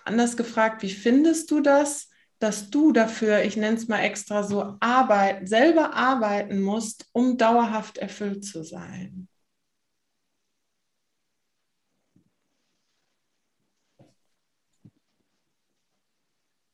Anders 0.04 0.36
gefragt, 0.36 0.82
wie 0.82 0.90
findest 0.90 1.50
du 1.50 1.60
das, 1.60 2.10
dass 2.38 2.70
du 2.70 2.92
dafür, 2.92 3.42
ich 3.42 3.56
nenne 3.56 3.76
es 3.76 3.88
mal 3.88 4.00
extra 4.00 4.42
so, 4.42 4.76
arbeiten, 4.80 5.46
selber 5.46 5.94
arbeiten 5.94 6.60
musst, 6.60 7.06
um 7.12 7.38
dauerhaft 7.38 7.98
erfüllt 7.98 8.44
zu 8.44 8.62
sein? 8.62 9.28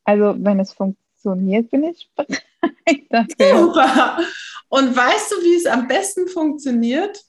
Also 0.04 0.34
wenn 0.38 0.58
es 0.60 0.72
funktioniert, 0.72 1.70
bin 1.70 1.84
ich 1.84 2.10
bereit. 2.16 2.49
Super. 3.38 4.18
Und 4.68 4.94
weißt 4.94 5.32
du, 5.32 5.36
wie 5.36 5.56
es 5.56 5.66
am 5.66 5.88
besten 5.88 6.28
funktioniert? 6.28 7.22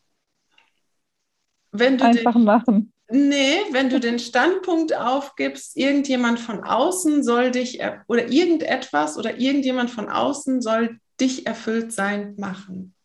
Wenn 1.71 1.97
du 1.97 2.05
Einfach 2.05 2.33
den, 2.33 2.43
machen. 2.43 2.93
Nee, 3.09 3.61
wenn 3.71 3.89
du 3.89 3.99
den 3.99 4.19
Standpunkt 4.19 4.95
aufgibst, 4.95 5.75
irgendjemand 5.75 6.39
von 6.39 6.63
außen 6.63 7.23
soll 7.23 7.51
dich 7.51 7.81
oder 8.07 8.29
irgendetwas 8.29 9.17
oder 9.17 9.37
irgendjemand 9.37 9.89
von 9.89 10.09
außen 10.09 10.61
soll 10.61 10.99
dich 11.19 11.45
erfüllt 11.45 11.91
sein 11.91 12.35
machen. 12.37 12.95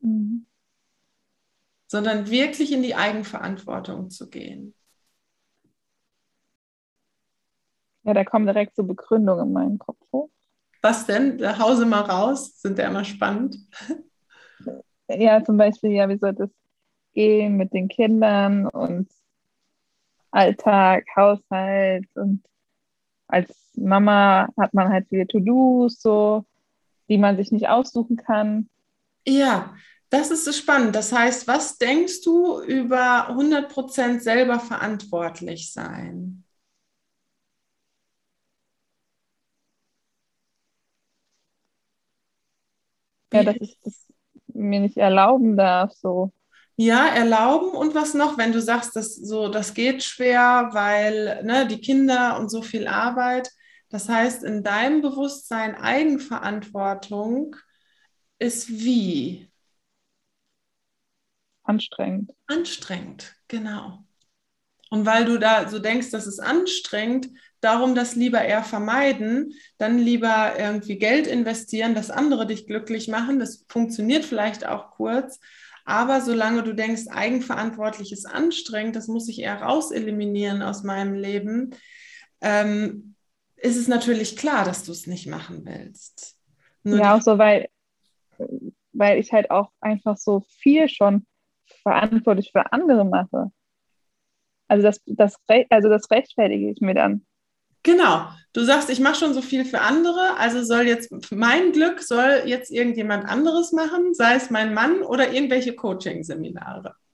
Mhm. 0.00 0.46
Sondern 1.86 2.30
wirklich 2.30 2.72
in 2.72 2.82
die 2.82 2.94
Eigenverantwortung 2.94 4.10
zu 4.10 4.28
gehen. 4.28 4.74
Ja, 8.04 8.12
da 8.12 8.24
kommen 8.24 8.46
direkt 8.46 8.76
so 8.76 8.84
Begründungen 8.84 9.46
in 9.46 9.52
meinen 9.52 9.78
Kopf 9.78 10.00
hoch. 10.12 10.30
Was 10.84 11.06
denn? 11.06 11.40
Hause 11.58 11.86
mal 11.86 12.02
raus, 12.02 12.60
sind 12.60 12.78
ja 12.78 12.88
immer 12.88 13.04
spannend. 13.04 13.56
Ja, 15.08 15.42
zum 15.42 15.56
Beispiel, 15.56 15.92
ja, 15.92 16.06
wie 16.10 16.18
soll 16.18 16.34
das 16.34 16.50
gehen 17.14 17.56
mit 17.56 17.72
den 17.72 17.88
Kindern 17.88 18.66
und 18.66 19.08
Alltag, 20.30 21.06
Haushalt 21.16 22.06
und 22.16 22.44
als 23.28 23.50
Mama 23.76 24.50
hat 24.58 24.74
man 24.74 24.90
halt 24.90 25.08
viele 25.08 25.26
To-Dos, 25.26 26.02
so, 26.02 26.44
die 27.08 27.16
man 27.16 27.38
sich 27.38 27.50
nicht 27.50 27.68
aussuchen 27.70 28.16
kann. 28.18 28.68
Ja, 29.26 29.74
das 30.10 30.30
ist 30.30 30.44
so 30.44 30.52
spannend. 30.52 30.94
Das 30.94 31.14
heißt, 31.14 31.48
was 31.48 31.78
denkst 31.78 32.20
du 32.20 32.60
über 32.60 33.30
100% 33.30 34.20
selber 34.20 34.60
verantwortlich 34.60 35.72
sein? 35.72 36.43
Ja, 43.34 43.44
dass 43.44 43.56
ich 43.60 43.78
das 43.82 44.06
mir 44.46 44.80
nicht 44.80 44.96
erlauben 44.96 45.56
darf, 45.56 45.92
so. 45.92 46.32
Ja, 46.76 47.06
erlauben 47.06 47.70
und 47.70 47.94
was 47.94 48.14
noch, 48.14 48.36
wenn 48.36 48.52
du 48.52 48.60
sagst, 48.60 48.96
dass 48.96 49.14
so, 49.14 49.48
das 49.48 49.74
geht 49.74 50.02
schwer, 50.02 50.70
weil 50.72 51.42
ne, 51.44 51.66
die 51.66 51.80
Kinder 51.80 52.38
und 52.38 52.50
so 52.50 52.62
viel 52.62 52.88
Arbeit. 52.88 53.50
Das 53.90 54.08
heißt, 54.08 54.42
in 54.42 54.64
deinem 54.64 55.02
Bewusstsein 55.02 55.76
Eigenverantwortung 55.76 57.54
ist 58.38 58.68
wie? 58.68 59.48
Anstrengend. 61.62 62.32
Anstrengend, 62.46 63.34
genau. 63.48 64.04
Und 64.90 65.06
weil 65.06 65.24
du 65.24 65.38
da 65.38 65.68
so 65.68 65.78
denkst, 65.78 66.10
das 66.10 66.26
ist 66.26 66.40
anstrengend, 66.40 67.28
darum 67.64 67.94
das 67.94 68.14
lieber 68.14 68.42
eher 68.42 68.62
vermeiden, 68.62 69.54
dann 69.78 69.98
lieber 69.98 70.58
irgendwie 70.58 70.98
Geld 70.98 71.26
investieren, 71.26 71.94
dass 71.94 72.10
andere 72.10 72.46
dich 72.46 72.66
glücklich 72.66 73.08
machen. 73.08 73.38
Das 73.38 73.64
funktioniert 73.68 74.24
vielleicht 74.24 74.66
auch 74.66 74.90
kurz, 74.90 75.40
aber 75.84 76.20
solange 76.20 76.62
du 76.62 76.74
denkst, 76.74 77.08
eigenverantwortlich 77.10 78.12
ist 78.12 78.26
anstrengend, 78.26 78.96
das 78.96 79.06
muss 79.06 79.28
ich 79.28 79.40
eher 79.40 79.60
raus 79.60 79.90
eliminieren 79.90 80.62
aus 80.62 80.82
meinem 80.82 81.14
Leben, 81.14 81.74
ähm, 82.40 83.14
ist 83.56 83.76
es 83.76 83.88
natürlich 83.88 84.36
klar, 84.36 84.64
dass 84.64 84.84
du 84.84 84.92
es 84.92 85.06
nicht 85.06 85.26
machen 85.26 85.64
willst. 85.64 86.36
Nur 86.82 86.98
ja, 86.98 87.16
auch 87.16 87.22
so, 87.22 87.38
weil, 87.38 87.68
weil 88.92 89.18
ich 89.18 89.32
halt 89.32 89.50
auch 89.50 89.70
einfach 89.80 90.16
so 90.16 90.42
viel 90.60 90.88
schon 90.88 91.26
verantwortlich 91.82 92.50
für 92.52 92.72
andere 92.72 93.04
mache. 93.04 93.50
Also 94.68 94.82
das, 94.82 95.00
das, 95.06 95.36
also 95.70 95.88
das 95.88 96.10
rechtfertige 96.10 96.70
ich 96.70 96.80
mir 96.80 96.94
dann. 96.94 97.26
Genau. 97.84 98.28
Du 98.54 98.64
sagst, 98.64 98.88
ich 98.90 98.98
mache 99.00 99.16
schon 99.16 99.34
so 99.34 99.42
viel 99.42 99.64
für 99.64 99.80
andere, 99.80 100.36
also 100.38 100.64
soll 100.64 100.86
jetzt 100.86 101.12
mein 101.32 101.72
Glück 101.72 102.02
soll 102.02 102.42
jetzt 102.46 102.70
irgendjemand 102.70 103.26
anderes 103.26 103.72
machen, 103.72 104.14
sei 104.14 104.34
es 104.36 104.50
mein 104.50 104.74
Mann 104.74 105.02
oder 105.02 105.32
irgendwelche 105.32 105.74
Coaching-Seminare. 105.76 106.94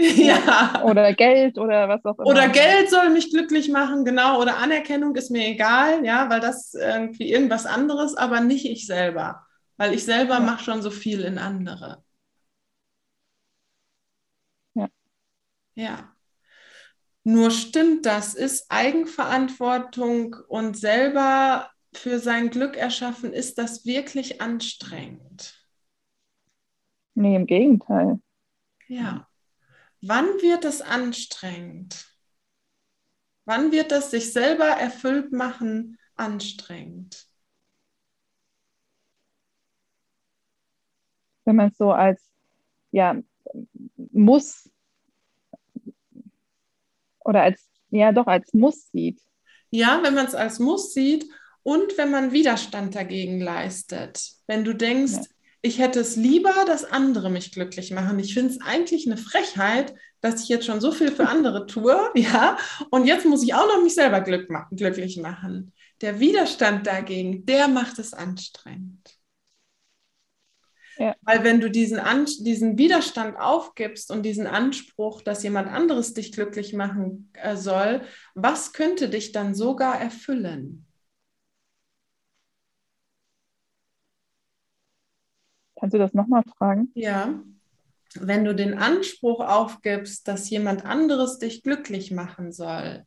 Ja. 0.00 0.84
Oder 0.84 1.12
Geld 1.12 1.58
oder 1.58 1.88
was 1.88 2.04
auch 2.04 2.16
immer. 2.18 2.28
Oder 2.28 2.48
Geld 2.48 2.88
soll 2.88 3.10
mich 3.10 3.30
glücklich 3.30 3.68
machen, 3.68 4.04
genau. 4.04 4.40
Oder 4.40 4.58
Anerkennung 4.58 5.16
ist 5.16 5.30
mir 5.32 5.44
egal, 5.48 6.04
ja, 6.04 6.30
weil 6.30 6.38
das 6.38 6.72
irgendwie 6.74 7.32
irgendwas 7.32 7.66
anderes, 7.66 8.14
aber 8.16 8.40
nicht 8.40 8.64
ich 8.64 8.86
selber. 8.86 9.44
Weil 9.76 9.94
ich 9.94 10.04
selber 10.04 10.34
ja. 10.34 10.40
mache 10.40 10.62
schon 10.62 10.82
so 10.82 10.90
viel 10.92 11.22
in 11.22 11.38
andere. 11.38 12.04
Ja. 14.74 14.88
Ja. 15.74 16.17
Nur 17.28 17.50
stimmt 17.50 18.06
das, 18.06 18.32
ist 18.32 18.70
Eigenverantwortung 18.70 20.34
und 20.48 20.78
selber 20.78 21.70
für 21.92 22.20
sein 22.20 22.48
Glück 22.48 22.74
erschaffen, 22.74 23.34
ist 23.34 23.58
das 23.58 23.84
wirklich 23.84 24.40
anstrengend? 24.40 25.62
Nee, 27.12 27.36
im 27.36 27.44
Gegenteil. 27.44 28.18
Ja. 28.86 29.28
Wann 30.00 30.24
wird 30.40 30.64
es 30.64 30.80
anstrengend? 30.80 32.06
Wann 33.44 33.72
wird 33.72 33.92
das 33.92 34.10
sich 34.10 34.32
selber 34.32 34.64
erfüllt 34.64 35.30
machen 35.30 35.98
anstrengend? 36.14 37.26
Wenn 41.44 41.56
man 41.56 41.68
es 41.68 41.76
so 41.76 41.92
als 41.92 42.26
ja, 42.90 43.20
muss 44.12 44.70
oder 47.28 47.42
als, 47.42 47.68
ja 47.90 48.10
doch, 48.10 48.26
als 48.26 48.52
Muss 48.54 48.88
sieht. 48.90 49.20
Ja, 49.70 50.00
wenn 50.02 50.14
man 50.14 50.26
es 50.26 50.34
als 50.34 50.58
Muss 50.58 50.94
sieht 50.94 51.26
und 51.62 51.98
wenn 51.98 52.10
man 52.10 52.32
Widerstand 52.32 52.94
dagegen 52.94 53.40
leistet. 53.40 54.32
Wenn 54.46 54.64
du 54.64 54.74
denkst, 54.74 55.12
ja. 55.12 55.22
ich 55.60 55.78
hätte 55.78 56.00
es 56.00 56.16
lieber, 56.16 56.64
dass 56.66 56.84
andere 56.84 57.28
mich 57.28 57.52
glücklich 57.52 57.90
machen. 57.90 58.18
Ich 58.18 58.32
finde 58.32 58.54
es 58.54 58.60
eigentlich 58.62 59.06
eine 59.06 59.18
Frechheit, 59.18 59.94
dass 60.22 60.42
ich 60.42 60.48
jetzt 60.48 60.64
schon 60.64 60.80
so 60.80 60.90
viel 60.90 61.12
für 61.12 61.28
andere 61.28 61.66
tue, 61.66 61.96
ja, 62.14 62.56
und 62.90 63.06
jetzt 63.06 63.26
muss 63.26 63.44
ich 63.44 63.54
auch 63.54 63.66
noch 63.66 63.82
mich 63.82 63.94
selber 63.94 64.22
glück 64.22 64.48
ma 64.50 64.66
glücklich 64.72 65.18
machen. 65.18 65.72
Der 66.00 66.20
Widerstand 66.20 66.86
dagegen, 66.86 67.44
der 67.44 67.68
macht 67.68 67.98
es 67.98 68.14
anstrengend. 68.14 69.17
Ja. 70.98 71.14
Weil 71.22 71.44
wenn 71.44 71.60
du 71.60 71.70
diesen, 71.70 72.00
An 72.00 72.24
diesen 72.24 72.76
Widerstand 72.76 73.38
aufgibst 73.38 74.10
und 74.10 74.24
diesen 74.24 74.48
Anspruch, 74.48 75.22
dass 75.22 75.44
jemand 75.44 75.68
anderes 75.68 76.12
dich 76.12 76.32
glücklich 76.32 76.72
machen 76.72 77.30
äh, 77.34 77.56
soll, 77.56 78.02
was 78.34 78.72
könnte 78.72 79.08
dich 79.08 79.30
dann 79.30 79.54
sogar 79.54 80.00
erfüllen? 80.00 80.86
Kannst 85.78 85.94
du 85.94 85.98
das 85.98 86.12
nochmal 86.14 86.42
fragen? 86.58 86.90
Ja. 86.94 87.40
Wenn 88.14 88.44
du 88.44 88.54
den 88.54 88.74
Anspruch 88.76 89.40
aufgibst, 89.40 90.26
dass 90.26 90.50
jemand 90.50 90.84
anderes 90.84 91.38
dich 91.38 91.62
glücklich 91.62 92.10
machen 92.10 92.50
soll, 92.50 93.04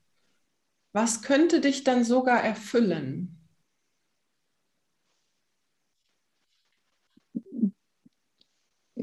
was 0.94 1.22
könnte 1.22 1.60
dich 1.60 1.84
dann 1.84 2.06
sogar 2.06 2.42
erfüllen? 2.42 3.41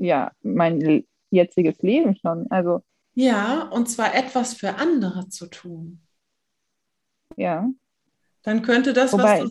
Ja, 0.02 0.32
mein 0.42 1.04
jetziges 1.30 1.80
Leben 1.82 2.16
schon. 2.16 2.46
Also. 2.50 2.82
Ja, 3.14 3.62
und 3.68 3.88
zwar 3.88 4.14
etwas 4.14 4.54
für 4.54 4.76
andere 4.76 5.28
zu 5.28 5.46
tun. 5.46 6.00
Ja. 7.36 7.68
Dann 8.42 8.62
könnte 8.62 8.92
das, 8.92 9.12
was 9.12 9.40
du, 9.40 9.50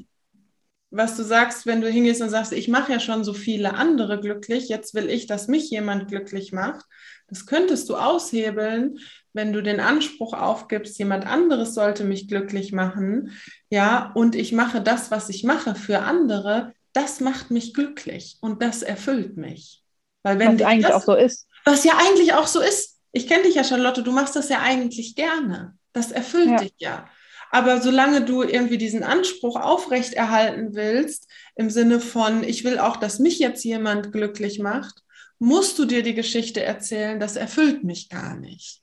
was 0.89 1.17
du 1.17 1.23
sagst, 1.23 1.65
wenn 1.65 1.81
du 1.81 1.89
hingehst 1.89 2.21
und 2.21 2.29
sagst, 2.29 2.53
ich 2.53 2.67
mache 2.67 2.93
ja 2.93 2.99
schon 2.99 3.23
so 3.23 3.33
viele 3.33 3.73
andere 3.73 4.19
glücklich, 4.19 4.69
jetzt 4.69 4.93
will 4.93 5.09
ich, 5.09 5.27
dass 5.27 5.47
mich 5.47 5.69
jemand 5.69 6.07
glücklich 6.07 6.53
macht. 6.53 6.85
Das 7.27 7.45
könntest 7.45 7.89
du 7.89 7.97
aushebeln, 7.97 8.99
wenn 9.33 9.51
du 9.51 9.61
den 9.61 9.79
Anspruch 9.79 10.33
aufgibst, 10.33 10.97
jemand 10.97 11.27
anderes 11.27 11.73
sollte 11.73 12.05
mich 12.05 12.27
glücklich 12.27 12.71
machen. 12.71 13.31
Ja, 13.69 14.11
und 14.15 14.35
ich 14.35 14.53
mache 14.53 14.81
das, 14.81 15.11
was 15.11 15.29
ich 15.29 15.43
mache 15.43 15.75
für 15.75 15.99
andere, 15.99 16.73
das 16.93 17.19
macht 17.19 17.51
mich 17.51 17.73
glücklich 17.73 18.37
und 18.41 18.61
das 18.61 18.81
erfüllt 18.81 19.37
mich. 19.37 19.83
Weil 20.23 20.39
wenn 20.39 20.59
was 20.59 20.65
eigentlich 20.65 20.87
das, 20.87 20.95
auch 20.95 21.05
so 21.05 21.15
ist. 21.15 21.47
Was 21.65 21.83
ja 21.83 21.93
eigentlich 21.97 22.33
auch 22.33 22.47
so 22.47 22.61
ist. 22.61 22.99
Ich 23.11 23.27
kenne 23.27 23.43
dich 23.43 23.55
ja, 23.55 23.63
Charlotte, 23.63 24.03
du 24.03 24.11
machst 24.11 24.35
das 24.35 24.49
ja 24.49 24.61
eigentlich 24.61 25.15
gerne. 25.15 25.77
Das 25.93 26.11
erfüllt 26.11 26.49
ja. 26.49 26.57
dich 26.57 26.73
ja. 26.77 27.09
Aber 27.49 27.81
solange 27.81 28.23
du 28.25 28.43
irgendwie 28.43 28.77
diesen 28.77 29.03
Anspruch 29.03 29.55
aufrechterhalten 29.55 30.75
willst, 30.75 31.31
im 31.55 31.69
Sinne 31.69 31.99
von, 31.99 32.43
ich 32.43 32.63
will 32.63 32.77
auch, 32.77 32.97
dass 32.97 33.19
mich 33.19 33.39
jetzt 33.39 33.63
jemand 33.63 34.11
glücklich 34.11 34.59
macht, 34.59 35.01
musst 35.39 35.79
du 35.79 35.85
dir 35.85 36.03
die 36.03 36.13
Geschichte 36.13 36.63
erzählen, 36.63 37.19
das 37.19 37.35
erfüllt 37.35 37.83
mich 37.83 38.09
gar 38.09 38.35
nicht. 38.35 38.81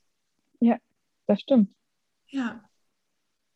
Ja, 0.59 0.77
das 1.27 1.41
stimmt. 1.41 1.69
Ja. 2.27 2.63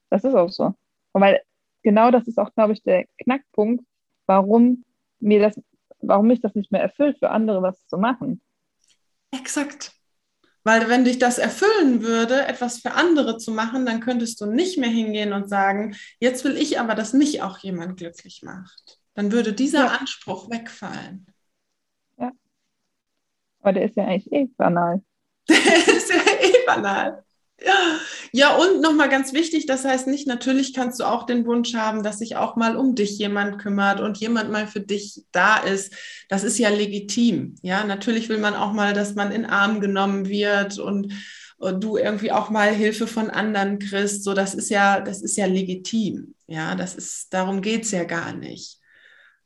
Das 0.09 0.23
ist 0.23 0.35
auch 0.35 0.49
so. 0.49 0.73
Weil 1.13 1.41
genau 1.81 2.11
das 2.11 2.27
ist 2.27 2.37
auch, 2.37 2.53
glaube 2.53 2.73
ich, 2.73 2.83
der 2.83 3.05
Knackpunkt, 3.23 3.83
warum 4.25 4.83
mir 5.19 5.39
das 5.39 5.59
warum 6.09 6.27
mich 6.27 6.41
das 6.41 6.55
nicht 6.55 6.71
mehr 6.71 6.81
erfüllt, 6.81 7.19
für 7.19 7.29
andere 7.29 7.61
was 7.61 7.87
zu 7.87 7.97
machen. 7.97 8.41
Exakt. 9.31 9.93
Weil 10.63 10.89
wenn 10.89 11.05
dich 11.05 11.19
das 11.19 11.37
erfüllen 11.37 12.01
würde, 12.03 12.45
etwas 12.45 12.79
für 12.79 12.91
andere 12.91 13.37
zu 13.37 13.51
machen, 13.51 13.85
dann 13.85 14.01
könntest 14.01 14.41
du 14.41 14.45
nicht 14.45 14.77
mehr 14.77 14.89
hingehen 14.89 15.31
und 15.31 15.49
sagen, 15.49 15.95
jetzt 16.19 16.43
will 16.43 16.57
ich 16.57 16.79
aber, 16.79 16.95
dass 16.95 17.13
mich 17.13 17.41
auch 17.41 17.59
jemand 17.59 17.97
glücklich 17.97 18.41
macht. 18.43 18.99
Dann 19.13 19.31
würde 19.31 19.53
dieser 19.53 19.85
ja. 19.85 19.97
Anspruch 19.99 20.49
wegfallen. 20.49 21.27
Ja. 22.17 22.31
Aber 23.61 23.73
der 23.73 23.85
ist 23.85 23.95
ja 23.95 24.05
eigentlich 24.05 24.31
eh 24.31 24.45
banal. 24.57 25.01
Der 25.49 25.57
ist 25.57 26.09
ja 26.09 26.21
eh 26.41 26.65
banal. 26.67 27.23
Ja, 27.65 27.99
ja 28.31 28.55
und 28.55 28.81
nochmal 28.81 29.09
ganz 29.09 29.33
wichtig, 29.33 29.65
das 29.65 29.83
heißt 29.85 30.07
nicht, 30.07 30.27
natürlich 30.27 30.73
kannst 30.73 30.99
du 30.99 31.03
auch 31.03 31.25
den 31.25 31.45
Wunsch 31.45 31.73
haben, 31.73 32.03
dass 32.03 32.19
sich 32.19 32.35
auch 32.37 32.55
mal 32.55 32.77
um 32.77 32.95
dich 32.95 33.17
jemand 33.17 33.59
kümmert 33.59 33.99
und 33.99 34.17
jemand 34.17 34.51
mal 34.51 34.67
für 34.67 34.79
dich 34.79 35.23
da 35.31 35.57
ist. 35.57 35.93
Das 36.29 36.43
ist 36.43 36.57
ja 36.57 36.69
legitim. 36.69 37.55
Ja, 37.61 37.83
natürlich 37.83 38.29
will 38.29 38.37
man 38.37 38.55
auch 38.55 38.71
mal, 38.73 38.93
dass 38.93 39.15
man 39.15 39.31
in 39.31 39.45
Arm 39.45 39.81
genommen 39.81 40.29
wird 40.29 40.79
und, 40.79 41.13
und 41.57 41.83
du 41.83 41.97
irgendwie 41.97 42.31
auch 42.31 42.49
mal 42.49 42.73
Hilfe 42.73 43.07
von 43.07 43.29
anderen 43.29 43.79
kriegst. 43.79 44.23
So, 44.23 44.33
das 44.33 44.53
ist 44.55 44.69
ja, 44.69 45.01
das 45.01 45.21
ist 45.21 45.37
ja 45.37 45.45
legitim. 45.45 46.35
Ja, 46.47 46.75
das 46.75 46.95
ist, 46.95 47.33
darum 47.33 47.61
geht 47.61 47.83
es 47.83 47.91
ja 47.91 48.05
gar 48.05 48.33
nicht. 48.33 48.79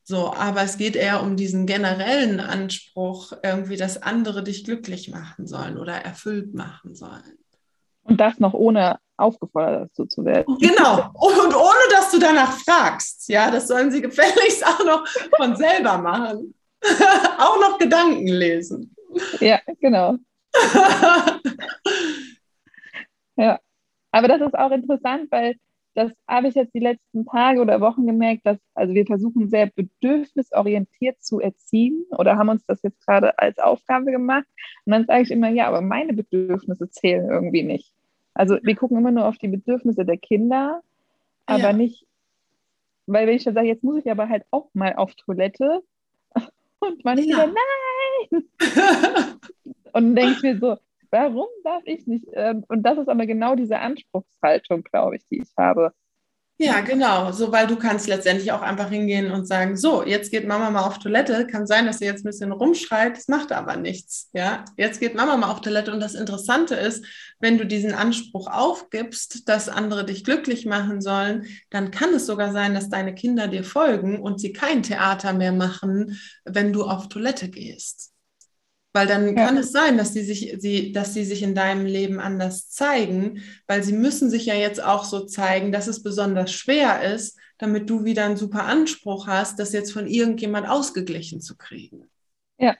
So, 0.06 0.34
aber 0.34 0.64
es 0.64 0.78
geht 0.78 0.98
eher 0.98 1.24
um 1.24 1.38
diesen 1.38 1.66
generellen 1.66 2.42
Anspruch, 2.42 3.32
irgendwie, 3.42 3.78
dass 3.78 4.02
andere 4.02 4.44
dich 4.44 4.66
glücklich 4.66 5.10
machen 5.10 5.48
sollen 5.48 5.78
oder 5.78 5.94
erfüllt 5.94 6.54
machen 6.54 6.94
sollen. 6.94 7.38
Und 8.04 8.20
das 8.20 8.40
noch 8.40 8.54
ohne 8.54 9.00
aufgefordert 9.18 9.90
dazu 9.90 10.06
zu 10.06 10.26
werden. 10.26 10.58
Genau. 10.60 11.12
Und 11.14 11.56
ohne, 11.56 11.86
dass 11.92 12.12
du 12.12 12.20
danach 12.20 12.52
fragst. 12.52 13.30
Ja, 13.30 13.50
das 13.50 13.68
sollen 13.68 13.92
sie 13.92 14.02
gefälligst 14.02 14.66
auch 14.66 14.84
noch 14.84 15.08
von 15.38 15.56
selber 15.56 15.98
machen. 15.98 16.54
auch 17.40 17.60
noch 17.60 17.78
Gedanken 17.78 18.28
lesen. 18.28 18.96
Ja, 19.40 19.62
genau. 19.80 20.18
ja. 23.36 23.60
Aber 24.12 24.28
das 24.28 24.42
ist 24.42 24.56
auch 24.56 24.72
interessant, 24.72 25.32
weil 25.32 25.56
das 25.96 26.12
habe 26.28 26.48
ich 26.48 26.56
jetzt 26.56 26.74
die 26.74 26.80
letzten 26.80 27.26
Tage 27.26 27.62
oder 27.62 27.80
Wochen 27.80 28.08
gemerkt, 28.08 28.46
dass 28.46 28.58
also 28.74 28.94
wir 28.94 29.06
versuchen 29.06 29.50
sehr 29.50 29.68
bedürfnisorientiert 29.68 31.24
zu 31.24 31.40
erziehen 31.40 32.06
oder 32.18 32.38
haben 32.38 32.50
uns 32.50 32.66
das 32.66 32.82
jetzt 32.82 33.06
gerade 33.06 33.38
als 33.38 33.60
Aufgabe 33.60 34.12
gemacht. 34.12 34.46
Und 34.86 34.94
dann 34.94 35.06
sage 35.06 35.24
ich 35.24 35.32
immer, 35.32 35.50
ja, 35.50 35.68
aber 35.68 35.82
meine 35.82 36.14
Bedürfnisse 36.14 36.90
zählen 36.90 37.30
irgendwie 37.30 37.64
nicht. 37.64 37.94
Also 38.34 38.58
wir 38.64 38.76
gucken 38.76 38.98
immer 38.98 39.12
nur 39.12 39.28
auf 39.28 39.38
die 39.38 39.48
Bedürfnisse 39.48 40.06
der 40.06 40.18
Kinder, 40.18 40.82
aber 41.46 41.60
ja. 41.60 41.74
nicht, 41.74 42.08
weil 43.06 43.28
wenn 43.28 43.36
ich 43.36 43.44
dann 43.44 43.54
sage, 43.54 43.68
jetzt 43.68 43.84
muss 43.84 43.98
ich 44.04 44.10
aber 44.10 44.30
halt 44.30 44.46
auch 44.50 44.70
mal 44.74 44.96
auf 44.96 45.14
Toilette 45.16 45.84
und 46.80 47.06
man 47.06 47.20
ja. 47.20 47.24
wieder, 47.24 47.48
nein! 48.32 48.44
und 49.94 49.94
dann 49.94 50.16
denke 50.16 50.32
ich 50.32 50.42
mir 50.42 50.58
so, 50.58 50.78
warum 51.14 51.48
darf 51.64 51.84
ich 51.86 52.08
nicht? 52.08 52.28
Ähm, 52.34 52.66
und 52.68 52.84
das 52.84 52.98
ist 52.98 53.08
aber 53.08 53.26
genau 53.26 53.56
diese 53.56 53.80
Anspruchshaltung, 53.80 54.84
glaube 54.84 55.16
ich, 55.16 55.26
die 55.28 55.42
ich 55.42 55.54
habe. 55.58 55.94
Ja, 56.60 56.82
genau. 56.82 57.32
So, 57.32 57.52
weil 57.52 57.68
du 57.68 57.76
kannst 57.76 58.08
letztendlich 58.08 58.52
auch 58.52 58.62
einfach 58.62 58.90
hingehen 58.90 59.32
und 59.32 59.46
sagen, 59.46 59.76
so, 59.76 60.04
jetzt 60.04 60.32
geht 60.32 60.48
Mama 60.48 60.70
mal 60.70 60.84
auf 60.86 61.00
Toilette. 61.00 61.46
Kann 61.48 61.68
sein, 61.68 61.86
dass 61.86 62.00
sie 62.00 62.06
jetzt 62.06 62.22
ein 62.22 62.30
bisschen 62.30 62.52
rumschreit, 62.52 63.18
das 63.18 63.28
macht 63.28 63.52
aber 63.52 63.76
nichts. 63.76 64.30
Ja, 64.34 64.64
jetzt 64.78 65.00
geht 65.00 65.16
Mama 65.16 65.36
mal 65.36 65.52
auf 65.52 65.62
Toilette. 65.62 65.92
Und 65.92 66.00
das 66.00 66.14
Interessante 66.14 66.76
ist, 66.76 67.06
wenn 67.40 67.58
du 67.58 67.66
diesen 67.66 67.94
Anspruch 67.94 68.48
aufgibst, 68.48 69.50
dass 69.50 69.68
andere 69.68 70.06
dich 70.06 70.24
glücklich 70.24 70.66
machen 70.66 71.02
sollen, 71.02 71.46
dann 71.70 71.92
kann 71.92 72.14
es 72.14 72.28
sogar 72.28 72.52
sein, 72.54 72.74
dass 72.74 72.90
deine 72.90 73.14
Kinder 73.14 73.48
dir 73.48 73.64
folgen 73.64 74.22
und 74.22 74.40
sie 74.40 74.54
kein 74.54 74.84
Theater 74.84 75.34
mehr 75.34 75.54
machen, 75.54 76.20
wenn 76.46 76.72
du 76.72 76.84
auf 76.84 77.10
Toilette 77.10 77.50
gehst. 77.50 78.13
Weil 78.94 79.08
dann 79.08 79.36
ja. 79.36 79.46
kann 79.46 79.58
es 79.58 79.72
sein, 79.72 79.98
dass 79.98 80.14
sie 80.14 80.24
sich, 80.24 80.56
sie, 80.60 80.92
dass 80.92 81.16
sie 81.16 81.26
sich 81.26 81.42
in 81.42 81.56
deinem 81.56 81.86
Leben 81.86 82.20
anders 82.20 82.70
zeigen, 82.70 83.42
weil 83.68 83.84
sie 83.84 83.94
müssen 83.94 84.30
sich 84.30 84.46
ja 84.46 84.54
jetzt 84.54 84.84
auch 84.84 85.04
so 85.04 85.26
zeigen, 85.26 85.72
dass 85.72 85.88
es 85.88 86.04
besonders 86.04 86.54
schwer 86.54 87.02
ist, 87.14 87.38
damit 87.58 87.90
du 87.90 88.04
wieder 88.04 88.26
einen 88.26 88.38
super 88.38 88.66
Anspruch 88.66 89.26
hast, 89.26 89.58
das 89.58 89.74
jetzt 89.74 89.92
von 89.92 90.08
irgendjemand 90.08 90.70
ausgeglichen 90.70 91.42
zu 91.42 91.58
kriegen. 91.58 92.10
Ja. 92.60 92.76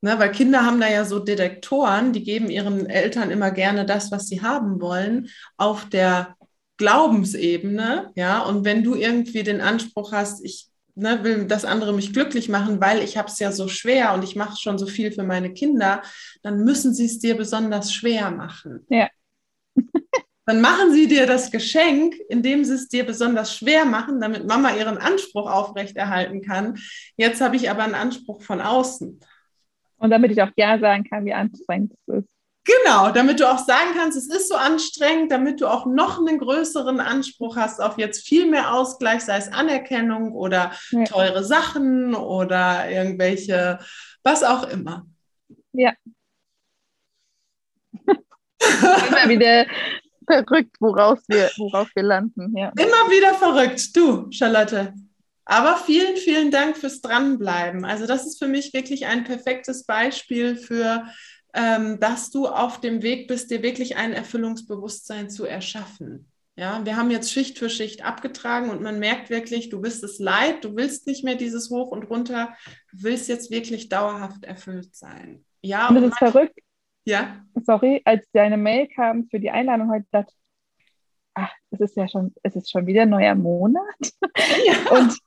Ne, 0.00 0.18
weil 0.18 0.32
Kinder 0.32 0.64
haben 0.64 0.80
da 0.80 0.88
ja 0.88 1.04
so 1.04 1.18
Detektoren, 1.18 2.12
die 2.12 2.22
geben 2.22 2.48
ihren 2.48 2.86
Eltern 2.86 3.30
immer 3.30 3.50
gerne 3.50 3.84
das, 3.84 4.10
was 4.10 4.28
sie 4.28 4.40
haben 4.40 4.80
wollen, 4.80 5.28
auf 5.56 5.88
der 5.88 6.36
Glaubensebene, 6.78 8.12
ja, 8.14 8.40
und 8.42 8.64
wenn 8.64 8.84
du 8.84 8.94
irgendwie 8.94 9.42
den 9.42 9.62
Anspruch 9.62 10.12
hast, 10.12 10.44
ich 10.44 10.68
ne, 10.96 11.22
will, 11.22 11.44
dass 11.46 11.64
andere 11.64 11.92
mich 11.92 12.12
glücklich 12.12 12.48
machen, 12.48 12.80
weil 12.80 13.02
ich 13.02 13.16
habe 13.16 13.28
es 13.28 13.38
ja 13.38 13.52
so 13.52 13.68
schwer 13.68 14.14
und 14.14 14.24
ich 14.24 14.34
mache 14.34 14.58
schon 14.58 14.78
so 14.78 14.86
viel 14.86 15.12
für 15.12 15.22
meine 15.22 15.52
Kinder, 15.52 16.02
dann 16.42 16.64
müssen 16.64 16.92
sie 16.92 17.04
es 17.04 17.18
dir 17.18 17.36
besonders 17.36 17.92
schwer 17.92 18.30
machen. 18.30 18.84
Ja. 18.88 19.08
dann 20.46 20.60
machen 20.60 20.92
sie 20.92 21.06
dir 21.06 21.26
das 21.26 21.50
Geschenk, 21.50 22.14
indem 22.28 22.64
sie 22.64 22.74
es 22.74 22.88
dir 22.88 23.04
besonders 23.04 23.54
schwer 23.54 23.84
machen, 23.84 24.20
damit 24.20 24.46
Mama 24.46 24.74
ihren 24.74 24.96
Anspruch 24.96 25.50
aufrechterhalten 25.50 26.42
kann. 26.42 26.78
Jetzt 27.16 27.40
habe 27.40 27.56
ich 27.56 27.70
aber 27.70 27.84
einen 27.84 27.94
Anspruch 27.94 28.42
von 28.42 28.60
außen. 28.60 29.20
Und 29.98 30.10
damit 30.10 30.30
ich 30.30 30.42
auch 30.42 30.50
Ja 30.56 30.78
sagen 30.78 31.04
kann, 31.04 31.24
wie 31.24 31.32
anstrengend 31.32 31.92
es 31.92 32.18
ist. 32.18 32.35
Genau, 32.66 33.10
damit 33.12 33.38
du 33.38 33.48
auch 33.48 33.58
sagen 33.58 33.90
kannst, 33.94 34.18
es 34.18 34.28
ist 34.28 34.48
so 34.48 34.56
anstrengend, 34.56 35.30
damit 35.30 35.60
du 35.60 35.68
auch 35.68 35.86
noch 35.86 36.18
einen 36.18 36.38
größeren 36.38 36.98
Anspruch 36.98 37.56
hast 37.56 37.80
auf 37.80 37.96
jetzt 37.96 38.26
viel 38.26 38.46
mehr 38.46 38.74
Ausgleich, 38.74 39.20
sei 39.22 39.36
es 39.36 39.52
Anerkennung 39.52 40.32
oder 40.32 40.72
ja. 40.90 41.04
teure 41.04 41.44
Sachen 41.44 42.16
oder 42.16 42.90
irgendwelche, 42.90 43.78
was 44.24 44.42
auch 44.42 44.68
immer. 44.68 45.06
Ja. 45.72 45.92
Immer 48.58 49.28
wieder 49.28 49.66
verrückt, 50.26 50.76
woraus 50.80 51.20
wir, 51.28 51.50
worauf 51.58 51.88
wir 51.94 52.02
landen. 52.02 52.56
Ja. 52.56 52.72
Immer 52.76 53.10
wieder 53.10 53.34
verrückt, 53.34 53.96
du, 53.96 54.28
Charlotte. 54.32 54.92
Aber 55.44 55.76
vielen, 55.76 56.16
vielen 56.16 56.50
Dank 56.50 56.76
fürs 56.76 57.00
Dranbleiben. 57.00 57.84
Also 57.84 58.08
das 58.08 58.26
ist 58.26 58.40
für 58.40 58.48
mich 58.48 58.72
wirklich 58.72 59.06
ein 59.06 59.22
perfektes 59.22 59.84
Beispiel 59.84 60.56
für 60.56 61.04
dass 61.52 62.30
du 62.30 62.48
auf 62.48 62.80
dem 62.80 63.02
Weg 63.02 63.28
bist, 63.28 63.50
dir 63.50 63.62
wirklich 63.62 63.96
ein 63.96 64.12
Erfüllungsbewusstsein 64.12 65.30
zu 65.30 65.46
erschaffen. 65.46 66.30
Ja, 66.58 66.84
wir 66.84 66.96
haben 66.96 67.10
jetzt 67.10 67.32
Schicht 67.32 67.58
für 67.58 67.68
Schicht 67.68 68.04
abgetragen 68.04 68.70
und 68.70 68.80
man 68.80 68.98
merkt 68.98 69.28
wirklich, 69.28 69.68
du 69.68 69.80
bist 69.80 70.02
es 70.02 70.18
leid, 70.18 70.64
du 70.64 70.74
willst 70.74 71.06
nicht 71.06 71.22
mehr 71.22 71.34
dieses 71.34 71.70
Hoch 71.70 71.90
und 71.90 72.04
runter, 72.04 72.56
du 72.92 73.02
willst 73.02 73.28
jetzt 73.28 73.50
wirklich 73.50 73.90
dauerhaft 73.90 74.44
erfüllt 74.44 74.94
sein. 74.94 75.44
Ja, 75.60 75.88
und 75.88 75.96
das 75.96 76.04
ist 76.04 76.18
verrückt. 76.18 76.58
Ja. 77.04 77.44
Sorry, 77.62 78.00
als 78.04 78.26
deine 78.32 78.56
Mail 78.56 78.88
kam 78.88 79.28
für 79.28 79.38
die 79.38 79.50
Einladung 79.50 79.90
heute, 79.90 80.06
dachte 80.10 80.32
ach, 81.36 81.52
es 81.70 81.80
ist 81.80 81.96
ja 81.96 82.08
schon, 82.08 82.34
es 82.42 82.56
ist 82.56 82.70
schon 82.70 82.86
wieder 82.86 83.02
ein 83.02 83.10
neuer 83.10 83.34
Monat. 83.34 83.84
Ja. 84.66 84.90
Und, 84.90 85.18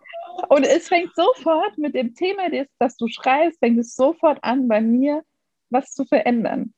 und 0.47 0.63
es 0.63 0.87
fängt 0.87 1.13
sofort 1.15 1.77
mit 1.77 1.93
dem 1.95 2.15
Thema, 2.15 2.49
das, 2.49 2.67
das 2.79 2.95
du 2.95 3.07
schreibst, 3.07 3.59
fängt 3.59 3.77
es 3.77 3.93
sofort 3.93 4.41
an 4.41 4.67
bei 4.69 4.79
mir, 4.79 5.21
was 5.69 5.93
zu 5.93 6.05
verändern. 6.05 6.73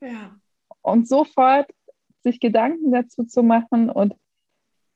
Ja. 0.00 0.36
Und 0.82 1.08
sofort 1.08 1.70
sich 2.22 2.40
Gedanken 2.40 2.92
dazu 2.92 3.24
zu 3.24 3.42
machen 3.42 3.90
und 3.90 4.14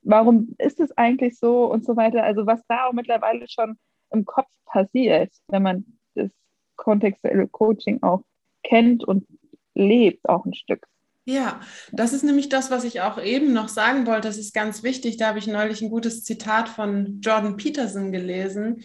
warum 0.03 0.55
ist 0.59 0.81
es 0.81 0.97
eigentlich 0.97 1.39
so 1.39 1.67
und 1.67 1.85
so 1.85 1.97
weiter. 1.97 2.25
Also 2.25 2.47
was 2.47 2.63
da 2.69 2.87
auch 2.87 2.93
mittlerweile 2.93 3.47
schon 3.49 3.79
im 4.11 4.25
Kopf 4.25 4.51
passiert, 4.65 5.33
wenn 5.49 5.63
man 5.63 5.99
das 6.15 6.31
kontextuelle 6.77 7.49
Coaching 7.49 8.03
auch 8.03 8.23
kennt 8.63 9.05
und 9.05 9.27
lebt, 9.75 10.29
auch 10.29 10.45
ein 10.45 10.55
Stück. 10.55 10.87
Ja, 11.25 11.61
das 11.93 12.15
ist 12.15 12.25
nämlich 12.25 12.49
das, 12.49 12.71
was 12.71 12.85
ich 12.85 13.03
auch 13.03 13.23
eben 13.23 13.53
noch 13.53 13.69
sagen 13.69 14.07
wollte. 14.07 14.29
Das 14.29 14.39
ist 14.39 14.55
ganz 14.55 14.83
wichtig. 14.83 15.19
Da 15.19 15.29
habe 15.29 15.39
ich 15.39 15.47
neulich 15.47 15.83
ein 15.83 15.91
gutes 15.91 16.25
Zitat 16.25 16.71
von 16.71 17.21
Jordan 17.21 17.59
Peterson 17.59 18.13
gelesen 18.13 18.83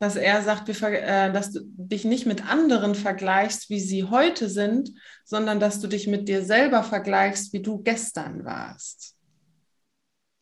dass 0.00 0.16
er 0.16 0.42
sagt, 0.42 0.68
äh, 0.68 1.30
dass 1.30 1.52
du 1.52 1.60
dich 1.62 2.04
nicht 2.04 2.26
mit 2.26 2.50
anderen 2.50 2.94
vergleichst, 2.94 3.68
wie 3.70 3.80
sie 3.80 4.04
heute 4.04 4.48
sind, 4.48 4.90
sondern 5.24 5.60
dass 5.60 5.78
du 5.78 5.86
dich 5.86 6.08
mit 6.08 6.26
dir 6.26 6.42
selber 6.42 6.82
vergleichst, 6.82 7.52
wie 7.52 7.60
du 7.60 7.82
gestern 7.82 8.44
warst. 8.44 9.14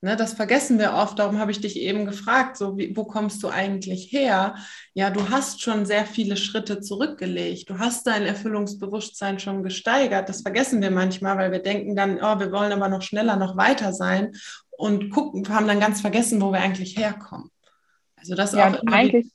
Ne, 0.01 0.15
das 0.15 0.35
vergessen 0.35 0.79
wir 0.79 0.95
oft, 0.95 1.19
darum 1.19 1.41
habe 1.41 1.51
ich 1.51 1.61
dich 1.61 1.77
eben 1.77 2.07
gefragt, 2.07 2.57
so 2.57 2.79
wie, 2.79 2.97
wo 2.97 3.03
kommst 3.03 3.43
du 3.43 3.49
eigentlich 3.49 4.13
her? 4.13 4.55
Ja, 4.95 5.11
du 5.11 5.29
hast 5.29 5.61
schon 5.61 5.87
sehr 5.87 6.07
viele 6.07 6.37
Schritte 6.37 6.81
zurückgelegt, 6.81 7.69
du 7.69 7.81
hast 7.81 8.07
dein 8.07 8.23
Erfüllungsbewusstsein 8.23 9.41
schon 9.41 9.65
gesteigert. 9.65 10.29
Das 10.29 10.43
vergessen 10.43 10.81
wir 10.83 10.93
manchmal, 10.93 11.37
weil 11.37 11.51
wir 11.51 11.59
denken 11.59 11.97
dann, 11.97 12.19
oh, 12.19 12.39
wir 12.39 12.53
wollen 12.53 12.71
aber 12.71 12.89
noch 12.89 13.03
schneller, 13.03 13.35
noch 13.35 13.57
weiter 13.57 13.93
sein 13.93 14.37
und 14.71 15.11
gucken, 15.11 15.49
haben 15.49 15.67
dann 15.67 15.81
ganz 15.81 16.01
vergessen, 16.01 16.41
wo 16.41 16.53
wir 16.53 16.61
eigentlich 16.61 16.97
herkommen. 16.97 17.51
Also 18.15 18.37
das 18.37 18.53
ja, 18.53 18.69
auch 18.71 18.81
eigentlich, 18.87 19.33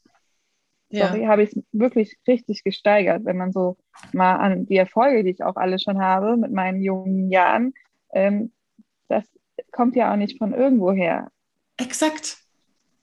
sorry, 0.93 1.23
ja. 1.23 1.27
habe 1.27 1.43
ich 1.43 1.55
es 1.55 1.63
wirklich 1.71 2.17
richtig 2.27 2.63
gesteigert, 2.63 3.25
wenn 3.25 3.37
man 3.37 3.51
so 3.51 3.77
mal 4.11 4.35
an 4.35 4.65
die 4.65 4.77
Erfolge, 4.77 5.23
die 5.23 5.31
ich 5.31 5.43
auch 5.43 5.55
alle 5.55 5.79
schon 5.79 6.01
habe 6.01 6.37
mit 6.37 6.51
meinen 6.51 6.81
jungen 6.81 7.31
Jahren, 7.31 7.73
ähm, 8.13 8.51
das 9.07 9.25
kommt 9.71 9.95
ja 9.95 10.11
auch 10.11 10.17
nicht 10.17 10.37
von 10.37 10.53
irgendwo 10.53 10.91
her. 10.91 11.29
Exakt. 11.77 12.37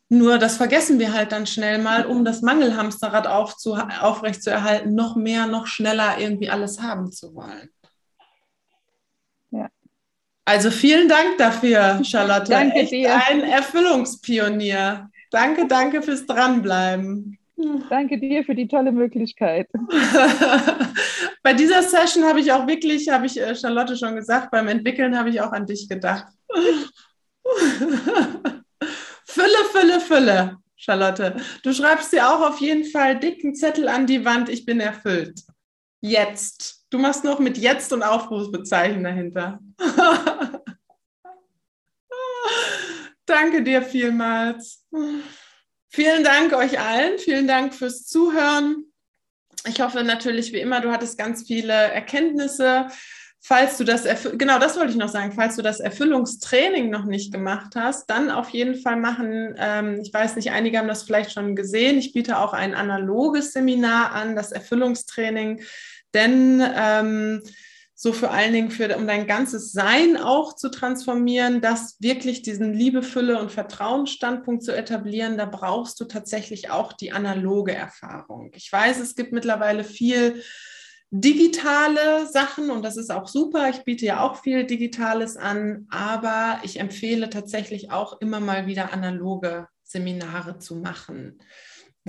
Nur 0.08 0.38
das 0.38 0.56
vergessen 0.56 0.98
wir 0.98 1.12
halt 1.12 1.30
dann 1.30 1.46
schnell 1.46 1.78
mal, 1.78 2.04
um 2.04 2.24
das 2.24 2.42
Mangelhamsterrad 2.42 3.28
aufzu 3.28 3.74
aufrechtzuerhalten, 3.74 4.94
noch 4.94 5.14
mehr, 5.14 5.46
noch 5.46 5.68
schneller 5.68 6.18
irgendwie 6.18 6.50
alles 6.50 6.82
haben 6.82 7.12
zu 7.12 7.34
wollen. 7.34 7.70
Ja. 9.52 9.68
Also 10.44 10.72
vielen 10.72 11.08
Dank 11.08 11.38
dafür, 11.38 12.00
Charlotte. 12.04 12.50
danke 12.50 12.80
Echt 12.80 12.92
dir. 12.92 13.20
Ein 13.28 13.42
Erfüllungspionier. 13.42 15.10
Danke, 15.30 15.68
danke 15.68 16.02
fürs 16.02 16.26
Dranbleiben. 16.26 17.39
Danke 17.88 18.18
dir 18.18 18.44
für 18.44 18.54
die 18.54 18.68
tolle 18.68 18.92
Möglichkeit. 18.92 19.68
Bei 21.42 21.52
dieser 21.54 21.82
Session 21.82 22.24
habe 22.24 22.40
ich 22.40 22.52
auch 22.52 22.66
wirklich, 22.66 23.08
habe 23.08 23.26
ich 23.26 23.40
äh, 23.40 23.54
Charlotte 23.54 23.96
schon 23.96 24.16
gesagt, 24.16 24.50
beim 24.50 24.68
Entwickeln 24.68 25.16
habe 25.16 25.30
ich 25.30 25.40
auch 25.40 25.52
an 25.52 25.66
dich 25.66 25.88
gedacht. 25.88 26.26
Fülle, 29.24 29.64
Fülle, 29.72 30.00
Fülle, 30.00 30.56
Charlotte. 30.76 31.36
Du 31.62 31.72
schreibst 31.72 32.12
dir 32.12 32.28
auch 32.28 32.40
auf 32.48 32.60
jeden 32.60 32.84
Fall 32.84 33.18
dicken 33.18 33.54
Zettel 33.54 33.88
an 33.88 34.06
die 34.06 34.24
Wand, 34.24 34.48
ich 34.48 34.64
bin 34.66 34.80
erfüllt. 34.80 35.40
Jetzt. 36.00 36.86
Du 36.90 36.98
machst 36.98 37.24
noch 37.24 37.38
mit 37.38 37.56
jetzt 37.58 37.92
und 37.92 38.02
Aufrufezeichen 38.02 39.04
dahinter. 39.04 39.60
Danke 43.26 43.62
dir 43.62 43.82
vielmals. 43.82 44.84
Vielen 45.92 46.22
Dank 46.22 46.52
euch 46.52 46.78
allen. 46.78 47.18
Vielen 47.18 47.48
Dank 47.48 47.74
fürs 47.74 48.06
Zuhören. 48.06 48.84
Ich 49.66 49.80
hoffe 49.80 50.04
natürlich, 50.04 50.52
wie 50.52 50.60
immer, 50.60 50.80
du 50.80 50.92
hattest 50.92 51.18
ganz 51.18 51.46
viele 51.46 51.72
Erkenntnisse. 51.72 52.86
Falls 53.42 53.76
du 53.76 53.84
das, 53.84 54.04
genau 54.34 54.58
das 54.58 54.76
wollte 54.76 54.92
ich 54.92 54.98
noch 54.98 55.08
sagen, 55.08 55.32
falls 55.32 55.56
du 55.56 55.62
das 55.62 55.80
Erfüllungstraining 55.80 56.90
noch 56.90 57.06
nicht 57.06 57.32
gemacht 57.32 57.74
hast, 57.74 58.08
dann 58.08 58.30
auf 58.30 58.50
jeden 58.50 58.76
Fall 58.76 58.96
machen. 58.96 59.56
Ähm, 59.58 60.00
ich 60.00 60.14
weiß 60.14 60.36
nicht, 60.36 60.52
einige 60.52 60.78
haben 60.78 60.88
das 60.88 61.02
vielleicht 61.02 61.32
schon 61.32 61.56
gesehen. 61.56 61.98
Ich 61.98 62.12
biete 62.12 62.38
auch 62.38 62.52
ein 62.52 62.74
analoges 62.74 63.52
Seminar 63.52 64.12
an, 64.12 64.36
das 64.36 64.52
Erfüllungstraining, 64.52 65.62
denn 66.14 66.62
ähm, 66.76 67.42
so 68.02 68.14
vor 68.14 68.30
allen 68.30 68.54
Dingen 68.54 68.70
für, 68.70 68.96
um 68.96 69.06
dein 69.06 69.26
ganzes 69.26 69.72
Sein 69.72 70.16
auch 70.16 70.54
zu 70.54 70.70
transformieren, 70.70 71.60
das 71.60 71.96
wirklich 72.00 72.40
diesen 72.40 72.72
Liebefülle 72.72 73.38
und 73.38 73.52
Vertrauensstandpunkt 73.52 74.64
zu 74.64 74.74
etablieren, 74.74 75.36
da 75.36 75.44
brauchst 75.44 76.00
du 76.00 76.06
tatsächlich 76.06 76.70
auch 76.70 76.94
die 76.94 77.12
analoge 77.12 77.74
Erfahrung. 77.74 78.52
Ich 78.54 78.72
weiß, 78.72 79.00
es 79.00 79.16
gibt 79.16 79.32
mittlerweile 79.32 79.84
viel 79.84 80.42
digitale 81.10 82.26
Sachen 82.26 82.70
und 82.70 82.86
das 82.86 82.96
ist 82.96 83.12
auch 83.12 83.28
super. 83.28 83.68
Ich 83.68 83.84
biete 83.84 84.06
ja 84.06 84.22
auch 84.22 84.42
viel 84.42 84.64
Digitales 84.64 85.36
an, 85.36 85.86
aber 85.90 86.58
ich 86.62 86.80
empfehle 86.80 87.28
tatsächlich 87.28 87.90
auch 87.90 88.18
immer 88.22 88.40
mal 88.40 88.66
wieder 88.66 88.94
analoge 88.94 89.68
Seminare 89.82 90.58
zu 90.58 90.76
machen. 90.76 91.38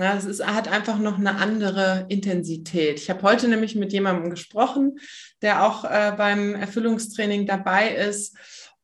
Na, 0.02 0.16
es 0.16 0.24
ist, 0.24 0.44
hat 0.44 0.66
einfach 0.66 0.98
noch 0.98 1.16
eine 1.16 1.36
andere 1.36 2.06
Intensität. 2.08 2.98
Ich 2.98 3.08
habe 3.08 3.22
heute 3.22 3.46
nämlich 3.46 3.76
mit 3.76 3.92
jemandem 3.92 4.30
gesprochen, 4.30 4.98
der 5.42 5.64
auch 5.64 5.84
äh, 5.84 6.12
beim 6.16 6.56
Erfüllungstraining 6.56 7.46
dabei 7.46 7.94
ist. 7.94 8.36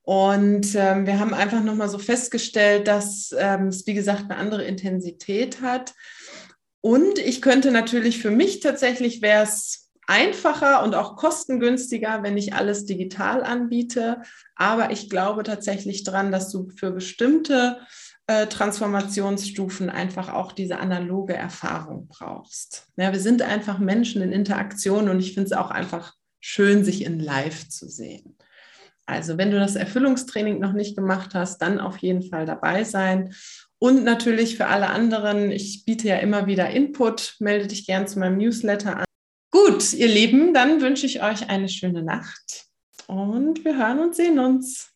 Und 0.02 0.76
ähm, 0.76 1.06
wir 1.06 1.18
haben 1.18 1.34
einfach 1.34 1.60
nochmal 1.60 1.88
so 1.88 1.98
festgestellt, 1.98 2.86
dass 2.86 3.34
ähm, 3.36 3.66
es, 3.66 3.84
wie 3.88 3.94
gesagt, 3.94 4.30
eine 4.30 4.36
andere 4.36 4.62
Intensität 4.62 5.60
hat. 5.60 5.92
Und 6.82 7.18
ich 7.18 7.42
könnte 7.42 7.72
natürlich 7.72 8.22
für 8.22 8.30
mich 8.30 8.60
tatsächlich 8.60 9.20
wäre 9.20 9.42
es 9.42 9.90
einfacher 10.06 10.84
und 10.84 10.94
auch 10.94 11.16
kostengünstiger, 11.16 12.22
wenn 12.22 12.38
ich 12.38 12.54
alles 12.54 12.86
digital 12.86 13.42
anbiete. 13.42 14.22
Aber 14.54 14.92
ich 14.92 15.10
glaube 15.10 15.42
tatsächlich 15.42 16.04
dran, 16.04 16.30
dass 16.30 16.52
du 16.52 16.68
für 16.76 16.92
bestimmte 16.92 17.80
äh, 18.28 18.46
Transformationsstufen 18.46 19.90
einfach 19.90 20.32
auch 20.32 20.52
diese 20.52 20.78
analoge 20.78 21.34
Erfahrung 21.34 22.08
brauchst. 22.08 22.86
Ja, 22.96 23.12
wir 23.12 23.20
sind 23.20 23.42
einfach 23.42 23.78
Menschen 23.78 24.22
in 24.22 24.32
Interaktion 24.32 25.08
und 25.08 25.18
ich 25.18 25.32
finde 25.32 25.46
es 25.46 25.52
auch 25.52 25.70
einfach 25.70 26.14
schön, 26.38 26.84
sich 26.84 27.04
in 27.04 27.18
Live 27.18 27.68
zu 27.68 27.88
sehen. 27.88 28.36
Also 29.06 29.38
wenn 29.38 29.50
du 29.50 29.58
das 29.58 29.76
Erfüllungstraining 29.76 30.60
noch 30.60 30.74
nicht 30.74 30.94
gemacht 30.94 31.34
hast, 31.34 31.62
dann 31.62 31.80
auf 31.80 31.96
jeden 31.98 32.22
Fall 32.22 32.44
dabei 32.44 32.84
sein. 32.84 33.34
Und 33.78 34.04
natürlich 34.04 34.58
für 34.58 34.66
alle 34.66 34.90
anderen, 34.90 35.50
ich 35.50 35.86
biete 35.86 36.08
ja 36.08 36.16
immer 36.16 36.46
wieder 36.46 36.68
Input, 36.68 37.36
melde 37.38 37.68
dich 37.68 37.86
gern 37.86 38.06
zu 38.06 38.18
meinem 38.18 38.36
Newsletter 38.36 38.98
an. 38.98 39.04
Gut, 39.50 39.94
ihr 39.94 40.08
Lieben, 40.08 40.52
dann 40.52 40.82
wünsche 40.82 41.06
ich 41.06 41.22
euch 41.22 41.48
eine 41.48 41.70
schöne 41.70 42.02
Nacht 42.02 42.66
und 43.06 43.64
wir 43.64 43.78
hören 43.78 44.00
und 44.00 44.14
sehen 44.14 44.38
uns. 44.38 44.92